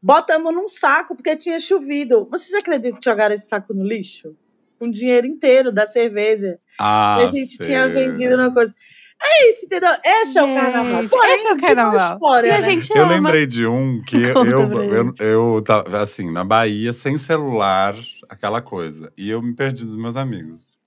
botamos 0.01 0.55
num 0.55 0.69
saco, 0.69 1.17
porque 1.17 1.35
tinha 1.35 1.59
chovido. 1.59 2.29
Vocês 2.31 2.55
acreditam 2.55 3.01
que 3.01 3.05
jogaram 3.05 3.35
esse 3.35 3.49
saco 3.49 3.75
no 3.75 3.83
lixo? 3.83 4.37
Com 4.79 4.87
o 4.87 4.91
dinheiro 4.93 5.27
inteiro 5.27 5.73
da 5.73 5.87
cerveja. 5.87 6.61
Ah, 6.79 7.17
que 7.19 7.25
a 7.25 7.27
gente 7.27 7.59
tinha 7.59 7.89
vendido 7.89 8.37
na 8.37 8.53
coisa. 8.53 8.73
É 9.21 9.49
isso, 9.49 9.67
entendeu? 9.67 9.91
Esse 10.05 10.39
é 10.39 10.43
o 10.45 10.55
carnaval. 10.55 11.09
Porém, 11.09 11.35
esse 11.35 11.47
é 11.49 11.53
o 11.53 11.61
carnaval. 11.61 11.97
História, 11.97 12.47
e 12.47 12.51
a 12.53 12.61
né? 12.61 12.81
Eu 12.95 13.07
lembrei 13.09 13.45
de 13.45 13.67
um 13.67 14.01
que 14.03 14.15
eu, 14.23 14.47
eu, 14.47 15.15
eu, 15.19 15.65
eu, 15.65 15.65
assim, 16.01 16.31
na 16.31 16.45
Bahia, 16.45 16.93
sem 16.93 17.19
celular, 17.19 17.97
aquela 18.29 18.63
coisa. 18.63 19.13
E 19.19 19.29
eu 19.29 19.43
me 19.43 19.53
perdi 19.53 19.85
dos 19.85 19.97
meus 19.97 20.17
amigos. 20.17 20.78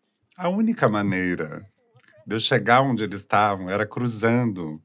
A 0.41 0.49
única 0.49 0.89
maneira 0.89 1.61
de 2.25 2.35
eu 2.35 2.39
chegar 2.39 2.81
onde 2.81 3.03
eles 3.03 3.21
estavam 3.21 3.69
era 3.69 3.85
cruzando 3.85 4.81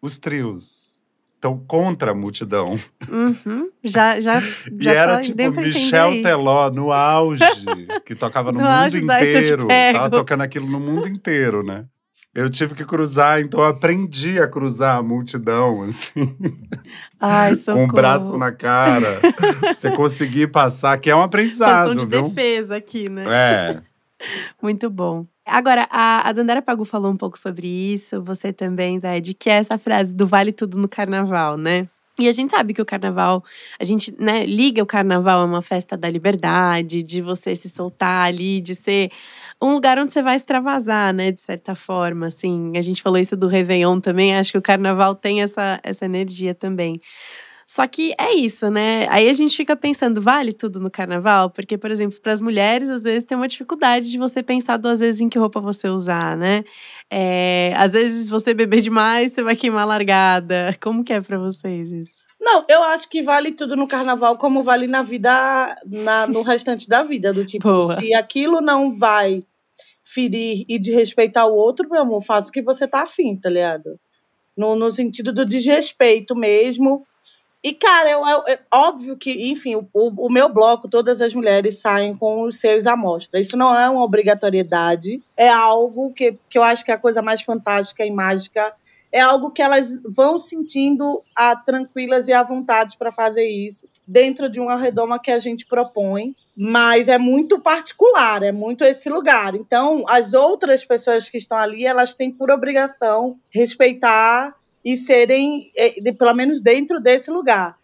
os 0.00 0.16
trios. 0.16 0.94
Então, 1.36 1.58
contra 1.66 2.12
a 2.12 2.14
multidão. 2.14 2.76
Uhum. 3.08 3.68
Já, 3.82 4.20
já, 4.20 4.38
já 4.78 4.92
e 4.92 4.94
era 4.94 5.20
tipo 5.20 5.50
Michel 5.50 6.22
Teló 6.22 6.70
no 6.70 6.92
auge, 6.92 7.42
que 8.04 8.14
tocava 8.14 8.52
no, 8.52 8.60
no 8.62 8.64
mundo 8.64 8.96
inteiro. 8.96 9.66
Tava 9.66 10.08
tocando 10.08 10.42
aquilo 10.42 10.70
no 10.70 10.78
mundo 10.78 11.08
inteiro, 11.08 11.64
né? 11.64 11.84
Eu 12.32 12.48
tive 12.48 12.76
que 12.76 12.84
cruzar, 12.84 13.40
então 13.40 13.58
eu 13.58 13.66
aprendi 13.66 14.38
a 14.40 14.46
cruzar 14.46 14.98
a 14.98 15.02
multidão, 15.02 15.82
assim. 15.88 16.36
Ai, 17.18 17.56
com 17.56 17.84
o 17.84 17.88
braço 17.88 18.38
na 18.38 18.52
cara. 18.52 19.20
você 19.66 19.90
conseguir 19.90 20.52
passar, 20.52 20.96
que 20.98 21.10
é 21.10 21.16
um 21.16 21.22
aprendizado. 21.22 21.88
Questão 21.88 22.06
de 22.06 22.16
viu? 22.16 22.28
defesa 22.28 22.76
aqui, 22.76 23.10
né? 23.10 23.24
É. 23.26 23.82
Muito 24.60 24.88
bom. 24.90 25.26
Agora, 25.44 25.86
a, 25.90 26.28
a 26.28 26.32
Dandara 26.32 26.62
Pagu 26.62 26.84
falou 26.84 27.12
um 27.12 27.16
pouco 27.16 27.38
sobre 27.38 27.68
isso, 27.68 28.22
você 28.22 28.52
também, 28.52 28.98
Zé, 28.98 29.20
de 29.20 29.34
que 29.34 29.48
é 29.48 29.54
essa 29.54 29.78
frase 29.78 30.12
do 30.14 30.26
vale 30.26 30.52
tudo 30.52 30.78
no 30.78 30.88
carnaval, 30.88 31.56
né? 31.56 31.88
E 32.18 32.28
a 32.28 32.32
gente 32.32 32.50
sabe 32.50 32.72
que 32.72 32.80
o 32.80 32.86
carnaval, 32.86 33.44
a 33.78 33.84
gente 33.84 34.14
né, 34.18 34.46
liga 34.46 34.82
o 34.82 34.86
carnaval 34.86 35.40
a 35.40 35.44
uma 35.44 35.60
festa 35.60 35.98
da 35.98 36.08
liberdade, 36.08 37.02
de 37.02 37.20
você 37.20 37.54
se 37.54 37.68
soltar 37.68 38.26
ali, 38.26 38.60
de 38.60 38.74
ser 38.74 39.10
um 39.60 39.72
lugar 39.72 39.98
onde 39.98 40.14
você 40.14 40.22
vai 40.22 40.34
extravasar, 40.36 41.12
né, 41.12 41.30
de 41.30 41.40
certa 41.42 41.74
forma, 41.74 42.26
assim. 42.26 42.72
A 42.76 42.82
gente 42.82 43.02
falou 43.02 43.18
isso 43.18 43.36
do 43.36 43.46
Réveillon 43.46 44.00
também, 44.00 44.34
acho 44.34 44.52
que 44.52 44.58
o 44.58 44.62
carnaval 44.62 45.14
tem 45.14 45.42
essa, 45.42 45.78
essa 45.82 46.06
energia 46.06 46.54
também. 46.54 47.00
Só 47.68 47.84
que 47.88 48.14
é 48.16 48.32
isso, 48.32 48.70
né? 48.70 49.08
Aí 49.10 49.28
a 49.28 49.32
gente 49.32 49.56
fica 49.56 49.74
pensando, 49.74 50.22
vale 50.22 50.52
tudo 50.52 50.78
no 50.78 50.88
carnaval? 50.88 51.50
Porque, 51.50 51.76
por 51.76 51.90
exemplo, 51.90 52.20
para 52.20 52.32
as 52.32 52.40
mulheres, 52.40 52.88
às 52.88 53.02
vezes 53.02 53.24
tem 53.24 53.36
uma 53.36 53.48
dificuldade 53.48 54.08
de 54.08 54.16
você 54.16 54.40
pensar 54.40 54.76
duas 54.76 55.00
vezes 55.00 55.20
em 55.20 55.28
que 55.28 55.36
roupa 55.36 55.60
você 55.60 55.88
usar, 55.88 56.36
né? 56.36 56.64
É, 57.10 57.74
às 57.76 57.92
vezes, 57.92 58.30
você 58.30 58.54
beber 58.54 58.80
demais, 58.80 59.32
você 59.32 59.42
vai 59.42 59.56
queimar 59.56 59.82
a 59.82 59.86
largada. 59.86 60.76
Como 60.80 61.02
que 61.02 61.12
é 61.12 61.20
para 61.20 61.38
vocês 61.38 61.90
isso? 61.90 62.26
Não, 62.40 62.64
eu 62.68 62.84
acho 62.84 63.08
que 63.08 63.20
vale 63.20 63.50
tudo 63.50 63.74
no 63.74 63.88
carnaval 63.88 64.38
como 64.38 64.62
vale 64.62 64.86
na 64.86 65.02
vida, 65.02 65.74
na, 65.84 66.28
no 66.28 66.42
restante 66.42 66.88
da 66.88 67.02
vida. 67.02 67.32
Do 67.32 67.44
tipo, 67.44 67.66
Boa. 67.66 67.98
se 67.98 68.14
aquilo 68.14 68.60
não 68.60 68.96
vai 68.96 69.42
ferir 70.04 70.64
e 70.68 70.78
de 70.78 70.94
respeitar 70.94 71.46
o 71.46 71.54
outro, 71.54 71.88
meu 71.90 72.02
amor, 72.02 72.22
faça 72.22 72.48
o 72.48 72.52
que 72.52 72.62
você 72.62 72.86
tá 72.86 73.02
afim, 73.02 73.34
tá 73.34 73.50
ligado? 73.50 73.98
No, 74.56 74.76
no 74.76 74.92
sentido 74.92 75.32
do 75.32 75.44
desrespeito 75.44 76.36
mesmo. 76.36 77.04
E, 77.64 77.72
cara, 77.72 78.10
eu, 78.10 78.26
eu, 78.26 78.44
é 78.46 78.60
óbvio 78.72 79.16
que, 79.16 79.50
enfim, 79.50 79.74
o, 79.74 79.86
o, 79.92 80.30
meu 80.30 80.48
bloco, 80.48 80.88
todas 80.88 81.20
as 81.20 81.34
mulheres 81.34 81.80
saem 81.80 82.16
com 82.16 82.42
os 82.42 82.60
seus 82.60 82.86
à 82.86 82.96
mostra. 82.96 83.40
Isso 83.40 83.56
não 83.56 83.74
é 83.74 83.88
uma 83.88 84.04
obrigatoriedade, 84.04 85.20
é 85.36 85.48
algo 85.48 86.12
que, 86.12 86.38
que 86.48 86.56
eu 86.56 86.62
acho 86.62 86.84
que 86.84 86.92
é 86.92 86.94
a 86.94 86.98
coisa 86.98 87.22
mais 87.22 87.42
fantástica 87.42 88.04
e 88.04 88.10
mágica 88.10 88.72
é 89.16 89.20
algo 89.20 89.50
que 89.50 89.62
elas 89.62 89.98
vão 90.04 90.38
sentindo 90.38 91.22
a, 91.34 91.56
tranquilas 91.56 92.28
e 92.28 92.34
à 92.34 92.42
vontade 92.42 92.98
para 92.98 93.10
fazer 93.10 93.46
isso, 93.46 93.88
dentro 94.06 94.48
de 94.48 94.60
uma 94.60 94.76
redoma 94.76 95.18
que 95.18 95.30
a 95.30 95.38
gente 95.38 95.64
propõe, 95.64 96.34
mas 96.56 97.08
é 97.08 97.16
muito 97.16 97.58
particular, 97.58 98.42
é 98.42 98.52
muito 98.52 98.84
esse 98.84 99.08
lugar. 99.08 99.54
Então, 99.54 100.04
as 100.08 100.34
outras 100.34 100.84
pessoas 100.84 101.28
que 101.30 101.38
estão 101.38 101.56
ali, 101.56 101.86
elas 101.86 102.12
têm 102.12 102.30
por 102.30 102.50
obrigação 102.50 103.38
respeitar 103.50 104.54
e 104.86 104.96
serem, 104.96 105.70
é, 105.76 106.12
pelo 106.12 106.32
menos 106.32 106.60
dentro 106.60 107.00
desse 107.00 107.30
lugar. 107.30 107.76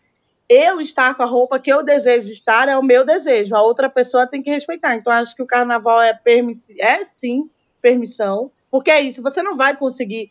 Eu 0.48 0.80
estar 0.80 1.14
com 1.14 1.22
a 1.24 1.26
roupa 1.26 1.58
que 1.58 1.72
eu 1.72 1.82
desejo 1.82 2.30
estar 2.30 2.68
é 2.68 2.78
o 2.78 2.82
meu 2.82 3.04
desejo, 3.04 3.56
a 3.56 3.62
outra 3.62 3.90
pessoa 3.90 4.26
tem 4.26 4.40
que 4.40 4.50
respeitar. 4.50 4.94
Então, 4.94 5.12
acho 5.12 5.34
que 5.34 5.42
o 5.42 5.46
carnaval 5.46 6.00
é, 6.00 6.14
permiss... 6.14 6.70
é 6.78 7.04
sim 7.04 7.50
permissão, 7.80 8.52
porque 8.70 8.90
é 8.90 9.00
isso, 9.00 9.20
você 9.20 9.42
não 9.42 9.56
vai 9.56 9.76
conseguir 9.76 10.30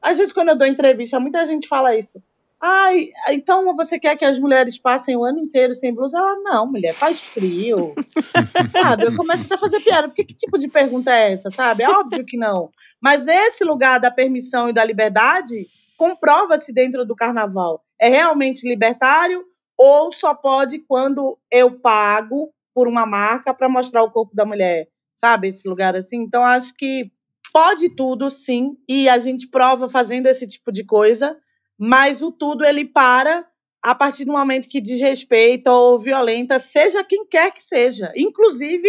às 0.00 0.16
vezes, 0.16 0.32
quando 0.32 0.48
eu 0.48 0.56
dou 0.56 0.66
entrevista, 0.66 1.20
muita 1.20 1.44
gente 1.44 1.68
fala 1.68 1.96
isso. 1.96 2.22
Ai, 2.62 3.08
então 3.30 3.74
você 3.74 3.98
quer 3.98 4.16
que 4.16 4.24
as 4.24 4.38
mulheres 4.38 4.76
passem 4.76 5.16
o 5.16 5.24
ano 5.24 5.38
inteiro 5.38 5.74
sem 5.74 5.94
blusa? 5.94 6.18
Ela, 6.18 6.36
não, 6.42 6.66
mulher, 6.66 6.92
faz 6.92 7.18
frio. 7.18 7.94
sabe? 8.70 9.06
Eu 9.06 9.16
começo 9.16 9.44
até 9.44 9.54
a 9.54 9.58
fazer 9.58 9.80
piada. 9.80 10.08
Porque 10.08 10.24
que 10.24 10.34
tipo 10.34 10.58
de 10.58 10.68
pergunta 10.68 11.10
é 11.10 11.32
essa, 11.32 11.48
sabe? 11.48 11.84
É 11.84 11.88
óbvio 11.88 12.24
que 12.24 12.36
não. 12.36 12.70
Mas 13.00 13.26
esse 13.26 13.64
lugar 13.64 13.98
da 13.98 14.10
permissão 14.10 14.68
e 14.68 14.74
da 14.74 14.84
liberdade 14.84 15.68
comprova-se 16.00 16.72
dentro 16.72 17.04
do 17.04 17.14
carnaval. 17.14 17.84
É 18.00 18.08
realmente 18.08 18.66
libertário 18.66 19.44
ou 19.76 20.10
só 20.10 20.34
pode 20.34 20.78
quando 20.78 21.38
eu 21.50 21.78
pago 21.78 22.50
por 22.72 22.88
uma 22.88 23.04
marca 23.04 23.52
para 23.52 23.68
mostrar 23.68 24.02
o 24.02 24.10
corpo 24.10 24.34
da 24.34 24.46
mulher? 24.46 24.88
Sabe? 25.14 25.48
Esse 25.48 25.68
lugar 25.68 25.94
assim. 25.94 26.22
Então, 26.22 26.42
acho 26.42 26.74
que 26.74 27.12
Pode 27.52 27.88
tudo, 27.96 28.30
sim, 28.30 28.76
e 28.88 29.08
a 29.08 29.18
gente 29.18 29.48
prova 29.48 29.88
fazendo 29.88 30.26
esse 30.26 30.46
tipo 30.46 30.70
de 30.70 30.84
coisa, 30.84 31.36
mas 31.76 32.22
o 32.22 32.30
tudo 32.30 32.64
ele 32.64 32.84
para 32.84 33.44
a 33.82 33.94
partir 33.94 34.24
do 34.24 34.32
momento 34.32 34.68
que 34.68 34.80
desrespeita 34.80 35.72
ou 35.72 35.98
violenta, 35.98 36.58
seja 36.58 37.02
quem 37.02 37.26
quer 37.26 37.50
que 37.50 37.62
seja, 37.62 38.12
inclusive 38.14 38.88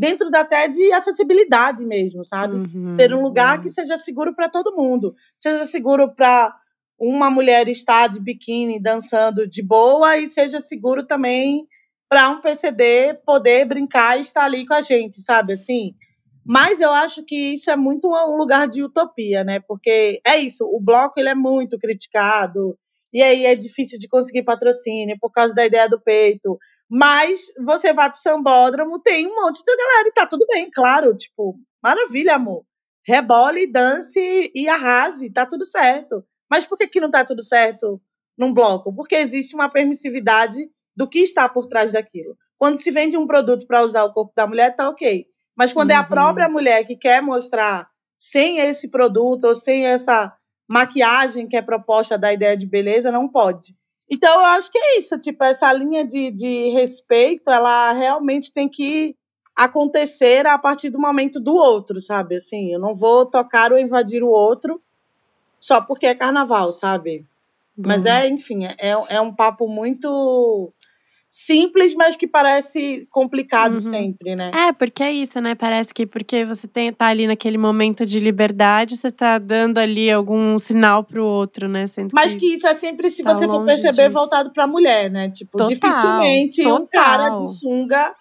dentro 0.00 0.30
da 0.30 0.40
até 0.40 0.66
de 0.66 0.90
acessibilidade 0.94 1.84
mesmo, 1.84 2.24
sabe? 2.24 2.54
Uhum, 2.54 2.96
Ser 2.96 3.12
um 3.12 3.20
lugar 3.20 3.58
uhum. 3.58 3.64
que 3.64 3.68
seja 3.68 3.98
seguro 3.98 4.34
para 4.34 4.48
todo 4.48 4.74
mundo, 4.74 5.14
seja 5.38 5.66
seguro 5.66 6.10
para 6.14 6.56
uma 6.98 7.30
mulher 7.30 7.68
estar 7.68 8.06
de 8.06 8.18
biquíni 8.18 8.80
dançando 8.80 9.46
de 9.46 9.62
boa 9.62 10.16
e 10.16 10.26
seja 10.26 10.58
seguro 10.58 11.06
também 11.06 11.66
para 12.08 12.30
um 12.30 12.40
PCD 12.40 13.12
poder 13.26 13.66
brincar 13.66 14.16
e 14.16 14.22
estar 14.22 14.44
ali 14.44 14.64
com 14.66 14.72
a 14.72 14.80
gente, 14.80 15.20
sabe? 15.20 15.52
Assim, 15.52 15.94
mas 16.42 16.80
eu 16.80 16.92
acho 16.92 17.22
que 17.22 17.52
isso 17.52 17.70
é 17.70 17.76
muito 17.76 18.08
um 18.08 18.36
lugar 18.38 18.66
de 18.66 18.82
utopia, 18.82 19.44
né? 19.44 19.60
Porque 19.60 20.18
é 20.26 20.38
isso, 20.38 20.64
o 20.64 20.80
bloco 20.80 21.20
ele 21.20 21.28
é 21.28 21.34
muito 21.34 21.78
criticado, 21.78 22.74
e 23.12 23.22
aí 23.22 23.44
é 23.44 23.54
difícil 23.54 23.98
de 23.98 24.08
conseguir 24.08 24.44
patrocínio 24.44 25.16
por 25.20 25.30
causa 25.30 25.54
da 25.54 25.66
ideia 25.66 25.88
do 25.88 26.00
peito. 26.00 26.58
Mas 26.90 27.52
você 27.64 27.92
vai 27.92 28.10
pro 28.10 28.20
Sambódromo, 28.20 28.98
tem 28.98 29.26
um 29.26 29.34
monte 29.36 29.62
de 29.64 29.76
galera 29.76 30.08
e 30.08 30.12
tá 30.12 30.26
tudo 30.26 30.44
bem, 30.48 30.68
claro. 30.68 31.14
Tipo, 31.14 31.56
maravilha, 31.80 32.34
amor. 32.34 32.64
Rebole, 33.06 33.70
dance 33.70 34.50
e 34.52 34.68
arrase, 34.68 35.32
tá 35.32 35.46
tudo 35.46 35.64
certo. 35.64 36.24
Mas 36.50 36.66
por 36.66 36.76
que, 36.76 36.88
que 36.88 37.00
não 37.00 37.10
tá 37.10 37.24
tudo 37.24 37.44
certo 37.44 38.02
num 38.36 38.52
bloco? 38.52 38.92
Porque 38.92 39.14
existe 39.14 39.54
uma 39.54 39.68
permissividade 39.68 40.68
do 40.96 41.08
que 41.08 41.20
está 41.20 41.48
por 41.48 41.68
trás 41.68 41.92
daquilo. 41.92 42.36
Quando 42.58 42.80
se 42.80 42.90
vende 42.90 43.16
um 43.16 43.26
produto 43.26 43.66
para 43.66 43.84
usar 43.84 44.02
o 44.04 44.12
corpo 44.12 44.32
da 44.34 44.46
mulher, 44.46 44.74
tá 44.74 44.88
ok. 44.88 45.26
Mas 45.56 45.72
quando 45.72 45.92
uhum. 45.92 45.96
é 45.96 46.00
a 46.00 46.04
própria 46.04 46.46
uhum. 46.46 46.52
mulher 46.52 46.84
que 46.84 46.96
quer 46.96 47.22
mostrar 47.22 47.88
sem 48.18 48.58
esse 48.58 48.90
produto 48.90 49.44
ou 49.44 49.54
sem 49.54 49.86
essa 49.86 50.34
maquiagem 50.68 51.48
que 51.48 51.56
é 51.56 51.62
proposta 51.62 52.18
da 52.18 52.32
ideia 52.32 52.56
de 52.56 52.66
beleza, 52.66 53.10
não 53.12 53.28
pode. 53.28 53.74
Então, 54.10 54.40
eu 54.40 54.46
acho 54.46 54.72
que 54.72 54.78
é 54.78 54.98
isso. 54.98 55.18
Tipo, 55.18 55.44
essa 55.44 55.72
linha 55.72 56.04
de, 56.04 56.30
de 56.30 56.70
respeito, 56.70 57.50
ela 57.50 57.92
realmente 57.92 58.52
tem 58.52 58.68
que 58.68 59.14
acontecer 59.54 60.46
a 60.46 60.58
partir 60.58 60.90
do 60.90 60.98
momento 60.98 61.38
do 61.38 61.54
outro, 61.54 62.00
sabe? 62.00 62.36
Assim, 62.36 62.72
eu 62.72 62.80
não 62.80 62.94
vou 62.94 63.24
tocar 63.26 63.72
ou 63.72 63.78
invadir 63.78 64.22
o 64.22 64.28
outro 64.28 64.80
só 65.60 65.80
porque 65.80 66.06
é 66.06 66.14
carnaval, 66.14 66.72
sabe? 66.72 67.26
Mas 67.76 68.04
é, 68.04 68.28
enfim, 68.28 68.64
é, 68.64 68.76
é 69.08 69.20
um 69.20 69.32
papo 69.32 69.68
muito 69.68 70.72
simples, 71.30 71.94
mas 71.94 72.16
que 72.16 72.26
parece 72.26 73.06
complicado 73.08 73.74
uhum. 73.74 73.80
sempre, 73.80 74.34
né? 74.34 74.50
É, 74.52 74.72
porque 74.72 75.00
é 75.00 75.12
isso, 75.12 75.40
né? 75.40 75.54
Parece 75.54 75.94
que 75.94 76.04
porque 76.04 76.44
você 76.44 76.66
tem, 76.66 76.92
tá 76.92 77.06
ali 77.06 77.28
naquele 77.28 77.56
momento 77.56 78.04
de 78.04 78.18
liberdade, 78.18 78.96
você 78.96 79.12
tá 79.12 79.38
dando 79.38 79.78
ali 79.78 80.10
algum 80.10 80.58
sinal 80.58 81.04
pro 81.04 81.24
outro, 81.24 81.68
né? 81.68 81.86
Sendo 81.86 82.10
mas 82.12 82.34
que, 82.34 82.40
que 82.40 82.54
isso 82.54 82.66
é 82.66 82.74
sempre, 82.74 83.08
se 83.08 83.22
tá 83.22 83.32
você 83.32 83.46
for 83.46 83.64
perceber, 83.64 84.08
disso. 84.08 84.18
voltado 84.18 84.50
pra 84.50 84.66
mulher, 84.66 85.08
né? 85.08 85.30
Tipo, 85.30 85.56
total, 85.56 85.68
dificilmente 85.68 86.62
total. 86.64 86.82
um 86.82 86.86
cara 86.88 87.28
de 87.30 87.48
sunga. 87.48 88.12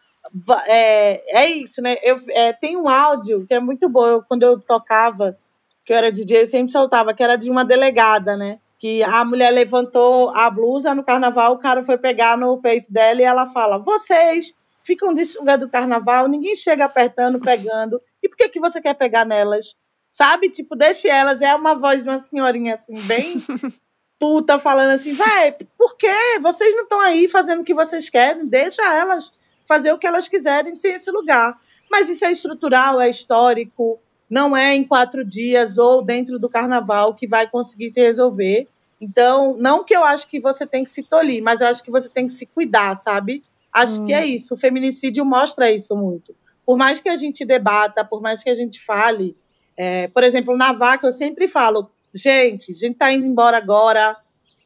É, 0.68 1.42
é 1.46 1.50
isso, 1.50 1.82
né? 1.82 1.96
Eu, 2.04 2.20
é, 2.30 2.54
tem 2.54 2.78
um 2.78 2.88
áudio 2.88 3.48
que 3.48 3.56
é 3.56 3.60
muito 3.60 3.90
bom. 3.90 4.06
Eu, 4.06 4.22
quando 4.22 4.44
eu 4.44 4.60
tocava, 4.60 5.36
que 5.84 5.92
eu 5.92 5.98
era 5.98 6.12
DJ, 6.12 6.42
eu 6.42 6.46
sempre 6.46 6.72
soltava, 6.72 7.12
que 7.16 7.24
era 7.24 7.36
de 7.36 7.50
uma 7.50 7.66
delegada, 7.66 8.38
né? 8.38 8.60
Que 8.80 9.04
a 9.04 9.26
mulher 9.26 9.52
levantou 9.52 10.30
a 10.30 10.50
blusa 10.50 10.96
no 10.96 11.04
carnaval, 11.04 11.54
o 11.54 11.60
cara 11.60 11.84
foi 11.84 11.98
pegar 11.98 12.38
no 12.38 12.60
peito 12.62 12.92
dela 12.92 13.22
e 13.22 13.26
ela 13.26 13.46
fala: 13.46 13.78
Vocês 13.78 14.56
ficam 14.82 15.14
de 15.14 15.26
sunga 15.26 15.58
do 15.58 15.70
carnaval, 15.70 16.28
ninguém 16.28 16.56
chega 16.56 16.86
apertando, 16.86 17.40
pegando. 17.40 18.02
E 18.24 18.30
por 18.30 18.38
que, 18.38 18.48
que 18.48 18.60
você 18.60 18.82
quer 18.82 18.94
pegar 18.94 19.26
nelas? 19.26 19.76
Sabe? 20.10 20.50
Tipo, 20.50 20.76
deixe 20.76 21.10
elas. 21.10 21.42
É 21.42 21.54
uma 21.54 21.76
voz 21.76 22.04
de 22.04 22.10
uma 22.10 22.18
senhorinha 22.18 22.74
assim, 22.74 22.96
bem 23.02 23.44
puta, 24.18 24.58
falando 24.58 24.92
assim: 24.92 25.14
vai, 25.14 25.52
por 25.78 25.98
quê? 25.98 26.40
Vocês 26.42 26.74
não 26.74 26.84
estão 26.84 27.02
aí 27.02 27.28
fazendo 27.28 27.62
o 27.62 27.66
que 27.66 27.74
vocês 27.74 28.10
querem, 28.10 28.48
deixa 28.48 28.82
elas 28.96 29.32
fazer 29.68 29.92
o 29.92 30.00
que 30.00 30.08
elas 30.08 30.28
quiserem 30.28 30.74
sem 30.74 30.94
esse 30.94 31.12
lugar. 31.12 31.54
Mas 31.92 32.10
isso 32.10 32.24
é 32.24 32.32
estrutural, 32.32 33.02
é 33.02 33.10
histórico, 33.10 34.00
não 34.30 34.56
é 34.56 34.76
em 34.76 34.84
quatro 34.84 35.26
dias 35.26 35.78
ou 35.78 36.02
dentro 36.02 36.38
do 36.38 36.48
carnaval 36.48 37.14
que 37.16 37.28
vai 37.28 37.50
conseguir 37.50 37.90
se 37.90 38.00
resolver. 38.00 38.68
Então, 39.02 39.56
não 39.58 39.84
que 39.84 39.96
eu 39.96 40.04
acho 40.04 40.28
que 40.28 40.40
você 40.40 40.68
tem 40.68 40.84
que 40.84 40.90
se 40.90 41.04
tolir, 41.04 41.42
mas 41.42 41.62
eu 41.62 41.68
acho 41.68 41.84
que 41.84 41.90
você 41.90 42.10
tem 42.10 42.28
que 42.28 42.34
se 42.34 42.46
cuidar, 42.46 42.96
sabe? 42.96 43.44
Acho 43.74 44.02
hum. 44.02 44.06
que 44.06 44.14
é 44.14 44.26
isso. 44.26 44.54
O 44.54 44.58
feminicídio 44.58 45.26
mostra 45.26 45.72
isso 45.72 45.96
muito. 45.96 46.36
Por 46.66 46.78
mais 46.78 47.02
que 47.02 47.10
a 47.10 47.16
gente 47.16 47.46
debata, 47.46 48.06
por 48.06 48.22
mais 48.22 48.44
que 48.44 48.50
a 48.50 48.54
gente 48.54 48.80
fale, 48.80 49.36
é, 49.76 50.08
por 50.10 50.24
exemplo, 50.24 50.56
na 50.56 50.74
vaca 50.74 51.08
eu 51.08 51.12
sempre 51.12 51.48
falo, 51.48 51.90
gente, 52.14 52.72
a 52.72 52.76
gente 52.76 52.96
tá 52.96 53.12
indo 53.12 53.26
embora 53.26 53.58
agora, 53.58 54.16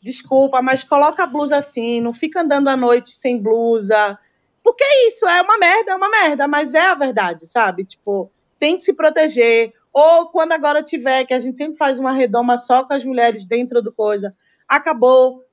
desculpa, 0.02 0.62
mas 0.62 0.84
coloca 0.84 1.24
a 1.24 1.28
blusa 1.28 1.56
assim, 1.56 2.02
não 2.02 2.12
fica 2.12 2.42
andando 2.42 2.68
à 2.68 2.76
noite 2.76 3.10
sem 3.10 3.40
blusa. 3.40 4.18
Porque 4.62 4.84
é 4.84 5.08
isso, 5.08 5.28
é 5.28 5.42
uma 5.42 5.58
merda, 5.58 5.92
é 5.92 5.96
uma 5.96 6.10
merda, 6.10 6.48
mas 6.48 6.74
é 6.74 6.82
a 6.82 6.96
verdade, 6.96 7.46
sabe? 7.46 7.86
Tipo, 7.86 8.32
tem 8.64 8.78
que 8.78 8.84
se 8.86 8.94
proteger. 8.94 9.74
Ou 9.92 10.28
quando 10.28 10.54
agora 10.54 10.82
tiver, 10.82 11.26
que 11.26 11.34
a 11.34 11.40
gente 11.40 11.58
sempre 11.58 11.78
faz 11.78 12.00
uma 12.00 12.14
redoma 12.14 12.56
só 12.56 12.82
com 12.86 12.94
as 12.94 13.04
mulheres 13.04 13.46
dentro 13.46 13.82
do 13.82 13.92
coisa, 13.92 14.34
acabou. 14.70 15.44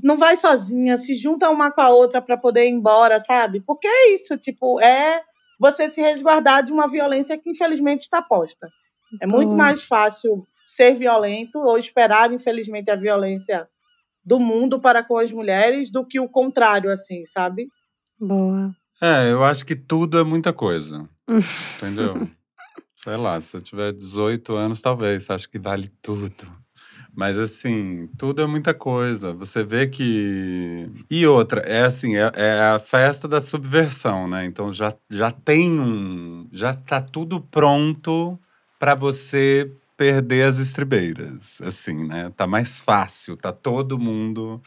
Não 0.00 0.16
vai 0.16 0.36
sozinha, 0.36 0.96
se 0.96 1.16
junta 1.16 1.50
uma 1.50 1.72
com 1.72 1.80
a 1.80 1.88
outra 1.88 2.22
para 2.22 2.36
poder 2.36 2.66
ir 2.66 2.70
embora, 2.70 3.18
sabe? 3.18 3.60
Porque 3.60 3.88
é 3.88 4.14
isso, 4.14 4.36
tipo, 4.36 4.80
é 4.80 5.22
você 5.58 5.88
se 5.88 6.00
resguardar 6.00 6.62
de 6.62 6.72
uma 6.72 6.86
violência 6.86 7.36
que 7.36 7.50
infelizmente 7.50 8.02
está 8.02 8.22
posta. 8.22 8.68
É 9.20 9.26
muito 9.26 9.50
uhum. 9.50 9.58
mais 9.58 9.82
fácil 9.82 10.46
ser 10.64 10.94
violento 10.94 11.58
ou 11.58 11.76
esperar, 11.76 12.32
infelizmente, 12.32 12.92
a 12.92 12.96
violência 12.96 13.68
do 14.24 14.38
mundo 14.38 14.80
para 14.80 15.02
com 15.02 15.18
as 15.18 15.32
mulheres 15.32 15.90
do 15.90 16.06
que 16.06 16.20
o 16.20 16.28
contrário, 16.28 16.92
assim, 16.92 17.24
sabe? 17.24 17.68
Boa. 18.20 18.70
É, 19.02 19.32
eu 19.32 19.42
acho 19.42 19.66
que 19.66 19.74
tudo 19.74 20.16
é 20.18 20.22
muita 20.22 20.52
coisa. 20.52 21.08
Entendeu? 21.28 22.28
Sei 22.96 23.16
lá, 23.16 23.40
se 23.40 23.56
eu 23.56 23.60
tiver 23.60 23.92
18 23.92 24.54
anos, 24.56 24.80
talvez, 24.80 25.30
acho 25.30 25.48
que 25.48 25.58
vale 25.58 25.88
tudo. 26.02 26.46
Mas 27.14 27.38
assim, 27.38 28.08
tudo 28.18 28.42
é 28.42 28.46
muita 28.46 28.74
coisa. 28.74 29.32
Você 29.32 29.64
vê 29.64 29.86
que. 29.86 30.90
E 31.10 31.26
outra, 31.26 31.62
é 31.62 31.82
assim, 31.82 32.16
é, 32.16 32.30
é, 32.34 32.60
a 32.60 32.78
festa 32.78 33.26
da 33.26 33.40
subversão, 33.40 34.28
né? 34.28 34.44
Então 34.44 34.70
já, 34.70 34.92
já 35.10 35.30
tem 35.30 35.80
um. 35.80 36.46
Já 36.52 36.72
está 36.72 37.00
tudo 37.00 37.40
pronto 37.40 38.38
para 38.78 38.94
você 38.94 39.72
perder 39.96 40.42
as 40.42 40.58
estribeiras, 40.58 41.60
assim, 41.62 42.06
né? 42.06 42.30
Tá 42.36 42.46
mais 42.46 42.80
fácil, 42.80 43.36
tá 43.36 43.50
todo 43.50 43.98
mundo. 43.98 44.60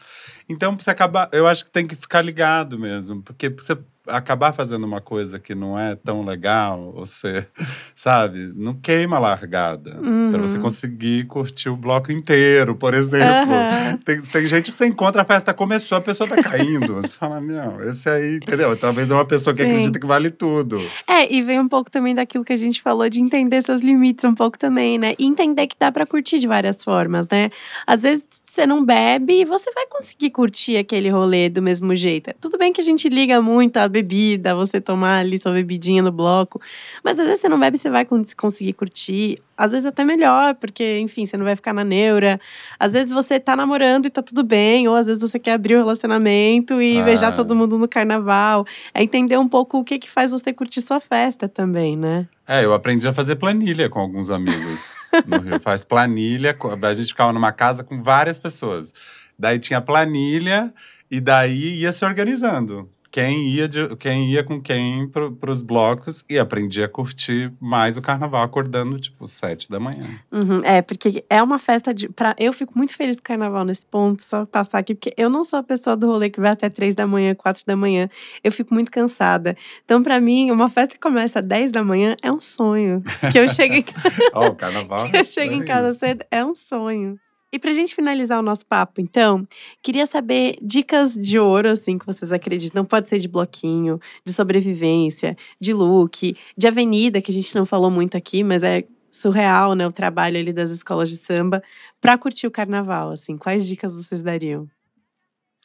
Então, 0.48 0.76
você 0.76 0.90
acabar, 0.90 1.28
eu 1.32 1.46
acho 1.46 1.64
que 1.64 1.70
tem 1.70 1.86
que 1.86 1.94
ficar 1.94 2.20
ligado 2.20 2.76
mesmo, 2.78 3.22
porque 3.22 3.48
você 3.48 3.78
acabar 4.06 4.52
fazendo 4.52 4.84
uma 4.84 5.00
coisa 5.00 5.38
que 5.38 5.54
não 5.54 5.78
é 5.78 5.94
tão 5.94 6.24
legal, 6.24 6.92
você, 6.92 7.46
sabe, 7.94 8.52
não 8.54 8.74
queima 8.74 9.16
a 9.16 9.20
largada. 9.20 9.98
Uhum. 10.02 10.30
Para 10.30 10.40
você 10.40 10.58
conseguir 10.58 11.26
curtir 11.26 11.68
o 11.68 11.76
bloco 11.76 12.10
inteiro, 12.12 12.74
por 12.74 12.94
exemplo. 12.94 13.52
Uhum. 13.52 13.96
Tem, 14.04 14.20
tem 14.20 14.46
gente 14.46 14.70
que 14.70 14.76
você 14.76 14.86
encontra, 14.86 15.22
a 15.22 15.24
festa 15.24 15.52
começou, 15.52 15.98
a 15.98 16.00
pessoa 16.00 16.28
tá 16.28 16.42
caindo. 16.42 16.94
você 16.94 17.14
fala, 17.14 17.40
não, 17.40 17.80
esse 17.82 18.08
aí, 18.08 18.36
entendeu? 18.36 18.76
Talvez 18.76 19.10
é 19.10 19.14
uma 19.14 19.24
pessoa 19.24 19.54
que 19.54 19.62
Sim. 19.62 19.68
acredita 19.68 19.98
que 19.98 20.06
vale 20.06 20.30
tudo. 20.30 20.80
É, 21.06 21.32
e 21.32 21.42
vem 21.42 21.60
um 21.60 21.68
pouco 21.68 21.90
também 21.90 22.14
daquilo 22.14 22.44
que 22.44 22.52
a 22.52 22.56
gente 22.56 22.80
falou 22.80 23.08
de 23.08 23.20
entender 23.20 23.62
seus 23.62 23.80
limites 23.80 24.24
um 24.24 24.34
pouco 24.34 24.58
também, 24.58 24.98
né? 24.98 25.14
E 25.18 25.26
entender 25.26 25.66
que 25.66 25.76
dá 25.78 25.92
para 25.92 26.06
curtir 26.06 26.38
de 26.38 26.46
várias 26.46 26.82
formas, 26.82 27.28
né? 27.30 27.50
Às 27.86 28.02
vezes 28.02 28.26
você 28.44 28.66
não 28.66 28.84
bebe 28.84 29.40
e 29.40 29.44
você 29.44 29.70
vai 29.72 29.86
conseguir 29.86 30.30
curtir 30.30 30.76
aquele 30.76 31.08
rolê 31.08 31.48
do 31.48 31.62
mesmo 31.62 31.94
jeito. 31.94 32.32
Tudo 32.40 32.58
bem 32.58 32.72
que 32.72 32.80
a 32.80 32.84
gente 32.84 33.08
liga 33.08 33.40
muito 33.40 33.76
a 33.76 33.88
bebida, 33.90 34.54
você 34.54 34.80
tomar 34.80 35.18
ali 35.18 35.40
sua 35.40 35.52
bebidinha 35.52 36.02
no 36.02 36.10
bloco. 36.10 36.60
Mas 37.04 37.18
às 37.18 37.26
vezes 37.26 37.40
você 37.40 37.48
não 37.48 37.58
bebe, 37.58 37.76
você 37.76 37.90
vai 37.90 38.06
conseguir 38.36 38.72
curtir. 38.72 39.38
Às 39.56 39.72
vezes 39.72 39.84
até 39.84 40.04
melhor, 40.04 40.54
porque, 40.54 40.98
enfim, 41.00 41.26
você 41.26 41.36
não 41.36 41.44
vai 41.44 41.54
ficar 41.54 41.74
na 41.74 41.84
neura. 41.84 42.40
Às 42.78 42.94
vezes 42.94 43.12
você 43.12 43.38
tá 43.38 43.54
namorando 43.54 44.06
e 44.06 44.10
tá 44.10 44.22
tudo 44.22 44.42
bem, 44.42 44.88
ou 44.88 44.94
às 44.94 45.06
vezes 45.06 45.20
você 45.20 45.38
quer 45.38 45.52
abrir 45.52 45.74
o 45.74 45.78
um 45.78 45.80
relacionamento 45.80 46.80
e 46.80 46.98
ah. 46.98 47.04
beijar 47.04 47.34
todo 47.34 47.54
mundo 47.54 47.76
no 47.76 47.86
carnaval. 47.86 48.64
É 48.94 49.02
entender 49.02 49.36
um 49.36 49.48
pouco 49.48 49.78
o 49.78 49.84
que 49.84 49.98
que 49.98 50.08
faz 50.08 50.30
você 50.30 50.52
curtir 50.52 50.80
sua 50.80 51.00
festa 51.00 51.46
também, 51.46 51.96
né? 51.96 52.26
É, 52.48 52.64
eu 52.64 52.72
aprendi 52.72 53.06
a 53.06 53.12
fazer 53.12 53.36
planilha 53.36 53.88
com 53.88 54.00
alguns 54.00 54.30
amigos 54.30 54.96
no 55.24 55.38
Rio. 55.38 55.60
Faz 55.62 55.84
planilha, 55.84 56.56
a 56.82 56.94
gente 56.94 57.08
ficava 57.08 57.32
numa 57.32 57.52
casa 57.52 57.84
com 57.84 58.02
várias 58.02 58.40
pessoas. 58.40 58.92
Daí 59.38 59.58
tinha 59.58 59.80
planilha 59.80 60.74
e 61.10 61.20
daí 61.20 61.80
ia 61.80 61.92
se 61.92 62.04
organizando 62.04 62.88
quem 63.10 63.48
ia, 63.48 63.66
de, 63.66 63.96
quem 63.96 64.30
ia 64.30 64.44
com 64.44 64.60
quem 64.60 65.08
para 65.08 65.50
os 65.50 65.62
blocos 65.62 66.24
e 66.28 66.38
aprendi 66.38 66.82
a 66.82 66.88
curtir 66.88 67.52
mais 67.60 67.96
o 67.96 68.02
carnaval 68.02 68.42
acordando, 68.42 68.98
tipo, 69.00 69.26
sete 69.26 69.68
da 69.68 69.80
manhã. 69.80 70.02
Uhum, 70.30 70.64
é, 70.64 70.80
porque 70.80 71.24
é 71.28 71.42
uma 71.42 71.58
festa 71.58 71.92
de. 71.92 72.08
Pra, 72.08 72.36
eu 72.38 72.52
fico 72.52 72.72
muito 72.76 72.94
feliz 72.94 73.16
com 73.16 73.22
o 73.22 73.24
carnaval 73.24 73.64
nesse 73.64 73.84
ponto, 73.84 74.22
só 74.22 74.46
passar 74.46 74.78
aqui, 74.78 74.94
porque 74.94 75.12
eu 75.16 75.28
não 75.28 75.42
sou 75.42 75.58
a 75.58 75.62
pessoa 75.62 75.96
do 75.96 76.06
rolê 76.06 76.30
que 76.30 76.40
vai 76.40 76.52
até 76.52 76.70
três 76.70 76.94
da 76.94 77.06
manhã, 77.06 77.34
quatro 77.34 77.64
da 77.66 77.74
manhã. 77.74 78.08
Eu 78.44 78.52
fico 78.52 78.72
muito 78.72 78.90
cansada. 78.90 79.56
Então, 79.84 80.02
para 80.02 80.20
mim, 80.20 80.50
uma 80.50 80.68
festa 80.68 80.94
que 80.94 81.00
começa 81.00 81.40
às 81.40 81.44
dez 81.44 81.72
da 81.72 81.82
manhã 81.82 82.16
é 82.22 82.30
um 82.30 82.40
sonho. 82.40 83.02
Que 83.32 83.38
eu 83.38 83.48
chego 83.48 83.74
em 83.74 83.82
casa. 83.82 84.30
oh, 84.34 84.54
carnaval. 84.54 85.08
que 85.10 85.16
eu 85.16 85.24
chego 85.24 85.54
em 85.54 85.64
casa 85.64 85.92
cedo 85.94 86.24
é 86.30 86.44
um 86.44 86.54
sonho. 86.54 87.18
E 87.52 87.58
pra 87.58 87.72
gente 87.72 87.96
finalizar 87.96 88.38
o 88.38 88.42
nosso 88.42 88.64
papo, 88.64 89.00
então, 89.00 89.44
queria 89.82 90.06
saber 90.06 90.56
dicas 90.62 91.14
de 91.14 91.36
ouro, 91.36 91.68
assim, 91.68 91.98
que 91.98 92.06
vocês 92.06 92.32
acreditam. 92.32 92.84
Pode 92.84 93.08
ser 93.08 93.18
de 93.18 93.26
bloquinho, 93.26 93.98
de 94.24 94.32
sobrevivência, 94.32 95.36
de 95.60 95.72
look, 95.72 96.36
de 96.56 96.68
avenida, 96.68 97.20
que 97.20 97.32
a 97.32 97.34
gente 97.34 97.52
não 97.56 97.66
falou 97.66 97.90
muito 97.90 98.16
aqui, 98.16 98.44
mas 98.44 98.62
é 98.62 98.84
surreal, 99.10 99.74
né? 99.74 99.84
O 99.84 99.90
trabalho 99.90 100.38
ali 100.38 100.52
das 100.52 100.70
escolas 100.70 101.10
de 101.10 101.16
samba, 101.16 101.60
pra 102.00 102.16
curtir 102.16 102.46
o 102.46 102.52
carnaval, 102.52 103.10
assim. 103.10 103.36
Quais 103.36 103.66
dicas 103.66 103.96
vocês 103.96 104.22
dariam? 104.22 104.68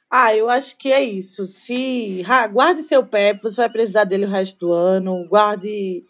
Ah, 0.09 0.35
eu 0.35 0.49
acho 0.49 0.77
que 0.77 0.91
é 0.91 1.03
isso. 1.03 1.45
Se 1.45 2.23
guarde 2.51 2.81
seu 2.81 3.05
pé, 3.05 3.33
você 3.33 3.57
vai 3.57 3.69
precisar 3.69 4.05
dele 4.05 4.25
o 4.25 4.29
resto 4.29 4.57
do 4.67 4.73
ano. 4.73 5.27
Guarde 5.27 6.03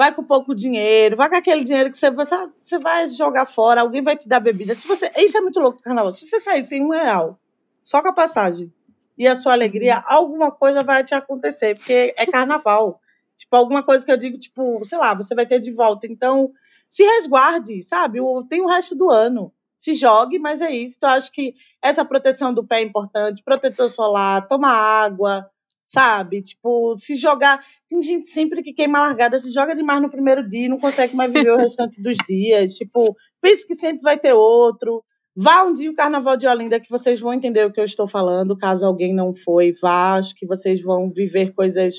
vai 0.00 0.14
com 0.14 0.24
pouco 0.24 0.54
dinheiro, 0.54 1.14
vai 1.14 1.28
com 1.28 1.36
aquele 1.36 1.62
dinheiro 1.62 1.90
que 1.90 1.98
você, 1.98 2.10
você 2.10 2.78
vai 2.78 3.06
jogar 3.06 3.44
fora, 3.44 3.82
alguém 3.82 4.00
vai 4.00 4.16
te 4.16 4.26
dar 4.26 4.40
bebida. 4.40 4.74
Se 4.74 4.88
você, 4.88 5.10
isso 5.18 5.36
é 5.36 5.42
muito 5.42 5.60
louco 5.60 5.76
do 5.76 5.82
carnaval. 5.82 6.10
Se 6.10 6.24
você 6.24 6.40
sair 6.40 6.64
sem 6.64 6.82
um 6.82 6.88
real, 6.88 7.38
só 7.82 8.00
com 8.00 8.08
a 8.08 8.12
passagem 8.14 8.72
e 9.18 9.28
a 9.28 9.36
sua 9.36 9.52
alegria, 9.52 10.02
alguma 10.06 10.50
coisa 10.50 10.82
vai 10.82 11.04
te 11.04 11.14
acontecer, 11.14 11.76
porque 11.76 12.14
é 12.16 12.24
carnaval. 12.24 12.98
tipo, 13.36 13.54
alguma 13.54 13.82
coisa 13.82 14.02
que 14.02 14.10
eu 14.10 14.16
digo, 14.16 14.38
tipo, 14.38 14.82
sei 14.86 14.96
lá, 14.96 15.12
você 15.12 15.34
vai 15.34 15.44
ter 15.44 15.60
de 15.60 15.70
volta. 15.70 16.06
Então, 16.06 16.50
se 16.88 17.04
resguarde, 17.04 17.82
sabe? 17.82 18.20
Tem 18.48 18.62
o 18.62 18.68
resto 18.68 18.96
do 18.96 19.10
ano. 19.10 19.52
Se 19.76 19.92
jogue, 19.92 20.38
mas 20.38 20.62
é 20.62 20.70
isso. 20.70 20.94
Então, 20.96 21.10
eu 21.10 21.16
acho 21.16 21.30
que 21.30 21.54
essa 21.82 22.06
proteção 22.06 22.54
do 22.54 22.66
pé 22.66 22.78
é 22.78 22.84
importante, 22.84 23.42
protetor 23.42 23.90
solar, 23.90 24.48
toma 24.48 24.70
água, 24.70 25.50
sabe? 25.90 26.40
Tipo, 26.40 26.96
se 26.96 27.16
jogar. 27.16 27.60
Tem 27.88 28.00
gente 28.00 28.28
sempre 28.28 28.62
que 28.62 28.72
queima 28.72 29.00
largada, 29.00 29.38
se 29.40 29.52
joga 29.52 29.74
demais 29.74 30.00
no 30.00 30.10
primeiro 30.10 30.48
dia 30.48 30.66
e 30.66 30.68
não 30.68 30.78
consegue 30.78 31.16
mais 31.16 31.32
viver 31.32 31.50
o 31.52 31.56
restante 31.58 32.00
dos 32.00 32.16
dias. 32.26 32.74
Tipo, 32.74 33.16
pense 33.42 33.66
que 33.66 33.74
sempre 33.74 34.00
vai 34.00 34.16
ter 34.16 34.32
outro. 34.32 35.02
Vá 35.36 35.64
um 35.64 35.72
dia 35.72 35.90
o 35.90 35.94
Carnaval 35.94 36.36
de 36.36 36.46
Olinda 36.46 36.78
que 36.78 36.90
vocês 36.90 37.18
vão 37.18 37.32
entender 37.32 37.64
o 37.64 37.72
que 37.72 37.80
eu 37.80 37.84
estou 37.84 38.06
falando. 38.06 38.56
Caso 38.56 38.86
alguém 38.86 39.12
não 39.12 39.34
foi, 39.34 39.72
vá. 39.82 40.14
Acho 40.14 40.34
que 40.36 40.46
vocês 40.46 40.80
vão 40.80 41.10
viver 41.12 41.52
coisas 41.52 41.94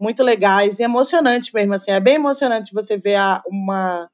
muito 0.00 0.22
legais 0.22 0.78
e 0.78 0.84
emocionantes 0.84 1.50
mesmo. 1.52 1.74
Assim, 1.74 1.90
é 1.90 2.00
bem 2.00 2.14
emocionante 2.14 2.72
você 2.72 2.96
ver 2.96 3.18
uma 3.48 4.08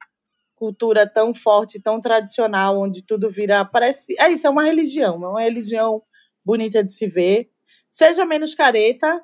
cultura 0.55 1.07
tão 1.07 1.33
forte, 1.33 1.81
tão 1.81 1.99
tradicional, 1.99 2.79
onde 2.79 3.03
tudo 3.03 3.29
vira. 3.29 3.63
Parece. 3.65 4.15
É 4.19 4.31
isso, 4.31 4.47
é 4.47 4.49
uma 4.49 4.63
religião. 4.63 5.23
É 5.23 5.27
uma 5.27 5.41
religião 5.41 6.01
bonita 6.43 6.83
de 6.83 6.91
se 6.91 7.07
ver 7.07 7.49
seja 7.91 8.25
menos 8.25 8.55
careta 8.55 9.21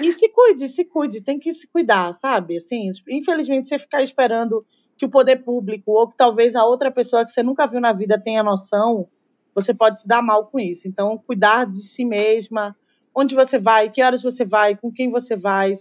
e 0.00 0.10
se 0.10 0.30
cuide, 0.30 0.66
se 0.66 0.84
cuide, 0.86 1.20
tem 1.20 1.38
que 1.38 1.52
se 1.52 1.68
cuidar, 1.68 2.12
sabe? 2.14 2.56
Assim, 2.56 2.88
infelizmente, 3.06 3.68
você 3.68 3.78
ficar 3.78 4.02
esperando 4.02 4.64
que 4.96 5.04
o 5.04 5.10
poder 5.10 5.44
público 5.44 5.92
ou 5.92 6.08
que 6.08 6.16
talvez 6.16 6.56
a 6.56 6.64
outra 6.64 6.90
pessoa 6.90 7.24
que 7.24 7.30
você 7.30 7.42
nunca 7.42 7.66
viu 7.66 7.80
na 7.80 7.92
vida 7.92 8.20
tenha 8.20 8.42
noção, 8.42 9.06
você 9.54 9.74
pode 9.74 10.00
se 10.00 10.08
dar 10.08 10.22
mal 10.22 10.46
com 10.46 10.58
isso. 10.58 10.88
Então, 10.88 11.18
cuidar 11.18 11.66
de 11.66 11.82
si 11.82 12.04
mesma, 12.04 12.74
onde 13.14 13.34
você 13.34 13.58
vai, 13.58 13.90
que 13.90 14.02
horas 14.02 14.22
você 14.22 14.44
vai, 14.44 14.74
com 14.74 14.90
quem 14.90 15.10
você 15.10 15.36
vai, 15.36 15.72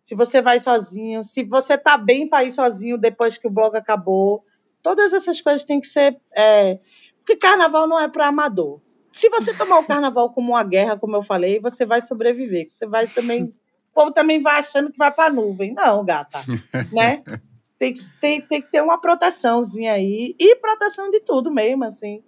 se 0.00 0.14
você 0.14 0.40
vai 0.40 0.58
sozinho, 0.58 1.22
se 1.22 1.44
você 1.44 1.76
tá 1.76 1.98
bem 1.98 2.28
para 2.28 2.44
ir 2.44 2.50
sozinho 2.50 2.96
depois 2.96 3.36
que 3.36 3.46
o 3.46 3.50
blog 3.50 3.76
acabou. 3.76 4.42
Todas 4.82 5.12
essas 5.12 5.40
coisas 5.40 5.64
têm 5.64 5.80
que 5.80 5.86
ser. 5.86 6.18
É... 6.34 6.78
Porque 7.18 7.36
carnaval 7.36 7.86
não 7.86 7.98
é 7.98 8.08
para 8.08 8.28
amador 8.28 8.80
se 9.14 9.28
você 9.28 9.54
tomar 9.54 9.78
o 9.78 9.86
carnaval 9.86 10.28
como 10.30 10.50
uma 10.50 10.64
guerra, 10.64 10.98
como 10.98 11.14
eu 11.14 11.22
falei, 11.22 11.60
você 11.60 11.86
vai 11.86 12.00
sobreviver. 12.00 12.66
Você 12.68 12.84
vai 12.84 13.06
também. 13.06 13.44
O 13.44 13.94
povo 13.94 14.10
também 14.10 14.42
vai 14.42 14.58
achando 14.58 14.90
que 14.90 14.98
vai 14.98 15.12
para 15.12 15.26
a 15.26 15.32
nuvem. 15.32 15.72
Não, 15.72 16.04
gata. 16.04 16.40
né? 16.92 17.22
Tem 17.78 17.92
que, 17.92 18.00
tem, 18.20 18.40
tem 18.40 18.60
que 18.60 18.72
ter 18.72 18.82
uma 18.82 19.00
proteçãozinha 19.00 19.92
aí. 19.92 20.34
E 20.36 20.56
proteção 20.56 21.12
de 21.12 21.20
tudo 21.20 21.48
mesmo, 21.48 21.84
assim. 21.84 22.24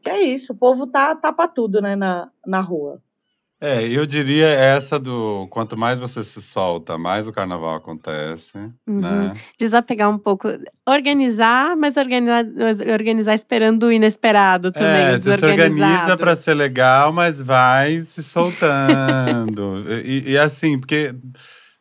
Que 0.00 0.08
é 0.08 0.22
isso. 0.22 0.52
O 0.52 0.56
povo 0.56 0.86
tá, 0.86 1.16
tá 1.16 1.32
para 1.32 1.48
tudo, 1.48 1.82
né, 1.82 1.96
na, 1.96 2.30
na 2.46 2.60
rua. 2.60 3.02
É, 3.62 3.86
eu 3.86 4.06
diria 4.06 4.48
essa 4.48 4.98
do 4.98 5.46
quanto 5.50 5.76
mais 5.76 5.98
você 5.98 6.24
se 6.24 6.40
solta, 6.40 6.96
mais 6.96 7.28
o 7.28 7.32
carnaval 7.32 7.74
acontece, 7.74 8.56
uhum. 8.56 9.00
né? 9.00 9.34
Desapegar 9.58 10.08
um 10.08 10.16
pouco, 10.16 10.48
organizar, 10.88 11.76
mas 11.76 11.98
organizar, 11.98 12.46
organizar 12.90 13.34
esperando 13.34 13.82
o 13.82 13.92
inesperado 13.92 14.72
também. 14.72 15.14
É, 15.14 15.18
você 15.18 15.36
se 15.36 15.44
organiza 15.44 16.16
para 16.16 16.34
ser 16.34 16.54
legal, 16.54 17.12
mas 17.12 17.38
vai 17.38 18.00
se 18.00 18.22
soltando. 18.22 19.84
e, 20.06 20.30
e 20.30 20.38
assim, 20.38 20.78
porque 20.78 21.14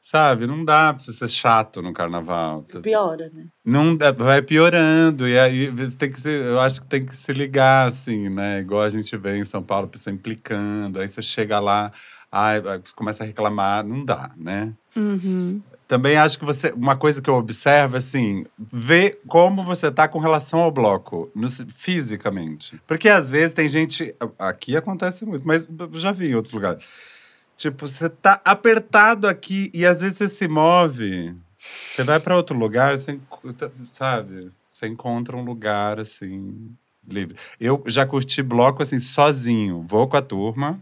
Sabe, 0.10 0.48
não 0.48 0.66
dá 0.66 0.92
pra 0.92 1.04
você 1.04 1.14
ser 1.14 1.28
chato 1.28 1.84
no 1.84 1.94
carnaval. 1.94 2.66
Piora, 2.82 3.30
né? 3.32 3.46
Não, 3.64 3.96
vai 4.18 4.42
piorando. 4.42 5.28
E 5.28 5.38
aí 5.38 5.72
tem 5.98 6.12
que 6.12 6.20
ser, 6.20 6.46
eu 6.46 6.60
acho 6.60 6.82
que 6.82 6.88
tem 6.88 7.06
que 7.06 7.16
se 7.16 7.32
ligar, 7.32 7.88
assim, 7.88 8.28
né? 8.28 8.60
Igual 8.60 8.82
a 8.82 8.90
gente 8.90 9.16
vê 9.16 9.38
em 9.38 9.46
São 9.46 9.62
Paulo, 9.62 9.86
a 9.86 9.90
pessoa 9.90 10.12
implicando. 10.12 11.00
Aí 11.00 11.08
você 11.08 11.22
chega 11.22 11.60
lá, 11.60 11.92
aí 12.32 12.60
começa 12.96 13.24
a 13.24 13.28
reclamar. 13.28 13.86
Não 13.86 14.04
dá, 14.04 14.32
né? 14.36 14.74
Uhum. 14.96 15.62
Também 15.88 16.18
acho 16.18 16.40
que 16.40 16.46
você. 16.46 16.72
Uma 16.72 16.96
coisa 16.96 17.22
que 17.22 17.30
eu 17.30 17.36
observo, 17.36 17.96
assim, 17.96 18.48
ver 18.58 19.22
como 19.28 19.64
você 19.64 19.92
tá 19.92 20.08
com 20.08 20.18
relação 20.18 20.62
ao 20.62 20.72
bloco, 20.72 21.32
no, 21.36 21.48
fisicamente. 21.76 22.82
Porque 22.88 23.10
às 23.10 23.30
vezes 23.30 23.54
tem 23.54 23.70
gente. 23.70 24.16
Aqui 24.40 24.76
acontece 24.76 25.24
muito, 25.24 25.46
mas 25.46 25.68
já 25.94 26.12
vi 26.12 26.32
em 26.32 26.36
outros 26.36 26.52
lugares 26.56 26.84
Tipo, 27.60 27.90
você 27.90 28.08
tá 28.08 28.40
apertado 28.46 29.28
aqui 29.28 29.70
e 29.74 29.86
às 29.86 30.00
vezes 30.00 30.18
você 30.18 30.30
se 30.30 30.48
move. 30.48 31.36
Você 31.58 32.06
vai 32.06 32.18
para 32.18 32.38
outro 32.38 32.58
lugar, 32.58 32.98
você, 32.98 33.20
sabe? 33.86 34.50
Você 34.70 34.88
encontra 34.88 35.36
um 35.36 35.44
lugar 35.44 36.00
assim 36.00 36.74
livre. 37.06 37.36
Eu 37.60 37.84
já 37.86 38.06
curti 38.06 38.42
bloco 38.42 38.82
assim 38.82 38.98
sozinho. 38.98 39.86
Vou 39.86 40.08
com 40.08 40.16
a 40.16 40.22
turma, 40.22 40.82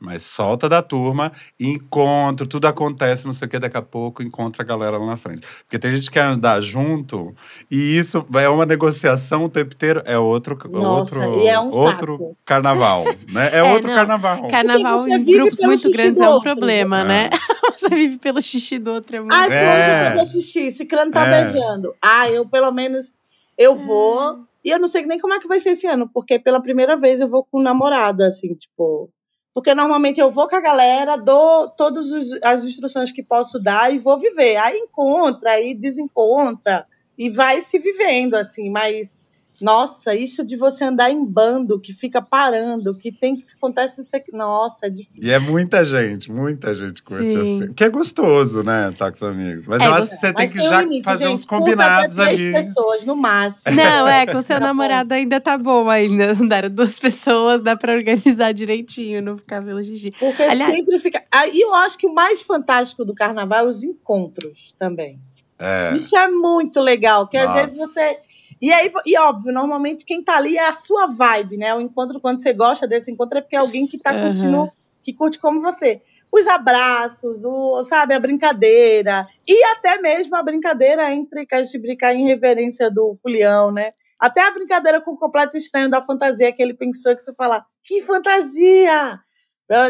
mas 0.00 0.22
solta 0.22 0.68
da 0.68 0.82
turma, 0.82 1.32
encontro, 1.58 2.46
tudo 2.46 2.66
acontece, 2.66 3.26
não 3.26 3.32
sei 3.32 3.46
o 3.46 3.50
que, 3.50 3.58
daqui 3.58 3.76
a 3.76 3.82
pouco 3.82 4.22
encontra 4.22 4.62
a 4.62 4.66
galera 4.66 4.98
lá 4.98 5.06
na 5.06 5.16
frente. 5.16 5.46
Porque 5.64 5.78
tem 5.78 5.90
gente 5.90 6.08
que 6.08 6.14
quer 6.14 6.24
andar 6.24 6.60
junto, 6.60 7.34
e 7.70 7.96
isso 7.96 8.26
é 8.34 8.48
uma 8.48 8.66
negociação 8.66 9.44
o 9.44 9.48
tempo 9.48 9.74
inteiro, 9.74 10.02
é 10.04 10.18
outro, 10.18 10.58
Nossa, 10.70 11.26
outro, 11.26 11.46
é 11.46 11.60
um 11.60 11.70
outro 11.70 12.36
carnaval, 12.44 13.04
né? 13.30 13.44
É, 13.54 13.58
é 13.58 13.62
outro 13.62 13.88
não, 13.88 13.94
carnaval. 13.94 14.48
Carnaval 14.48 15.06
em 15.06 15.22
grupos 15.22 15.60
muito 15.60 15.90
grandes 15.90 16.20
é 16.20 16.28
um 16.28 16.40
problema, 16.40 17.00
é. 17.00 17.04
né? 17.04 17.30
você 17.76 17.88
vive 17.88 18.18
pelo 18.18 18.42
xixi 18.42 18.78
do 18.78 18.92
outro. 18.92 19.16
É 19.16 19.20
muito... 19.20 19.32
Ai, 19.32 19.44
fulano 19.44 19.68
é. 19.68 20.14
fazer 20.16 20.40
xixi, 20.40 20.60
esse 20.60 20.86
crânio 20.86 21.12
tá 21.12 21.26
é. 21.26 21.44
beijando. 21.44 21.94
Ah, 22.00 22.30
eu 22.30 22.46
pelo 22.46 22.70
menos 22.72 23.14
Eu 23.56 23.74
vou. 23.74 24.44
E 24.64 24.70
eu 24.70 24.78
não 24.78 24.88
sei 24.88 25.04
nem 25.04 25.18
como 25.18 25.34
é 25.34 25.38
que 25.38 25.46
vai 25.46 25.60
ser 25.60 25.70
esse 25.70 25.86
ano, 25.86 26.08
porque 26.12 26.38
pela 26.38 26.60
primeira 26.60 26.96
vez 26.96 27.20
eu 27.20 27.28
vou 27.28 27.44
com 27.44 27.60
um 27.60 27.62
namorado, 27.62 28.22
assim, 28.24 28.54
tipo. 28.54 29.10
Porque 29.54 29.74
normalmente 29.74 30.20
eu 30.20 30.30
vou 30.30 30.48
com 30.48 30.56
a 30.56 30.60
galera, 30.60 31.16
dou 31.16 31.68
todas 31.68 32.10
as 32.42 32.64
instruções 32.64 33.12
que 33.12 33.22
posso 33.22 33.60
dar 33.60 33.94
e 33.94 33.98
vou 33.98 34.18
viver. 34.18 34.56
Aí 34.56 34.76
encontra, 34.76 35.52
aí 35.52 35.74
desencontra, 35.74 36.84
e 37.16 37.30
vai 37.30 37.60
se 37.62 37.78
vivendo, 37.78 38.34
assim, 38.34 38.68
mas 38.68 39.23
nossa, 39.60 40.14
isso 40.14 40.44
de 40.44 40.56
você 40.56 40.84
andar 40.84 41.10
em 41.10 41.24
bando, 41.24 41.80
que 41.80 41.92
fica 41.92 42.20
parando, 42.20 42.96
que 42.96 43.12
tem 43.12 43.36
que 43.36 43.44
acontece 43.56 44.00
isso 44.00 44.16
aqui. 44.16 44.32
Nossa, 44.32 44.86
é 44.86 44.90
difícil. 44.90 45.22
E 45.22 45.30
é 45.30 45.38
muita 45.38 45.84
gente, 45.84 46.30
muita 46.30 46.74
gente 46.74 47.02
curte 47.02 47.30
Sim. 47.30 47.62
assim. 47.62 47.72
Que 47.72 47.84
é 47.84 47.88
gostoso, 47.88 48.62
né? 48.62 48.90
Estar 48.90 49.06
tá 49.06 49.10
com 49.10 49.16
os 49.16 49.22
amigos. 49.22 49.66
Mas 49.66 49.80
é, 49.80 49.86
eu 49.86 49.94
acho 49.94 50.10
que 50.10 50.16
você 50.16 50.32
tem 50.32 50.48
que 50.48 50.60
já 50.60 50.82
limite, 50.82 51.04
fazer 51.04 51.24
gente, 51.24 51.34
uns 51.34 51.44
combinados 51.44 52.18
até 52.18 52.30
três 52.30 52.42
ali. 52.42 52.52
pessoas 52.52 53.04
no 53.04 53.14
máximo. 53.14 53.76
Não, 53.76 54.08
é, 54.08 54.26
com 54.26 54.40
seu 54.42 54.58
tá 54.58 54.60
namorado 54.60 55.14
ainda 55.14 55.40
tá 55.40 55.56
bom 55.56 55.88
ainda. 55.88 56.32
Andaram 56.40 56.68
duas 56.68 56.98
pessoas, 56.98 57.60
dá 57.60 57.76
pra 57.76 57.94
organizar 57.94 58.52
direitinho, 58.52 59.22
não 59.22 59.38
ficar 59.38 59.62
pelo 59.62 59.82
xixi. 59.82 60.10
Porque 60.10 60.42
Aliás, 60.42 60.74
sempre 60.74 60.98
fica. 60.98 61.22
Aí 61.30 61.60
eu 61.60 61.74
acho 61.74 61.96
que 61.96 62.06
o 62.06 62.14
mais 62.14 62.42
fantástico 62.42 63.04
do 63.04 63.14
carnaval 63.14 63.66
é 63.66 63.68
os 63.68 63.84
encontros 63.84 64.74
também. 64.78 65.20
É. 65.58 65.92
Isso 65.94 66.16
é 66.16 66.28
muito 66.28 66.80
legal, 66.80 67.28
que 67.28 67.38
Nossa. 67.38 67.48
às 67.48 67.54
vezes 67.62 67.78
você 67.78 68.18
e 68.60 68.72
aí, 68.72 68.92
e 69.06 69.18
óbvio, 69.18 69.52
normalmente 69.52 70.04
quem 70.04 70.22
tá 70.22 70.36
ali 70.36 70.56
é 70.56 70.66
a 70.66 70.72
sua 70.72 71.06
vibe, 71.06 71.56
né? 71.56 71.74
O 71.74 71.80
encontro, 71.80 72.20
quando 72.20 72.40
você 72.40 72.52
gosta 72.52 72.86
desse 72.86 73.10
encontro, 73.10 73.38
é 73.38 73.40
porque 73.40 73.56
é 73.56 73.58
alguém 73.58 73.86
que 73.86 73.98
tá 73.98 74.12
uhum. 74.12 74.22
curtindo, 74.22 74.72
que 75.02 75.12
curte 75.12 75.38
como 75.38 75.60
você. 75.60 76.00
Os 76.32 76.48
abraços, 76.48 77.44
o, 77.44 77.82
sabe, 77.84 78.14
a 78.14 78.18
brincadeira. 78.18 79.26
E 79.46 79.64
até 79.64 80.00
mesmo 80.00 80.34
a 80.34 80.42
brincadeira 80.42 81.12
entre 81.12 81.46
que 81.46 81.54
a 81.54 81.62
gente 81.62 81.78
brincar 81.78 82.14
em 82.14 82.24
reverência 82.24 82.90
do 82.90 83.14
Fulião, 83.22 83.70
né? 83.70 83.92
Até 84.18 84.40
a 84.40 84.50
brincadeira 84.50 85.00
com 85.00 85.12
o 85.12 85.18
completo 85.18 85.56
estranho 85.56 85.88
da 85.88 86.02
fantasia 86.02 86.52
que 86.52 86.62
ele 86.62 86.74
pensou 86.74 87.14
que 87.14 87.22
você 87.22 87.34
fala, 87.34 87.64
que 87.82 88.00
fantasia! 88.00 89.20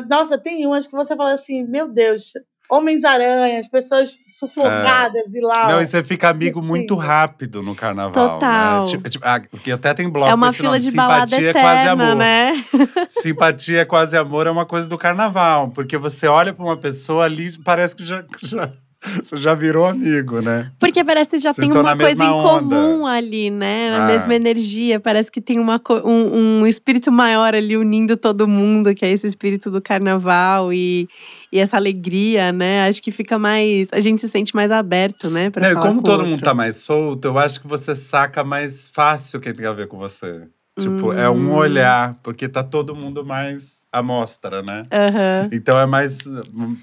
Nossa, 0.09 0.39
tem 0.39 0.67
umas 0.67 0.87
que 0.87 0.95
você 0.95 1.17
fala 1.17 1.33
assim, 1.33 1.65
meu 1.65 1.89
Deus, 1.89 2.33
Homens-aranhas, 2.75 3.69
pessoas 3.69 4.25
sufocadas 4.29 5.35
é. 5.35 5.39
e 5.39 5.41
lá. 5.41 5.69
Não, 5.69 5.81
e 5.81 5.87
você 5.87 6.03
fica 6.03 6.29
amigo 6.29 6.61
muito 6.67 6.95
rápido 6.95 7.63
no 7.63 7.75
carnaval. 7.75 8.25
Né? 8.25 8.33
Total. 8.33 8.81
Né? 8.81 8.87
Tipo, 8.87 9.11
tipo, 9.11 9.25
ah, 9.27 9.41
porque 9.51 9.73
até 9.73 9.95
tem 9.95 10.09
bloco 10.09 10.31
É 10.31 10.35
uma 10.35 10.53
fila 10.53 10.71
nome, 10.71 10.81
de 10.81 10.91
balada 10.91 11.29
Simpatia 11.29 11.51
eterna, 11.51 11.69
é 11.69 11.75
quase 11.75 11.89
amor. 11.89 12.17
né? 12.17 12.65
Simpatia 13.11 13.81
é 13.81 13.85
quase 13.85 14.17
amor 14.17 14.47
é 14.47 14.51
uma 14.51 14.67
coisa 14.67 14.89
do 14.89 14.99
carnaval. 14.99 15.71
Porque 15.71 15.97
você 15.97 16.27
olha 16.27 16.53
para 16.53 16.65
uma 16.65 16.77
pessoa 16.77 17.25
ali, 17.25 17.57
parece 17.59 17.95
que 17.95 18.05
já, 18.05 18.25
já 18.43 18.73
você 19.23 19.37
já 19.37 19.55
virou 19.55 19.87
amigo, 19.87 20.41
né? 20.41 20.71
Porque 20.79 21.05
parece 21.05 21.31
que 21.31 21.39
já 21.39 21.53
Vocês 21.53 21.69
tem 21.69 21.79
uma 21.79 21.97
coisa 21.97 22.25
em 22.25 22.29
comum 22.29 23.07
ali, 23.07 23.51
né? 23.51 23.91
Na 23.91 24.05
ah. 24.05 24.07
mesma 24.07 24.35
energia. 24.35 24.99
Parece 24.99 25.31
que 25.31 25.41
tem 25.41 25.59
uma, 25.59 25.81
um, 26.05 26.61
um, 26.61 26.67
espírito 26.67 27.13
maior 27.13 27.55
ali 27.55 27.77
unindo 27.77 28.17
todo 28.17 28.49
mundo, 28.49 28.95
que 28.95 29.05
é 29.05 29.11
esse 29.11 29.27
espírito 29.27 29.71
do 29.71 29.81
carnaval 29.81 30.73
e, 30.73 31.09
e 31.53 31.59
essa 31.59 31.77
alegria, 31.77 32.53
né? 32.53 32.87
Acho 32.89 33.03
que 33.03 33.11
fica 33.11 33.39
mais. 33.39 33.89
A 33.93 34.01
gente 34.01 34.21
se 34.21 34.29
sente 34.29 34.55
mais 34.55 34.71
aberto, 34.71 35.29
né? 35.29 35.51
Pra 35.51 35.73
Não, 35.73 35.81
como 35.81 36.03
todo 36.03 36.13
outro. 36.13 36.27
mundo 36.27 36.43
tá 36.43 36.55
mais 36.55 36.77
solto, 36.77 37.27
eu 37.27 37.39
acho 37.39 37.61
que 37.61 37.67
você 37.67 37.95
saca 37.95 38.43
mais 38.43 38.89
fácil 38.89 39.41
quem 39.41 39.55
tem 39.55 39.67
a 39.67 39.73
ver 39.73 39.87
com 39.87 39.99
você. 39.99 40.43
Tipo, 40.79 41.11
hum. 41.11 41.13
é 41.13 41.31
um 41.31 41.51
hum. 41.51 41.55
olhar, 41.55 42.19
porque 42.23 42.49
tá 42.49 42.63
todo 42.63 42.97
mundo 42.97 43.25
mais 43.25 43.87
à 43.93 44.03
mostra, 44.03 44.61
né? 44.61 44.83
Uhum. 44.93 45.49
Então 45.53 45.79
é 45.79 45.87
mais, 45.87 46.19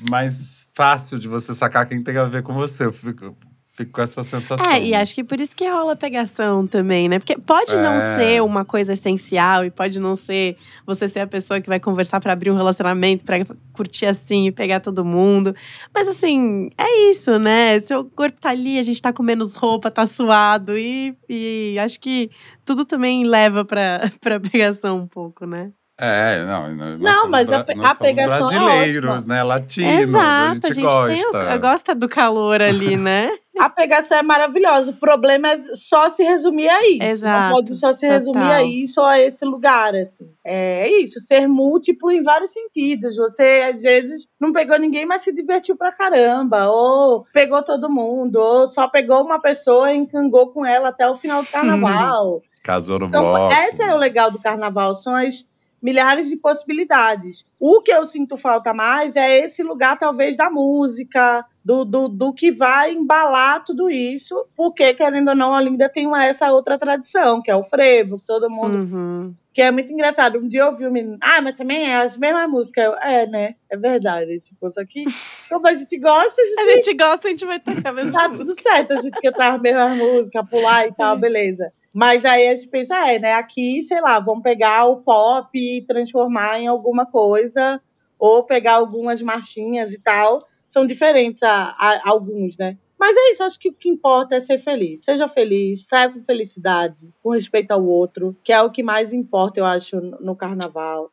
mais 0.10 0.61
fácil 0.74 1.20
de 1.20 1.28
você 1.28 1.54
sacar 1.54 1.88
quem 1.88 2.04
tem 2.04 2.18
a 2.18 2.26
ver 2.26 2.44
com 2.44 2.54
você. 2.54 2.86
Eu 2.86 2.94
fico, 2.94 3.36
fico 3.68 3.92
com 3.92 4.02
essa 4.02 4.24
sensação. 4.24 4.66
É, 4.66 4.82
e 4.82 4.94
acho 4.94 5.16
que 5.16 5.24
por 5.24 5.40
isso 5.40 5.56
que 5.56 5.68
rola 5.68 5.96
pegação 5.96 6.68
também, 6.68 7.10
né? 7.10 7.20
Porque 7.20 7.38
pode 7.38 7.76
é. 7.76 7.82
não 7.82 8.00
ser 8.00 8.42
uma 8.42 8.64
coisa 8.64 8.94
essencial 8.94 9.66
e 9.66 9.72
pode 9.72 10.00
não 10.00 10.16
ser 10.16 10.58
você 10.86 11.08
ser 11.08 11.22
a 11.22 11.28
pessoa 11.28 11.60
que 11.62 11.70
vai 11.70 11.80
conversar 11.80 12.20
para 12.20 12.34
abrir 12.34 12.52
um 12.52 12.56
relacionamento, 12.56 13.24
para 13.24 13.38
curtir 13.74 14.06
assim 14.06 14.48
e 14.48 14.52
pegar 14.52 14.80
todo 14.80 15.06
mundo. 15.06 15.56
Mas 15.94 16.08
assim, 16.08 16.70
é 16.78 17.12
isso, 17.12 17.38
né? 17.40 17.80
Seu 17.80 18.06
corpo 18.06 18.40
tá 18.40 18.50
ali, 18.50 18.78
a 18.78 18.84
gente 18.84 19.02
tá 19.02 19.12
com 19.12 19.24
menos 19.24 19.56
roupa, 19.56 19.92
tá 19.92 20.06
suado 20.06 20.78
e, 20.78 21.16
e 21.30 21.78
acho 21.80 22.00
que 22.00 22.30
tudo 22.66 22.86
também 22.86 23.26
leva 23.26 23.66
pra 23.66 24.00
pegação 24.52 25.00
um 25.00 25.08
pouco, 25.08 25.46
né? 25.46 25.72
É, 26.04 26.44
não. 26.44 26.98
Não, 26.98 27.30
mas 27.30 27.52
a, 27.52 27.60
a 27.60 27.96
pegação 27.96 28.50
brasileiros, 28.50 29.26
é 29.26 29.28
né? 29.28 29.44
Latinos, 29.44 30.00
Exato, 30.02 30.26
a 30.28 30.54
gente, 30.56 30.66
a 30.66 30.74
gente 30.74 30.84
gosta. 30.84 31.48
Tem, 31.48 31.60
gosta 31.60 31.96
do 31.96 32.10
calor 32.10 32.60
ali, 32.60 32.98
né? 32.98 33.30
a 33.60 33.70
pegação 33.70 34.18
é 34.18 34.24
maravilhosa. 34.24 34.92
O 34.92 34.96
problema 34.96 35.50
é 35.50 35.60
só 35.76 36.10
se 36.10 36.24
resumir 36.24 36.68
a 36.68 36.90
isso. 36.90 37.04
Exato, 37.04 37.44
não 37.44 37.56
pode 37.56 37.76
só 37.76 37.94
se 37.94 38.08
total. 38.08 38.14
resumir 38.16 38.52
a 38.52 38.64
isso 38.64 39.00
ou 39.00 39.06
a 39.06 39.20
esse 39.20 39.46
lugar, 39.46 39.94
assim. 39.94 40.28
É 40.44 40.90
isso, 40.90 41.20
ser 41.20 41.48
múltiplo 41.48 42.10
em 42.10 42.24
vários 42.24 42.52
sentidos. 42.52 43.18
Você, 43.18 43.70
às 43.72 43.84
vezes, 43.84 44.28
não 44.40 44.52
pegou 44.52 44.80
ninguém, 44.80 45.06
mas 45.06 45.22
se 45.22 45.32
divertiu 45.32 45.78
pra 45.78 45.92
caramba. 45.92 46.68
Ou 46.70 47.26
pegou 47.32 47.64
todo 47.64 47.92
mundo. 47.92 48.38
Ou 48.38 48.66
só 48.66 48.88
pegou 48.88 49.22
uma 49.22 49.40
pessoa 49.40 49.92
e 49.94 49.98
encangou 49.98 50.52
com 50.52 50.66
ela 50.66 50.90
até 50.90 51.08
o 51.08 51.16
final 51.16 51.44
do 51.44 51.50
carnaval. 51.52 52.42
Casou 52.64 53.00
no 53.00 53.08
então, 53.08 53.24
bloco. 53.24 53.54
Esse 53.54 53.84
é 53.84 53.94
o 53.94 53.98
legal 53.98 54.32
do 54.32 54.40
carnaval, 54.40 54.94
são 54.94 55.14
as 55.16 55.46
milhares 55.82 56.30
de 56.30 56.38
possibilidades. 56.38 57.46
O 57.60 57.82
que 57.82 57.92
eu 57.92 58.06
sinto 58.06 58.38
falta 58.38 58.74
mais 58.74 59.16
é 59.16 59.40
esse 59.40 59.64
lugar, 59.64 59.98
talvez, 59.98 60.38
da 60.38 60.50
música, 60.50 61.46
do, 61.64 61.84
do, 61.86 62.08
do 62.08 62.34
que 62.34 62.52
vai 62.52 62.92
embalar 62.94 63.64
tudo 63.64 63.90
isso, 63.90 64.46
porque, 64.56 64.94
querendo 64.94 65.30
ou 65.30 65.36
não, 65.36 65.54
a 65.54 65.62
Linda 65.62 65.90
tem 65.90 66.06
uma, 66.08 66.26
essa 66.26 66.52
outra 66.52 66.78
tradição, 66.78 67.42
que 67.42 67.50
é 67.52 67.56
o 67.56 67.64
frevo, 67.64 68.20
que 68.20 68.26
todo 68.26 68.50
mundo. 68.50 68.78
Uhum. 68.78 69.36
Que 69.54 69.62
é 69.62 69.70
muito 69.70 69.92
engraçado. 69.92 70.40
Um 70.40 70.48
dia 70.48 70.62
eu 70.62 70.68
ouvi 70.68 70.88
um 70.88 70.92
menino, 70.92 71.18
ah, 71.22 71.42
mas 71.42 71.56
também 71.56 71.86
é 71.86 71.98
as 71.98 72.16
mesmas 72.16 72.50
músicas. 72.50 72.86
Eu, 72.86 72.94
é, 72.96 73.28
né? 73.28 73.56
É 73.70 73.76
verdade. 73.76 74.40
Tipo, 74.40 74.70
só 74.70 74.82
que, 74.86 75.04
como 75.50 75.68
a 75.68 75.74
gente 75.74 75.98
gosta, 76.00 76.42
a 76.42 76.46
gente. 76.46 76.60
A 76.60 76.76
gente 76.76 76.94
gosta, 76.94 77.28
a 77.28 77.32
gente 77.32 77.46
vai 77.46 77.60
tocar 77.60 77.90
a 77.90 77.94
mesma 77.94 78.14
Tá 78.14 78.30
música. 78.30 78.48
tudo 78.48 78.62
certo, 78.62 78.94
a 78.94 78.96
gente 79.02 79.20
cantar 79.22 79.56
as 79.56 79.62
mesmas 79.62 79.98
músicas, 79.98 80.50
pular 80.50 80.88
e 80.88 80.94
tal, 80.94 81.18
beleza. 81.18 81.74
Mas 81.94 82.24
aí 82.24 82.48
a 82.48 82.56
gente 82.56 82.70
pensa, 82.70 82.96
é, 83.10 83.20
né? 83.20 83.34
Aqui, 83.34 83.82
sei 83.82 84.00
lá, 84.02 84.20
vamos 84.20 84.44
pegar 84.44 84.86
o 84.86 84.98
pop 84.98 85.50
e 85.54 85.82
transformar 85.86 86.60
em 86.60 86.68
alguma 86.68 87.06
coisa, 87.06 87.82
ou 88.18 88.46
pegar 88.46 88.74
algumas 88.74 89.22
marchinhas 89.22 89.92
e 89.92 90.00
tal. 90.00 90.46
São 90.66 90.86
diferentes 90.86 91.44
a, 91.44 91.76
a, 91.78 91.90
a 92.04 92.10
alguns, 92.10 92.58
né? 92.58 92.78
Mas 92.98 93.18
é 93.18 93.32
isso, 93.32 93.44
acho 93.44 93.60
que 93.60 93.70
o 93.70 93.74
que 93.74 93.90
importa 93.90 94.36
é 94.36 94.40
ser 94.40 94.60
feliz. 94.60 95.04
Seja 95.04 95.28
feliz, 95.28 95.88
saia 95.88 96.08
com 96.10 96.22
felicidade, 96.22 97.12
com 97.22 97.32
respeito 97.32 97.72
ao 97.72 97.84
outro, 97.84 98.38
que 98.44 98.54
é 98.54 98.62
o 98.62 98.72
que 98.72 98.84
mais 98.84 99.12
importa, 99.12 99.60
eu 99.60 99.66
acho, 99.66 100.00
no 100.00 100.36
carnaval. 100.36 101.12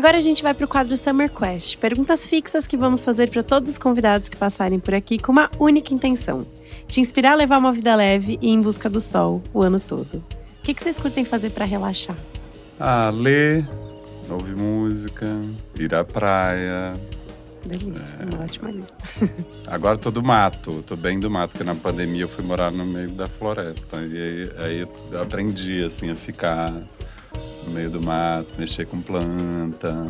Agora 0.00 0.16
a 0.16 0.20
gente 0.20 0.42
vai 0.42 0.54
para 0.54 0.64
o 0.64 0.68
quadro 0.68 0.96
Summer 0.96 1.30
Quest, 1.30 1.76
perguntas 1.76 2.26
fixas 2.26 2.66
que 2.66 2.74
vamos 2.74 3.04
fazer 3.04 3.28
para 3.28 3.42
todos 3.42 3.72
os 3.72 3.76
convidados 3.76 4.30
que 4.30 4.36
passarem 4.36 4.80
por 4.80 4.94
aqui 4.94 5.18
com 5.18 5.30
uma 5.30 5.50
única 5.58 5.92
intenção: 5.92 6.46
te 6.88 7.02
inspirar 7.02 7.32
a 7.32 7.34
levar 7.34 7.58
uma 7.58 7.70
vida 7.70 7.94
leve 7.94 8.38
e 8.40 8.48
em 8.48 8.62
busca 8.62 8.88
do 8.88 8.98
sol 8.98 9.42
o 9.52 9.60
ano 9.60 9.78
todo. 9.78 10.14
O 10.14 10.62
que, 10.62 10.72
que 10.72 10.82
vocês 10.82 10.98
curtem 10.98 11.22
fazer 11.22 11.50
para 11.50 11.66
relaxar? 11.66 12.16
Ah, 12.78 13.10
ler, 13.10 13.68
ouvir 14.30 14.56
música, 14.56 15.26
ir 15.74 15.94
à 15.94 16.02
praia. 16.02 16.94
Delícia, 17.62 18.16
é... 18.20 18.24
uma 18.24 18.44
ótima 18.44 18.70
lista. 18.70 18.96
Agora 19.68 19.98
tô 19.98 20.10
do 20.10 20.22
mato, 20.22 20.82
tô 20.86 20.96
bem 20.96 21.20
do 21.20 21.30
mato, 21.30 21.50
porque 21.50 21.64
na 21.64 21.74
pandemia 21.74 22.22
eu 22.22 22.28
fui 22.28 22.42
morar 22.42 22.70
no 22.70 22.86
meio 22.86 23.10
da 23.10 23.28
floresta. 23.28 23.98
E 23.98 24.16
aí, 24.16 24.50
aí 24.56 24.80
eu 25.12 25.20
aprendi 25.20 25.84
assim 25.84 26.10
a 26.10 26.16
ficar 26.16 26.72
no 27.70 27.74
meio 27.74 27.90
do 27.90 28.02
mato, 28.02 28.48
mexer 28.58 28.86
com 28.86 29.00
planta, 29.00 30.06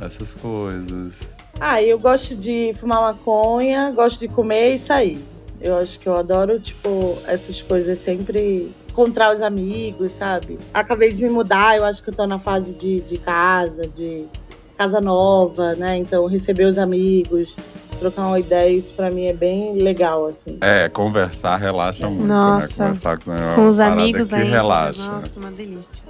essas 0.00 0.34
coisas. 0.34 1.36
Ah, 1.60 1.82
eu 1.82 1.98
gosto 1.98 2.36
de 2.36 2.72
fumar 2.74 3.00
maconha, 3.00 3.90
gosto 3.90 4.20
de 4.20 4.28
comer 4.28 4.74
e 4.74 4.78
sair. 4.78 5.18
Eu 5.60 5.76
acho 5.76 5.98
que 5.98 6.06
eu 6.06 6.16
adoro, 6.16 6.60
tipo, 6.60 7.18
essas 7.26 7.60
coisas 7.60 7.98
sempre 7.98 8.72
encontrar 8.88 9.32
os 9.32 9.42
amigos, 9.42 10.12
sabe? 10.12 10.58
Acabei 10.72 11.12
de 11.12 11.22
me 11.22 11.30
mudar, 11.30 11.76
eu 11.76 11.84
acho 11.84 12.02
que 12.02 12.10
eu 12.10 12.14
tô 12.14 12.26
na 12.26 12.38
fase 12.38 12.74
de, 12.74 13.00
de 13.00 13.18
casa, 13.18 13.86
de 13.86 14.26
casa 14.76 15.00
nova, 15.00 15.74
né? 15.74 15.96
Então, 15.96 16.26
receber 16.26 16.66
os 16.66 16.78
amigos, 16.78 17.56
trocar 17.98 18.26
uma 18.26 18.38
ideia, 18.38 18.70
isso 18.70 18.92
pra 18.92 19.10
mim 19.10 19.24
é 19.24 19.32
bem 19.32 19.74
legal, 19.76 20.26
assim. 20.26 20.58
É, 20.60 20.88
conversar 20.90 21.56
relaxa 21.56 22.06
muito, 22.06 22.22
né? 22.22 22.34
Nossa, 22.34 22.66
né? 22.66 22.74
Conversar 22.76 23.18
com, 23.18 23.54
com 23.54 23.66
os 23.66 23.78
amigos 23.78 24.28
que 24.28 24.34
relaxa. 24.36 25.06
Nossa, 25.06 25.38
uma 25.40 25.50
delícia. 25.50 26.04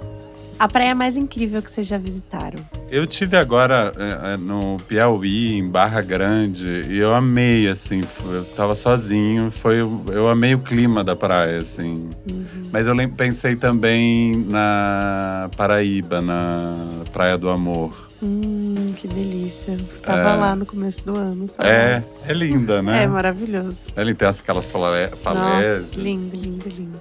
A 0.59 0.67
praia 0.67 0.95
mais 0.95 1.15
incrível 1.15 1.61
que 1.61 1.69
vocês 1.69 1.87
já 1.87 1.97
visitaram? 1.97 2.59
Eu 2.89 3.05
tive 3.05 3.37
agora 3.37 3.93
é, 3.95 4.33
é, 4.33 4.37
no 4.37 4.77
Piauí, 4.87 5.53
em 5.53 5.69
Barra 5.69 6.01
Grande, 6.01 6.85
e 6.89 6.97
eu 6.97 7.13
amei, 7.13 7.67
assim, 7.67 8.01
eu 8.25 8.43
tava 8.55 8.73
sozinho, 8.73 9.51
foi, 9.51 9.79
eu 9.79 10.29
amei 10.29 10.55
o 10.55 10.59
clima 10.59 11.03
da 11.03 11.15
praia, 11.15 11.59
assim. 11.59 12.09
Uhum. 12.27 12.69
Mas 12.71 12.87
eu 12.87 12.95
pensei 13.09 13.55
também 13.55 14.35
na 14.47 15.49
Paraíba, 15.55 16.21
na 16.21 16.73
Praia 17.13 17.37
do 17.37 17.49
Amor. 17.49 18.07
Hum, 18.21 18.93
que 18.97 19.07
delícia. 19.07 19.77
Tava 20.01 20.31
é. 20.31 20.35
lá 20.35 20.55
no 20.55 20.65
começo 20.65 21.05
do 21.05 21.15
ano. 21.15 21.45
É, 21.59 22.01
é 22.27 22.33
linda, 22.33 22.81
né? 22.81 23.03
É 23.03 23.07
maravilhoso. 23.07 23.91
Ela 23.95 24.13
tem 24.15 24.27
aquelas 24.27 24.69
falésias. 24.71 25.93
Lindo, 25.93 26.35
lindo, 26.35 26.67
lindo. 26.67 26.99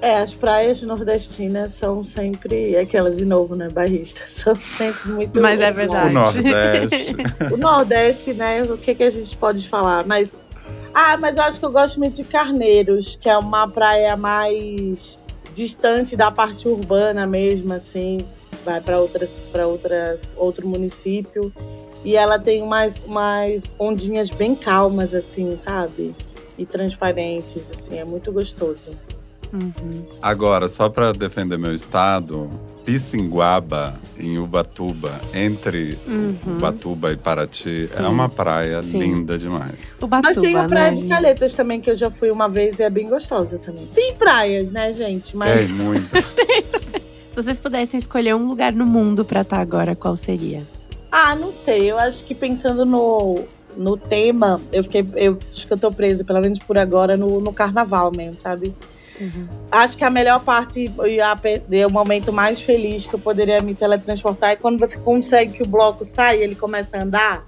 É, 0.00 0.18
as 0.18 0.34
praias 0.34 0.82
nordestinas 0.82 1.72
são 1.72 2.04
sempre 2.04 2.76
aquelas 2.76 3.16
de 3.16 3.24
novo, 3.24 3.56
né, 3.56 3.68
barristas, 3.68 4.32
são 4.44 4.54
sempre 4.54 5.10
muito 5.10 5.40
Mas 5.40 5.60
é 5.60 5.72
verdade. 5.72 6.10
O 6.10 6.12
Nordeste. 6.12 7.16
o 7.52 7.56
Nordeste, 7.56 8.34
né, 8.34 8.62
o 8.62 8.76
que 8.76 8.94
que 8.94 9.02
a 9.02 9.10
gente 9.10 9.36
pode 9.36 9.66
falar? 9.68 10.04
Mas 10.06 10.38
ah, 10.92 11.16
mas 11.18 11.36
eu 11.36 11.42
acho 11.42 11.58
que 11.58 11.64
eu 11.66 11.72
gosto 11.72 11.98
muito 11.98 12.16
de 12.16 12.24
Carneiros, 12.24 13.18
que 13.20 13.28
é 13.28 13.36
uma 13.36 13.68
praia 13.68 14.16
mais 14.16 15.18
distante 15.52 16.16
da 16.16 16.30
parte 16.30 16.68
urbana 16.68 17.26
mesmo, 17.26 17.72
assim, 17.72 18.24
vai 18.64 18.80
para 18.80 18.98
outras 18.98 19.42
para 19.52 19.66
outras 19.66 20.22
outro 20.36 20.66
município 20.66 21.52
e 22.04 22.16
ela 22.16 22.38
tem 22.38 22.62
umas 22.62 23.02
umas 23.02 23.74
ondinhas 23.78 24.30
bem 24.30 24.54
calmas 24.54 25.14
assim, 25.14 25.56
sabe? 25.56 26.14
E 26.58 26.64
transparentes, 26.64 27.70
assim, 27.70 27.98
é 27.98 28.04
muito 28.04 28.32
gostoso. 28.32 28.90
Uhum. 29.52 30.04
Agora, 30.20 30.68
só 30.68 30.88
para 30.88 31.12
defender 31.12 31.58
meu 31.58 31.74
estado, 31.74 32.48
Pissinguaba, 32.84 33.94
em 34.18 34.38
Ubatuba, 34.38 35.12
entre 35.34 35.98
uhum. 36.06 36.56
Ubatuba 36.56 37.12
e 37.12 37.16
Paraty, 37.16 37.84
é 37.84 37.86
Sim. 37.86 38.04
é 38.04 38.08
uma 38.08 38.28
praia 38.28 38.82
Sim. 38.82 38.98
linda 38.98 39.38
demais. 39.38 39.74
Ubatuba, 40.00 40.20
Mas 40.22 40.38
tem 40.38 40.56
a 40.56 40.64
Praia 40.64 40.90
né? 40.90 40.96
de 40.96 41.08
Calhetas 41.08 41.54
também, 41.54 41.80
que 41.80 41.90
eu 41.90 41.96
já 41.96 42.10
fui 42.10 42.30
uma 42.30 42.48
vez 42.48 42.78
e 42.78 42.82
é 42.82 42.90
bem 42.90 43.08
gostosa 43.08 43.58
também. 43.58 43.86
Tem 43.94 44.14
praias, 44.14 44.72
né, 44.72 44.92
gente? 44.92 45.36
Mas... 45.36 45.60
Tem 45.60 45.68
muito. 45.68 46.10
Se 47.30 47.42
vocês 47.42 47.60
pudessem 47.60 47.98
escolher 47.98 48.34
um 48.34 48.48
lugar 48.48 48.72
no 48.72 48.86
mundo 48.86 49.22
para 49.22 49.42
estar 49.42 49.56
tá 49.56 49.62
agora, 49.62 49.94
qual 49.94 50.16
seria? 50.16 50.62
Ah, 51.12 51.34
não 51.36 51.52
sei. 51.52 51.90
Eu 51.90 51.98
acho 51.98 52.24
que 52.24 52.34
pensando 52.34 52.86
no, 52.86 53.44
no 53.76 53.96
tema, 53.96 54.60
eu 54.72 54.82
fiquei. 54.82 55.06
Eu 55.14 55.38
acho 55.52 55.66
que 55.66 55.72
eu 55.72 55.78
tô 55.78 55.92
presa, 55.92 56.24
pelo 56.24 56.40
menos 56.40 56.58
por 56.58 56.78
agora, 56.78 57.16
no, 57.16 57.40
no 57.40 57.52
carnaval 57.52 58.10
mesmo, 58.10 58.40
sabe? 58.40 58.74
Uhum. 59.20 59.48
Acho 59.70 59.96
que 59.96 60.04
a 60.04 60.10
melhor 60.10 60.40
parte 60.40 60.90
e 61.70 61.84
o 61.84 61.90
momento 61.90 62.32
mais 62.32 62.60
feliz 62.60 63.06
que 63.06 63.14
eu 63.14 63.18
poderia 63.18 63.60
me 63.60 63.74
teletransportar 63.74 64.50
é 64.50 64.56
quando 64.56 64.78
você 64.78 64.98
consegue 64.98 65.54
que 65.54 65.62
o 65.62 65.66
bloco 65.66 66.04
sai 66.04 66.38
e 66.38 66.42
ele 66.42 66.54
começa 66.54 66.96
a 66.96 67.02
andar. 67.02 67.46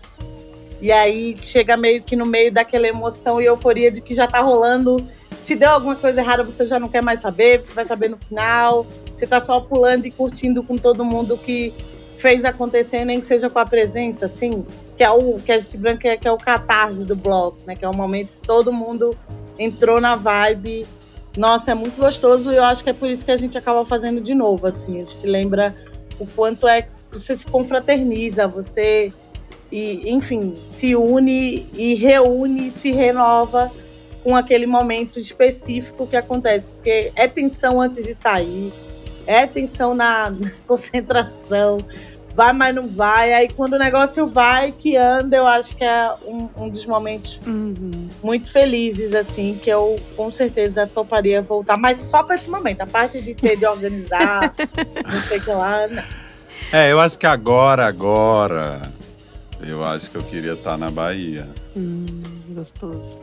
E 0.81 0.93
aí 0.93 1.37
chega 1.41 1.77
meio 1.77 2.03
que 2.03 2.15
no 2.15 2.25
meio 2.25 2.53
daquela 2.53 2.87
emoção 2.87 3.41
e 3.41 3.45
euforia 3.45 3.91
de 3.91 4.01
que 4.01 4.15
já 4.15 4.27
tá 4.27 4.41
rolando. 4.41 5.05
Se 5.39 5.55
deu 5.55 5.71
alguma 5.71 5.97
coisa 5.97 6.21
errada, 6.21 6.45
você 6.45 6.65
já 6.65 6.79
não 6.79 6.89
quer 6.89 7.03
mais 7.03 7.21
saber, 7.21 7.63
você 7.63 7.75
vai 7.75 7.85
saber 7.85 8.09
no 8.09 8.17
final. 8.17 8.87
Você 9.15 9.27
tá 9.27 9.41
só 9.41 9.61
pulando 9.61 10.07
e 10.07 10.11
curtindo 10.11 10.63
com 10.63 10.77
todo 10.77 11.05
mundo 11.05 11.37
que 11.37 11.75
fez 12.17 12.45
acontecer, 12.45 13.05
nem 13.05 13.21
que 13.21 13.27
seja 13.27 13.49
com 13.49 13.59
a 13.59 13.67
presença, 13.67 14.27
assim, 14.27 14.67
que 14.97 15.05
é 15.05 15.11
o 15.11 15.39
que 15.39 15.53
a 15.53 15.59
gente 15.59 15.77
branca 15.77 16.17
que 16.17 16.27
é 16.27 16.33
o 16.33 16.37
catarse 16.37 17.05
do 17.05 17.15
bloco, 17.15 17.59
né? 17.67 17.77
Que 17.77 17.85
é 17.85 17.89
o 17.89 17.95
momento 17.95 18.33
que 18.33 18.47
todo 18.47 18.73
mundo 18.73 19.17
entrou 19.59 20.01
na 20.01 20.17
vibe 20.17 20.87
nossa, 21.37 21.71
é 21.71 21.75
muito 21.75 21.97
gostoso 21.97 22.53
e 22.53 22.57
eu 22.57 22.65
acho 22.65 22.83
que 22.83 22.91
é 22.91 22.93
por 22.93 23.09
isso 23.09 23.25
que 23.25 23.31
a 23.31 23.37
gente 23.37 23.57
acaba 23.57 23.85
fazendo 23.85 24.21
de 24.21 24.35
novo, 24.35 24.67
assim. 24.67 24.97
A 24.97 24.99
gente 24.99 25.15
se 25.15 25.27
lembra 25.27 25.75
o 26.19 26.27
quanto 26.27 26.67
é 26.67 26.89
você 27.11 27.35
se 27.35 27.47
confraterniza, 27.47 28.47
você 28.47 29.13
e 29.71 30.11
enfim, 30.11 30.57
se 30.65 30.97
une 30.97 31.67
e 31.75 31.95
reúne, 31.95 32.71
se 32.71 32.91
renova 32.91 33.71
com 34.25 34.35
aquele 34.35 34.67
momento 34.67 35.19
específico 35.19 36.07
que 36.07 36.17
acontece, 36.17 36.73
porque 36.73 37.13
é 37.15 37.29
tensão 37.29 37.81
antes 37.81 38.05
de 38.05 38.15
sair, 38.15 38.73
é 39.27 39.47
tensão 39.47 39.95
na, 39.95 40.31
na 40.33 40.51
concentração, 40.67 41.79
vai, 42.39 42.53
mas 42.53 42.73
não 42.73 42.87
vai. 42.87 43.33
Aí 43.33 43.49
quando 43.49 43.73
o 43.73 43.79
negócio 43.79 44.29
vai, 44.29 44.71
que 44.71 44.97
anda, 44.97 45.37
eu 45.37 45.45
acho 45.45 45.75
que 45.75 45.83
é 45.83 46.15
um, 46.25 46.49
um 46.57 46.69
dos 46.69 46.87
momentos 46.87 47.41
uhum. 47.45 48.09
muito 48.23 48.53
felizes, 48.53 49.13
assim, 49.13 49.59
que 49.61 49.69
eu 49.69 50.01
com 50.17 50.31
certeza 50.31 50.87
toparia 50.87 51.43
voltar. 51.43 51.77
Mas 51.77 51.97
só 51.97 52.23
para 52.23 52.37
esse 52.37 52.49
momento. 52.49 52.81
A 52.81 52.87
parte 52.87 53.21
de 53.21 53.35
ter 53.35 53.57
de 53.57 53.67
organizar, 53.67 54.55
não 55.05 55.21
sei 55.23 55.39
o 55.39 55.43
que 55.43 55.51
lá. 55.51 55.89
Não. 55.89 56.03
É, 56.73 56.93
eu 56.93 57.01
acho 57.01 57.19
que 57.19 57.27
agora, 57.27 57.87
agora, 57.87 58.83
eu 59.61 59.85
acho 59.85 60.09
que 60.09 60.17
eu 60.17 60.23
queria 60.23 60.53
estar 60.53 60.79
na 60.79 60.93
Bahia. 60.93 61.49
Hum, 61.77 62.23
gostoso. 62.51 63.19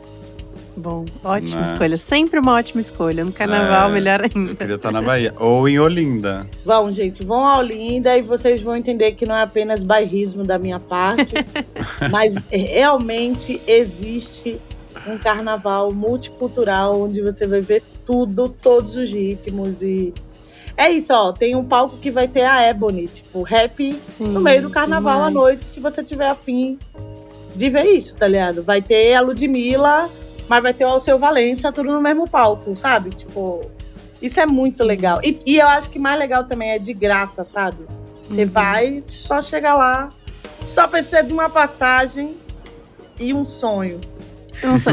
Bom, 0.76 1.06
ótima 1.24 1.62
né? 1.62 1.72
escolha. 1.72 1.96
Sempre 1.96 2.38
uma 2.38 2.54
ótima 2.54 2.80
escolha. 2.80 3.24
No 3.24 3.32
carnaval, 3.32 3.88
é, 3.88 3.92
melhor 3.92 4.20
ainda. 4.22 4.52
Eu 4.52 4.56
queria 4.56 4.74
estar 4.76 4.92
na 4.92 5.00
Bahia. 5.00 5.32
Ou 5.38 5.66
em 5.68 5.78
Olinda. 5.78 6.46
Vão, 6.64 6.90
gente, 6.90 7.24
vão 7.24 7.46
a 7.46 7.58
Olinda 7.58 8.16
e 8.16 8.22
vocês 8.22 8.60
vão 8.60 8.76
entender 8.76 9.12
que 9.12 9.24
não 9.24 9.34
é 9.34 9.42
apenas 9.42 9.82
bairrismo 9.82 10.44
da 10.44 10.58
minha 10.58 10.78
parte, 10.78 11.34
mas 12.10 12.36
realmente 12.50 13.60
existe 13.66 14.60
um 15.06 15.16
carnaval 15.16 15.92
multicultural 15.92 17.00
onde 17.00 17.22
você 17.22 17.46
vai 17.46 17.60
ver 17.60 17.82
tudo, 18.04 18.48
todos 18.48 18.96
os 18.96 19.10
ritmos 19.10 19.82
e 19.82 20.12
é 20.76 20.90
isso, 20.90 21.12
ó. 21.14 21.32
Tem 21.32 21.56
um 21.56 21.64
palco 21.64 21.96
que 21.96 22.10
vai 22.10 22.28
ter 22.28 22.42
a 22.42 22.62
Ebony, 22.68 23.08
tipo, 23.08 23.42
rap 23.42 23.98
Sim, 24.16 24.28
no 24.28 24.40
meio 24.40 24.62
do 24.62 24.70
carnaval 24.70 25.14
demais. 25.14 25.28
à 25.28 25.30
noite, 25.30 25.64
se 25.64 25.80
você 25.80 26.02
tiver 26.02 26.28
afim 26.28 26.78
de 27.54 27.70
ver 27.70 27.84
isso, 27.84 28.14
tá 28.14 28.26
ligado? 28.26 28.62
Vai 28.62 28.82
ter 28.82 29.14
a 29.14 29.22
Ludmilla 29.22 30.10
mas 30.48 30.62
vai 30.62 30.72
ter 30.72 30.84
o 30.84 30.98
seu 31.00 31.18
Valência 31.18 31.72
tudo 31.72 31.92
no 31.92 32.00
mesmo 32.00 32.28
palco, 32.28 32.74
sabe? 32.76 33.10
Tipo, 33.10 33.70
isso 34.20 34.40
é 34.40 34.46
muito 34.46 34.82
legal. 34.84 35.20
E, 35.22 35.38
e 35.46 35.58
eu 35.58 35.68
acho 35.68 35.90
que 35.90 35.98
mais 35.98 36.18
legal 36.18 36.44
também 36.44 36.70
é 36.70 36.78
de 36.78 36.92
graça, 36.92 37.44
sabe? 37.44 37.84
Você 38.28 38.44
uhum. 38.44 38.50
vai, 38.50 39.00
só 39.04 39.40
chega 39.40 39.74
lá, 39.74 40.10
só 40.64 40.86
precisa 40.86 41.22
de 41.22 41.32
uma 41.32 41.48
passagem 41.48 42.36
e 43.18 43.32
um 43.32 43.44
sonho. 43.44 44.00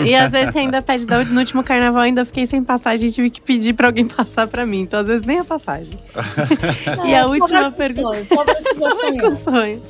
E 0.06 0.14
às 0.14 0.30
vezes 0.30 0.52
você 0.52 0.60
ainda 0.60 0.82
pede, 0.82 1.06
no 1.06 1.40
último 1.40 1.64
carnaval 1.64 2.02
ainda 2.02 2.26
fiquei 2.26 2.46
sem 2.46 2.62
passagem 2.62 3.08
e 3.08 3.12
tive 3.12 3.30
que 3.30 3.40
pedir 3.40 3.74
pra 3.74 3.88
alguém 3.88 4.06
passar 4.08 4.46
pra 4.48 4.66
mim. 4.66 4.82
Então 4.82 5.00
às 5.00 5.08
vezes 5.08 5.26
nem 5.26 5.40
a 5.40 5.46
passagem. 5.46 5.98
É, 7.06 7.08
e 7.10 7.16
a 7.16 7.26
última 7.26 7.72
pergunta. 7.72 8.24
Sonho, 8.24 8.26
só 8.26 8.44
precisa 8.44 8.90
só 8.92 9.18
com 9.18 9.34
sonho. 9.34 9.82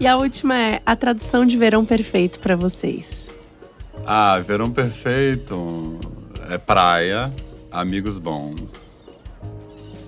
E 0.00 0.06
a 0.06 0.16
última 0.16 0.58
é 0.58 0.82
a 0.84 0.96
tradução 0.96 1.46
de 1.46 1.56
verão 1.56 1.84
perfeito 1.84 2.40
pra 2.40 2.56
vocês. 2.56 3.28
Ah, 4.06 4.38
verão 4.40 4.70
perfeito 4.70 5.98
é 6.50 6.58
praia, 6.58 7.32
amigos 7.70 8.18
bons. 8.18 9.10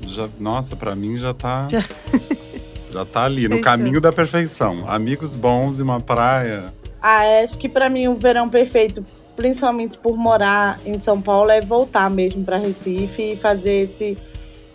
Já, 0.07 0.28
nossa, 0.38 0.76
para 0.76 0.94
mim 0.94 1.16
já 1.16 1.32
tá. 1.32 1.66
Já, 1.70 1.80
já 2.92 3.05
tá 3.05 3.24
ali, 3.24 3.49
no 3.49 3.61
caminho 3.61 4.01
da 4.01 4.12
perfeição. 4.12 4.84
Amigos 4.88 5.34
bons 5.34 5.78
e 5.78 5.82
uma 5.82 6.01
praia. 6.01 6.72
Ah, 7.01 7.24
é, 7.24 7.42
acho 7.42 7.59
que 7.59 7.68
para 7.68 7.88
mim 7.88 8.07
o 8.09 8.14
verão 8.14 8.49
perfeito, 8.49 9.05
principalmente 9.34 9.97
por 9.97 10.16
morar 10.16 10.78
em 10.84 10.99
São 10.99 11.20
Paulo, 11.20 11.51
é 11.51 11.61
voltar 11.61 12.11
mesmo 12.11 12.44
para 12.44 12.59
Recife 12.59 13.32
e 13.32 13.36
fazer 13.36 13.82
esse. 13.82 14.18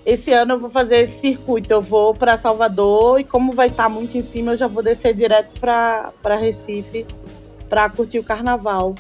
Esse 0.04 0.34
ano 0.34 0.54
eu 0.54 0.60
vou 0.60 0.70
fazer 0.70 0.98
esse 0.98 1.20
circuito. 1.20 1.72
Eu 1.72 1.82
vou 1.82 2.16
para 2.16 2.36
Salvador 2.36 3.20
e, 3.20 3.24
como 3.24 3.52
vai 3.52 3.68
estar 3.68 3.84
tá 3.84 3.90
muito 3.90 4.18
em 4.18 4.22
cima, 4.24 4.54
eu 4.54 4.58
já 4.58 4.68
vou 4.68 4.82
descer 4.82 5.14
direto 5.14 5.60
para 5.60 6.36
Recife 6.40 7.06
para 7.70 7.88
curtir 7.88 8.18
o 8.18 8.24
carnaval. 8.24 8.96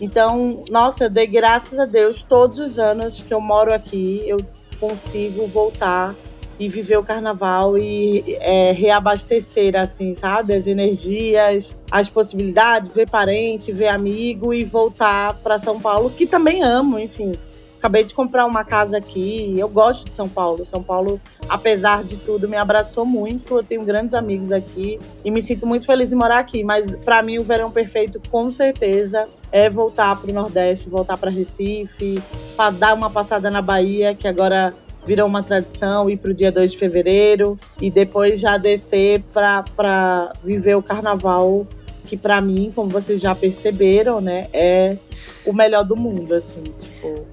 Então, 0.00 0.64
nossa, 0.70 1.04
eu 1.04 1.10
dei 1.10 1.26
graças 1.26 1.78
a 1.78 1.84
Deus 1.84 2.22
todos 2.22 2.58
os 2.58 2.78
anos 2.78 3.20
que 3.20 3.34
eu 3.34 3.40
moro 3.40 3.72
aqui, 3.72 4.22
eu 4.26 4.38
consigo 4.78 5.46
voltar 5.46 6.14
e 6.58 6.68
viver 6.68 6.96
o 6.96 7.04
carnaval 7.04 7.78
e 7.78 8.24
é, 8.40 8.72
reabastecer, 8.72 9.76
assim, 9.76 10.12
sabe? 10.12 10.54
As 10.54 10.66
energias, 10.66 11.76
as 11.90 12.08
possibilidades, 12.08 12.90
ver 12.90 13.08
parente, 13.08 13.70
ver 13.70 13.88
amigo 13.88 14.52
e 14.52 14.64
voltar 14.64 15.34
para 15.34 15.58
São 15.58 15.80
Paulo, 15.80 16.10
que 16.10 16.26
também 16.26 16.62
amo, 16.62 16.98
enfim. 16.98 17.32
Acabei 17.78 18.02
de 18.02 18.12
comprar 18.12 18.44
uma 18.44 18.64
casa 18.64 18.98
aqui. 18.98 19.54
Eu 19.56 19.68
gosto 19.68 20.10
de 20.10 20.16
São 20.16 20.28
Paulo. 20.28 20.66
São 20.66 20.82
Paulo, 20.82 21.20
apesar 21.48 22.02
de 22.02 22.16
tudo, 22.16 22.48
me 22.48 22.56
abraçou 22.56 23.06
muito. 23.06 23.56
Eu 23.56 23.62
tenho 23.62 23.84
grandes 23.84 24.14
amigos 24.14 24.50
aqui 24.50 24.98
e 25.24 25.30
me 25.30 25.40
sinto 25.40 25.64
muito 25.64 25.86
feliz 25.86 26.12
em 26.12 26.16
morar 26.16 26.40
aqui. 26.40 26.64
Mas 26.64 26.96
para 26.96 27.22
mim, 27.22 27.38
o 27.38 27.44
verão 27.44 27.70
perfeito, 27.70 28.20
com 28.30 28.50
certeza, 28.50 29.26
é 29.52 29.70
voltar 29.70 30.20
para 30.20 30.28
o 30.28 30.34
Nordeste, 30.34 30.90
voltar 30.90 31.16
para 31.16 31.30
Recife, 31.30 32.20
para 32.56 32.70
dar 32.70 32.94
uma 32.94 33.08
passada 33.08 33.48
na 33.48 33.62
Bahia, 33.62 34.12
que 34.12 34.26
agora 34.26 34.74
virou 35.06 35.28
uma 35.28 35.42
tradição, 35.42 36.10
ir 36.10 36.16
para 36.16 36.32
o 36.32 36.34
dia 36.34 36.50
2 36.50 36.72
de 36.72 36.78
fevereiro 36.78 37.58
e 37.80 37.90
depois 37.90 38.40
já 38.40 38.58
descer 38.58 39.22
para 39.32 40.32
viver 40.42 40.74
o 40.74 40.82
carnaval, 40.82 41.66
que 42.04 42.16
para 42.16 42.40
mim, 42.40 42.72
como 42.74 42.90
vocês 42.90 43.20
já 43.20 43.34
perceberam, 43.34 44.20
né, 44.20 44.48
é 44.52 44.98
o 45.46 45.52
melhor 45.52 45.84
do 45.84 45.96
mundo, 45.96 46.34
assim, 46.34 46.62
tipo 46.78 47.24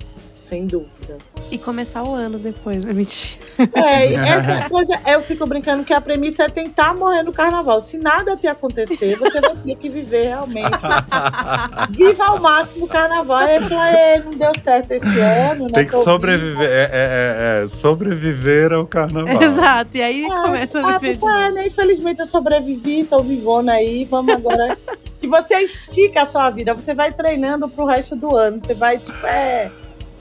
sem 0.46 0.68
dúvida. 0.68 1.18
E 1.50 1.58
começar 1.58 2.04
o 2.04 2.14
ano 2.14 2.38
depois, 2.38 2.86
né? 2.86 2.94
Mentira. 2.94 3.44
É, 3.74 4.14
essa 4.14 4.70
coisa, 4.70 4.94
eu 5.08 5.22
fico 5.22 5.46
brincando 5.48 5.84
que 5.84 5.94
a 5.94 6.00
premissa 6.00 6.44
é 6.44 6.50
tentar 6.50 6.94
morrer 6.94 7.24
no 7.24 7.34
carnaval. 7.34 7.82
Se 7.82 7.98
nada 7.98 8.38
te 8.38 8.46
acontecer, 8.46 9.18
você 9.18 9.42
vai 9.42 9.56
ter 9.56 9.76
que 9.76 9.90
viver 9.90 10.28
realmente. 10.28 10.70
Viva 11.90 12.26
ao 12.26 12.40
máximo 12.40 12.86
o 12.86 12.88
carnaval. 12.88 13.38
Aí 13.38 13.56
eu 13.56 13.62
falei, 13.64 14.20
não 14.24 14.32
deu 14.32 14.56
certo 14.56 14.92
esse 14.92 15.20
ano, 15.20 15.66
né? 15.66 15.74
Tem 15.74 15.88
que 15.88 15.98
sobreviver. 15.98 16.70
É, 16.70 16.84
é, 16.84 16.90
é, 16.94 17.64
é, 17.64 17.68
sobreviver 17.68 18.72
ao 18.72 18.86
carnaval. 18.86 19.42
Exato. 19.42 19.98
E 19.98 20.02
aí 20.02 20.26
é, 20.26 20.30
começa 20.30 20.80
a 20.80 20.98
viver. 21.00 21.18
É, 21.26 21.52
né? 21.52 21.68
Infelizmente 21.68 22.20
eu 22.20 22.26
sobrevivi, 22.26 23.04
tô 23.04 23.22
vivona 23.24 23.74
aí. 23.74 24.06
Vamos 24.06 24.34
agora. 24.34 24.78
que 25.20 25.28
você 25.28 25.56
estica 25.56 26.22
a 26.22 26.26
sua 26.26 26.52
vida, 26.52 26.74
você 26.76 26.94
vai 26.94 27.12
treinando 27.12 27.68
pro 27.68 27.86
resto 27.86 28.16
do 28.16 28.36
ano. 28.36 28.60
Você 28.62 28.76
vai, 28.76 29.00
tipo, 29.00 29.26
é 29.26 29.72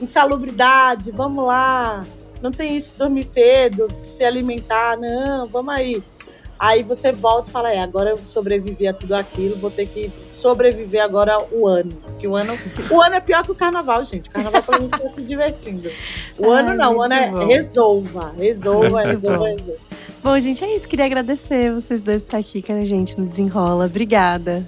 insalubridade, 0.01 1.11
vamos 1.11 1.45
lá. 1.45 2.05
Não 2.41 2.51
tem 2.51 2.75
isso, 2.75 2.93
dormir 2.97 3.23
cedo, 3.23 3.87
se 3.95 4.23
alimentar, 4.23 4.97
não, 4.97 5.47
vamos 5.47 5.73
aí. 5.73 6.03
Aí 6.57 6.83
você 6.83 7.11
volta 7.11 7.49
e 7.49 7.51
fala, 7.51 7.73
é, 7.73 7.79
agora 7.79 8.11
eu 8.11 8.19
sobrevivi 8.23 8.87
a 8.87 8.93
tudo 8.93 9.13
aquilo, 9.13 9.57
vou 9.57 9.69
ter 9.69 9.87
que 9.87 10.09
sobreviver 10.31 11.03
agora 11.03 11.37
o 11.51 11.67
ano. 11.67 11.91
Que 12.17 12.27
o 12.27 12.35
ano, 12.35 12.53
o 12.89 13.01
ano 13.01 13.15
é 13.15 13.19
pior 13.19 13.43
que 13.43 13.51
o 13.51 13.55
carnaval, 13.55 14.03
gente. 14.03 14.29
O 14.29 14.31
carnaval 14.31 14.63
pelo 14.63 14.77
menos 14.77 14.91
está 14.91 15.07
se 15.07 15.21
divertindo. 15.21 15.89
O 16.37 16.51
Ai, 16.51 16.61
ano 16.61 16.73
não, 16.75 16.97
o 16.97 17.01
ano 17.01 17.13
é 17.13 17.29
bom. 17.29 17.45
resolva, 17.45 18.33
resolva, 18.37 19.01
resolva, 19.03 19.47
resolva. 19.49 19.79
Bom, 20.23 20.39
gente, 20.39 20.63
é 20.63 20.75
isso. 20.75 20.87
Queria 20.87 21.05
agradecer 21.05 21.73
vocês 21.73 21.99
dois 21.99 22.23
por 22.23 22.29
estar 22.29 22.37
aqui 22.37 22.61
com 22.61 22.73
a 22.73 22.85
gente 22.85 23.19
no 23.19 23.27
Desenrola. 23.27 23.85
Obrigada. 23.85 24.65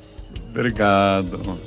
Obrigado. 0.49 1.57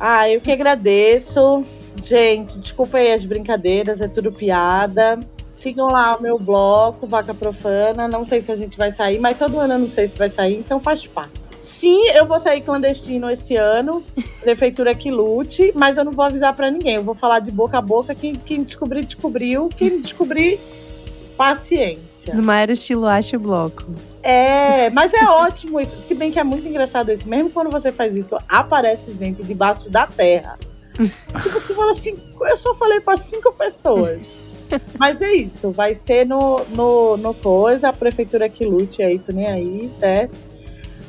Ah, 0.00 0.28
eu 0.30 0.40
que 0.40 0.50
agradeço. 0.50 1.62
Gente, 2.02 2.58
desculpa 2.58 2.98
aí 2.98 3.12
as 3.12 3.24
brincadeiras, 3.24 4.00
é 4.00 4.08
tudo 4.08 4.32
piada. 4.32 5.18
Sigam 5.54 5.88
lá 5.88 6.16
o 6.16 6.22
meu 6.22 6.38
bloco, 6.38 7.04
Vaca 7.04 7.34
Profana. 7.34 8.06
Não 8.06 8.24
sei 8.24 8.40
se 8.40 8.52
a 8.52 8.56
gente 8.56 8.78
vai 8.78 8.92
sair, 8.92 9.18
mas 9.18 9.36
todo 9.36 9.58
ano 9.58 9.74
eu 9.74 9.78
não 9.80 9.88
sei 9.88 10.06
se 10.06 10.16
vai 10.16 10.28
sair, 10.28 10.56
então 10.56 10.78
faz 10.78 11.04
parte. 11.06 11.32
Sim, 11.58 12.06
eu 12.10 12.24
vou 12.24 12.38
sair 12.38 12.60
clandestino 12.60 13.28
esse 13.28 13.56
ano. 13.56 14.04
Prefeitura 14.40 14.94
que 14.94 15.10
lute, 15.10 15.72
mas 15.74 15.98
eu 15.98 16.04
não 16.04 16.12
vou 16.12 16.24
avisar 16.24 16.54
para 16.54 16.70
ninguém. 16.70 16.94
Eu 16.94 17.02
vou 17.02 17.14
falar 17.14 17.40
de 17.40 17.50
boca 17.50 17.76
a 17.76 17.80
boca. 17.80 18.14
Quem, 18.14 18.36
quem 18.36 18.62
descobrir, 18.62 19.04
descobriu. 19.04 19.68
Quem 19.68 20.00
descobrir, 20.00 20.60
paciência. 21.36 22.32
No 22.32 22.42
maior 22.44 22.70
estilo 22.70 23.06
acha 23.06 23.36
o 23.36 23.40
bloco. 23.40 23.84
É, 24.22 24.90
mas 24.90 25.12
é 25.12 25.24
ótimo 25.24 25.80
isso. 25.80 25.98
Se 25.98 26.14
bem 26.14 26.30
que 26.30 26.38
é 26.38 26.44
muito 26.44 26.68
engraçado 26.68 27.10
isso. 27.10 27.28
Mesmo 27.28 27.50
quando 27.50 27.68
você 27.68 27.90
faz 27.90 28.14
isso, 28.14 28.38
aparece 28.48 29.18
gente 29.18 29.42
debaixo 29.42 29.90
da 29.90 30.06
terra 30.06 30.56
tipo, 31.42 31.60
você 31.60 31.74
fala 31.74 31.90
assim, 31.90 32.18
eu 32.40 32.56
só 32.56 32.74
falei 32.74 33.00
para 33.00 33.16
cinco 33.16 33.52
pessoas. 33.52 34.38
Mas 34.98 35.22
é 35.22 35.32
isso, 35.32 35.70
vai 35.70 35.94
ser 35.94 36.26
no, 36.26 36.64
no, 36.70 37.16
no 37.16 37.34
coisa, 37.34 37.88
a 37.88 37.92
prefeitura 37.92 38.48
que 38.48 38.64
lute 38.64 39.02
aí, 39.02 39.18
tu 39.18 39.32
nem 39.32 39.46
aí, 39.46 39.88
certo? 39.88 40.36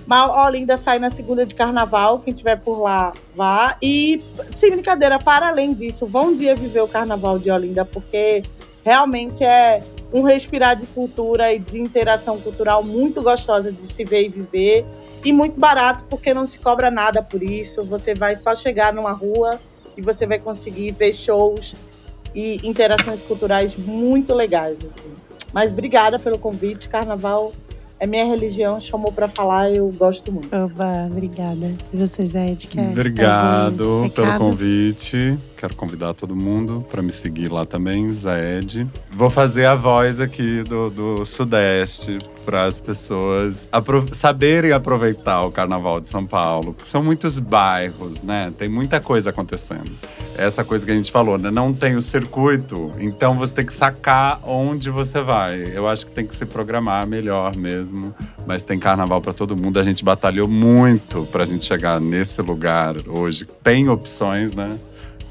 Mas 0.05 0.31
Olinda 0.35 0.75
sai 0.75 0.97
na 0.97 1.09
segunda 1.09 1.45
de 1.45 1.53
carnaval, 1.53 2.17
quem 2.19 2.33
tiver 2.33 2.55
por 2.55 2.79
lá, 2.79 3.13
vá. 3.35 3.77
E, 3.79 4.23
sem 4.47 4.71
brincadeira, 4.71 5.19
para 5.19 5.49
além 5.49 5.71
disso, 5.71 6.07
vão 6.07 6.29
um 6.29 6.33
dia 6.33 6.55
viver 6.55 6.81
o 6.81 6.87
carnaval 6.87 7.37
de 7.37 7.51
Olinda, 7.51 7.85
porque 7.85 8.41
realmente 8.83 9.43
é 9.43 9.83
um 10.11 10.23
respirar 10.23 10.75
de 10.75 10.87
cultura 10.87 11.53
e 11.53 11.59
de 11.59 11.79
interação 11.79 12.39
cultural 12.39 12.83
muito 12.83 13.21
gostosa 13.21 13.71
de 13.71 13.85
se 13.85 14.03
ver 14.03 14.25
e 14.25 14.29
viver. 14.29 14.85
E 15.23 15.31
muito 15.31 15.59
barato, 15.59 16.03
porque 16.05 16.33
não 16.33 16.47
se 16.47 16.57
cobra 16.57 16.89
nada 16.89 17.21
por 17.21 17.43
isso. 17.43 17.83
Você 17.83 18.15
vai 18.15 18.35
só 18.35 18.55
chegar 18.55 18.91
numa 18.91 19.11
rua 19.11 19.59
e 19.99 20.01
você 20.01 20.25
vai 20.25 20.39
conseguir 20.39 20.91
ver 20.91 21.13
shows 21.13 21.75
e 22.33 22.65
interações 22.67 23.21
culturais 23.21 23.75
muito 23.75 24.33
legais, 24.33 24.83
assim. 24.85 25.11
Mas 25.51 25.71
obrigada 25.71 26.17
pelo 26.17 26.37
convite, 26.37 26.87
Carnaval 26.87 27.53
é 27.99 28.07
minha 28.07 28.23
religião, 28.23 28.79
chamou 28.79 29.11
para 29.11 29.27
falar, 29.27 29.71
eu 29.71 29.89
gosto 29.89 30.31
muito. 30.31 30.55
Oba, 30.55 31.07
obrigada. 31.11 31.75
E 31.91 31.97
você, 31.97 32.25
Zé, 32.25 32.55
quer 32.55 32.91
Obrigado 32.91 34.09
pelo 34.15 34.37
convite. 34.37 35.37
Quero 35.59 35.75
convidar 35.75 36.13
todo 36.13 36.33
mundo 36.33 36.85
para 36.89 37.01
me 37.01 37.11
seguir 37.11 37.51
lá 37.51 37.65
também, 37.65 38.09
Zaed. 38.13 38.87
Vou 39.11 39.29
fazer 39.29 39.65
a 39.65 39.75
voz 39.75 40.21
aqui 40.21 40.63
do, 40.63 40.89
do 40.89 41.25
Sudeste 41.25 42.17
para 42.45 42.63
as 42.63 42.79
pessoas 42.79 43.67
apro 43.69 44.07
saberem 44.13 44.71
aproveitar 44.71 45.41
o 45.41 45.51
Carnaval 45.51 45.99
de 45.99 46.07
São 46.07 46.25
Paulo. 46.25 46.77
São 46.81 47.03
muitos 47.03 47.37
bairros, 47.39 48.23
né? 48.23 48.53
Tem 48.57 48.69
muita 48.69 49.01
coisa 49.01 49.31
acontecendo. 49.31 49.91
Essa 50.37 50.63
coisa 50.63 50.85
que 50.85 50.93
a 50.93 50.95
gente 50.95 51.11
falou, 51.11 51.37
né? 51.37 51.51
Não 51.51 51.73
tem 51.73 51.97
o 51.97 52.01
circuito, 52.01 52.93
então 52.97 53.33
você 53.33 53.55
tem 53.55 53.65
que 53.65 53.73
sacar 53.73 54.39
onde 54.45 54.89
você 54.89 55.21
vai. 55.21 55.75
Eu 55.75 55.89
acho 55.89 56.05
que 56.05 56.13
tem 56.13 56.25
que 56.25 56.33
se 56.33 56.45
programar 56.45 57.05
melhor 57.05 57.53
mesmo. 57.57 58.15
Mas 58.47 58.63
tem 58.63 58.79
Carnaval 58.79 59.19
para 59.19 59.33
todo 59.33 59.57
mundo. 59.57 59.77
A 59.77 59.83
gente 59.83 60.05
batalhou 60.05 60.47
muito 60.47 61.27
para 61.29 61.43
a 61.43 61.45
gente 61.45 61.65
chegar 61.65 61.99
nesse 61.99 62.41
lugar 62.41 62.95
hoje. 63.09 63.45
Tem 63.45 63.89
opções, 63.89 64.55
né? 64.55 64.79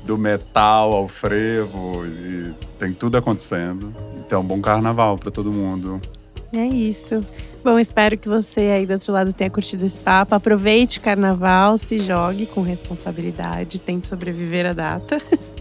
Do 0.09 0.17
metal 0.17 0.95
ao 0.95 1.07
frevo 1.07 2.07
e 2.07 2.55
tem 2.79 2.95
tudo 2.95 3.19
acontecendo. 3.19 3.95
Então, 4.17 4.43
bom 4.43 4.59
carnaval 4.59 5.19
para 5.19 5.31
todo 5.31 5.53
mundo. 5.53 6.01
É 6.51 6.65
isso. 6.65 7.23
Bom, 7.63 7.79
espero 7.79 8.17
que 8.17 8.27
você 8.27 8.61
aí 8.61 8.87
do 8.87 8.95
outro 8.95 9.13
lado 9.13 9.35
tenha 9.35 9.51
curtido 9.51 9.85
esse 9.85 10.01
papo. 10.01 10.35
Aproveite 10.35 10.99
o 10.99 11.03
carnaval, 11.03 11.77
se 11.77 11.99
jogue 11.99 12.47
com 12.47 12.63
responsabilidade, 12.63 13.79
tente 13.79 14.07
sobreviver 14.07 14.67
à 14.67 14.73
data. 14.73 15.21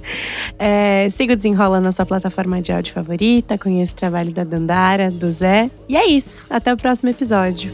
É, 0.58 1.10
siga 1.12 1.34
o 1.34 1.36
Desenrola 1.36 1.82
na 1.82 1.92
sua 1.92 2.06
plataforma 2.06 2.62
de 2.62 2.72
áudio 2.72 2.94
favorita, 2.94 3.58
conheça 3.58 3.92
o 3.92 3.96
trabalho 3.98 4.32
da 4.32 4.46
Dandara, 4.46 5.12
do 5.12 5.30
Zé. 5.30 5.70
E 5.90 5.98
é 5.98 6.06
isso. 6.08 6.46
Até 6.50 6.74
o 6.74 6.78
próximo 6.78 7.10
episódio. 7.10 7.70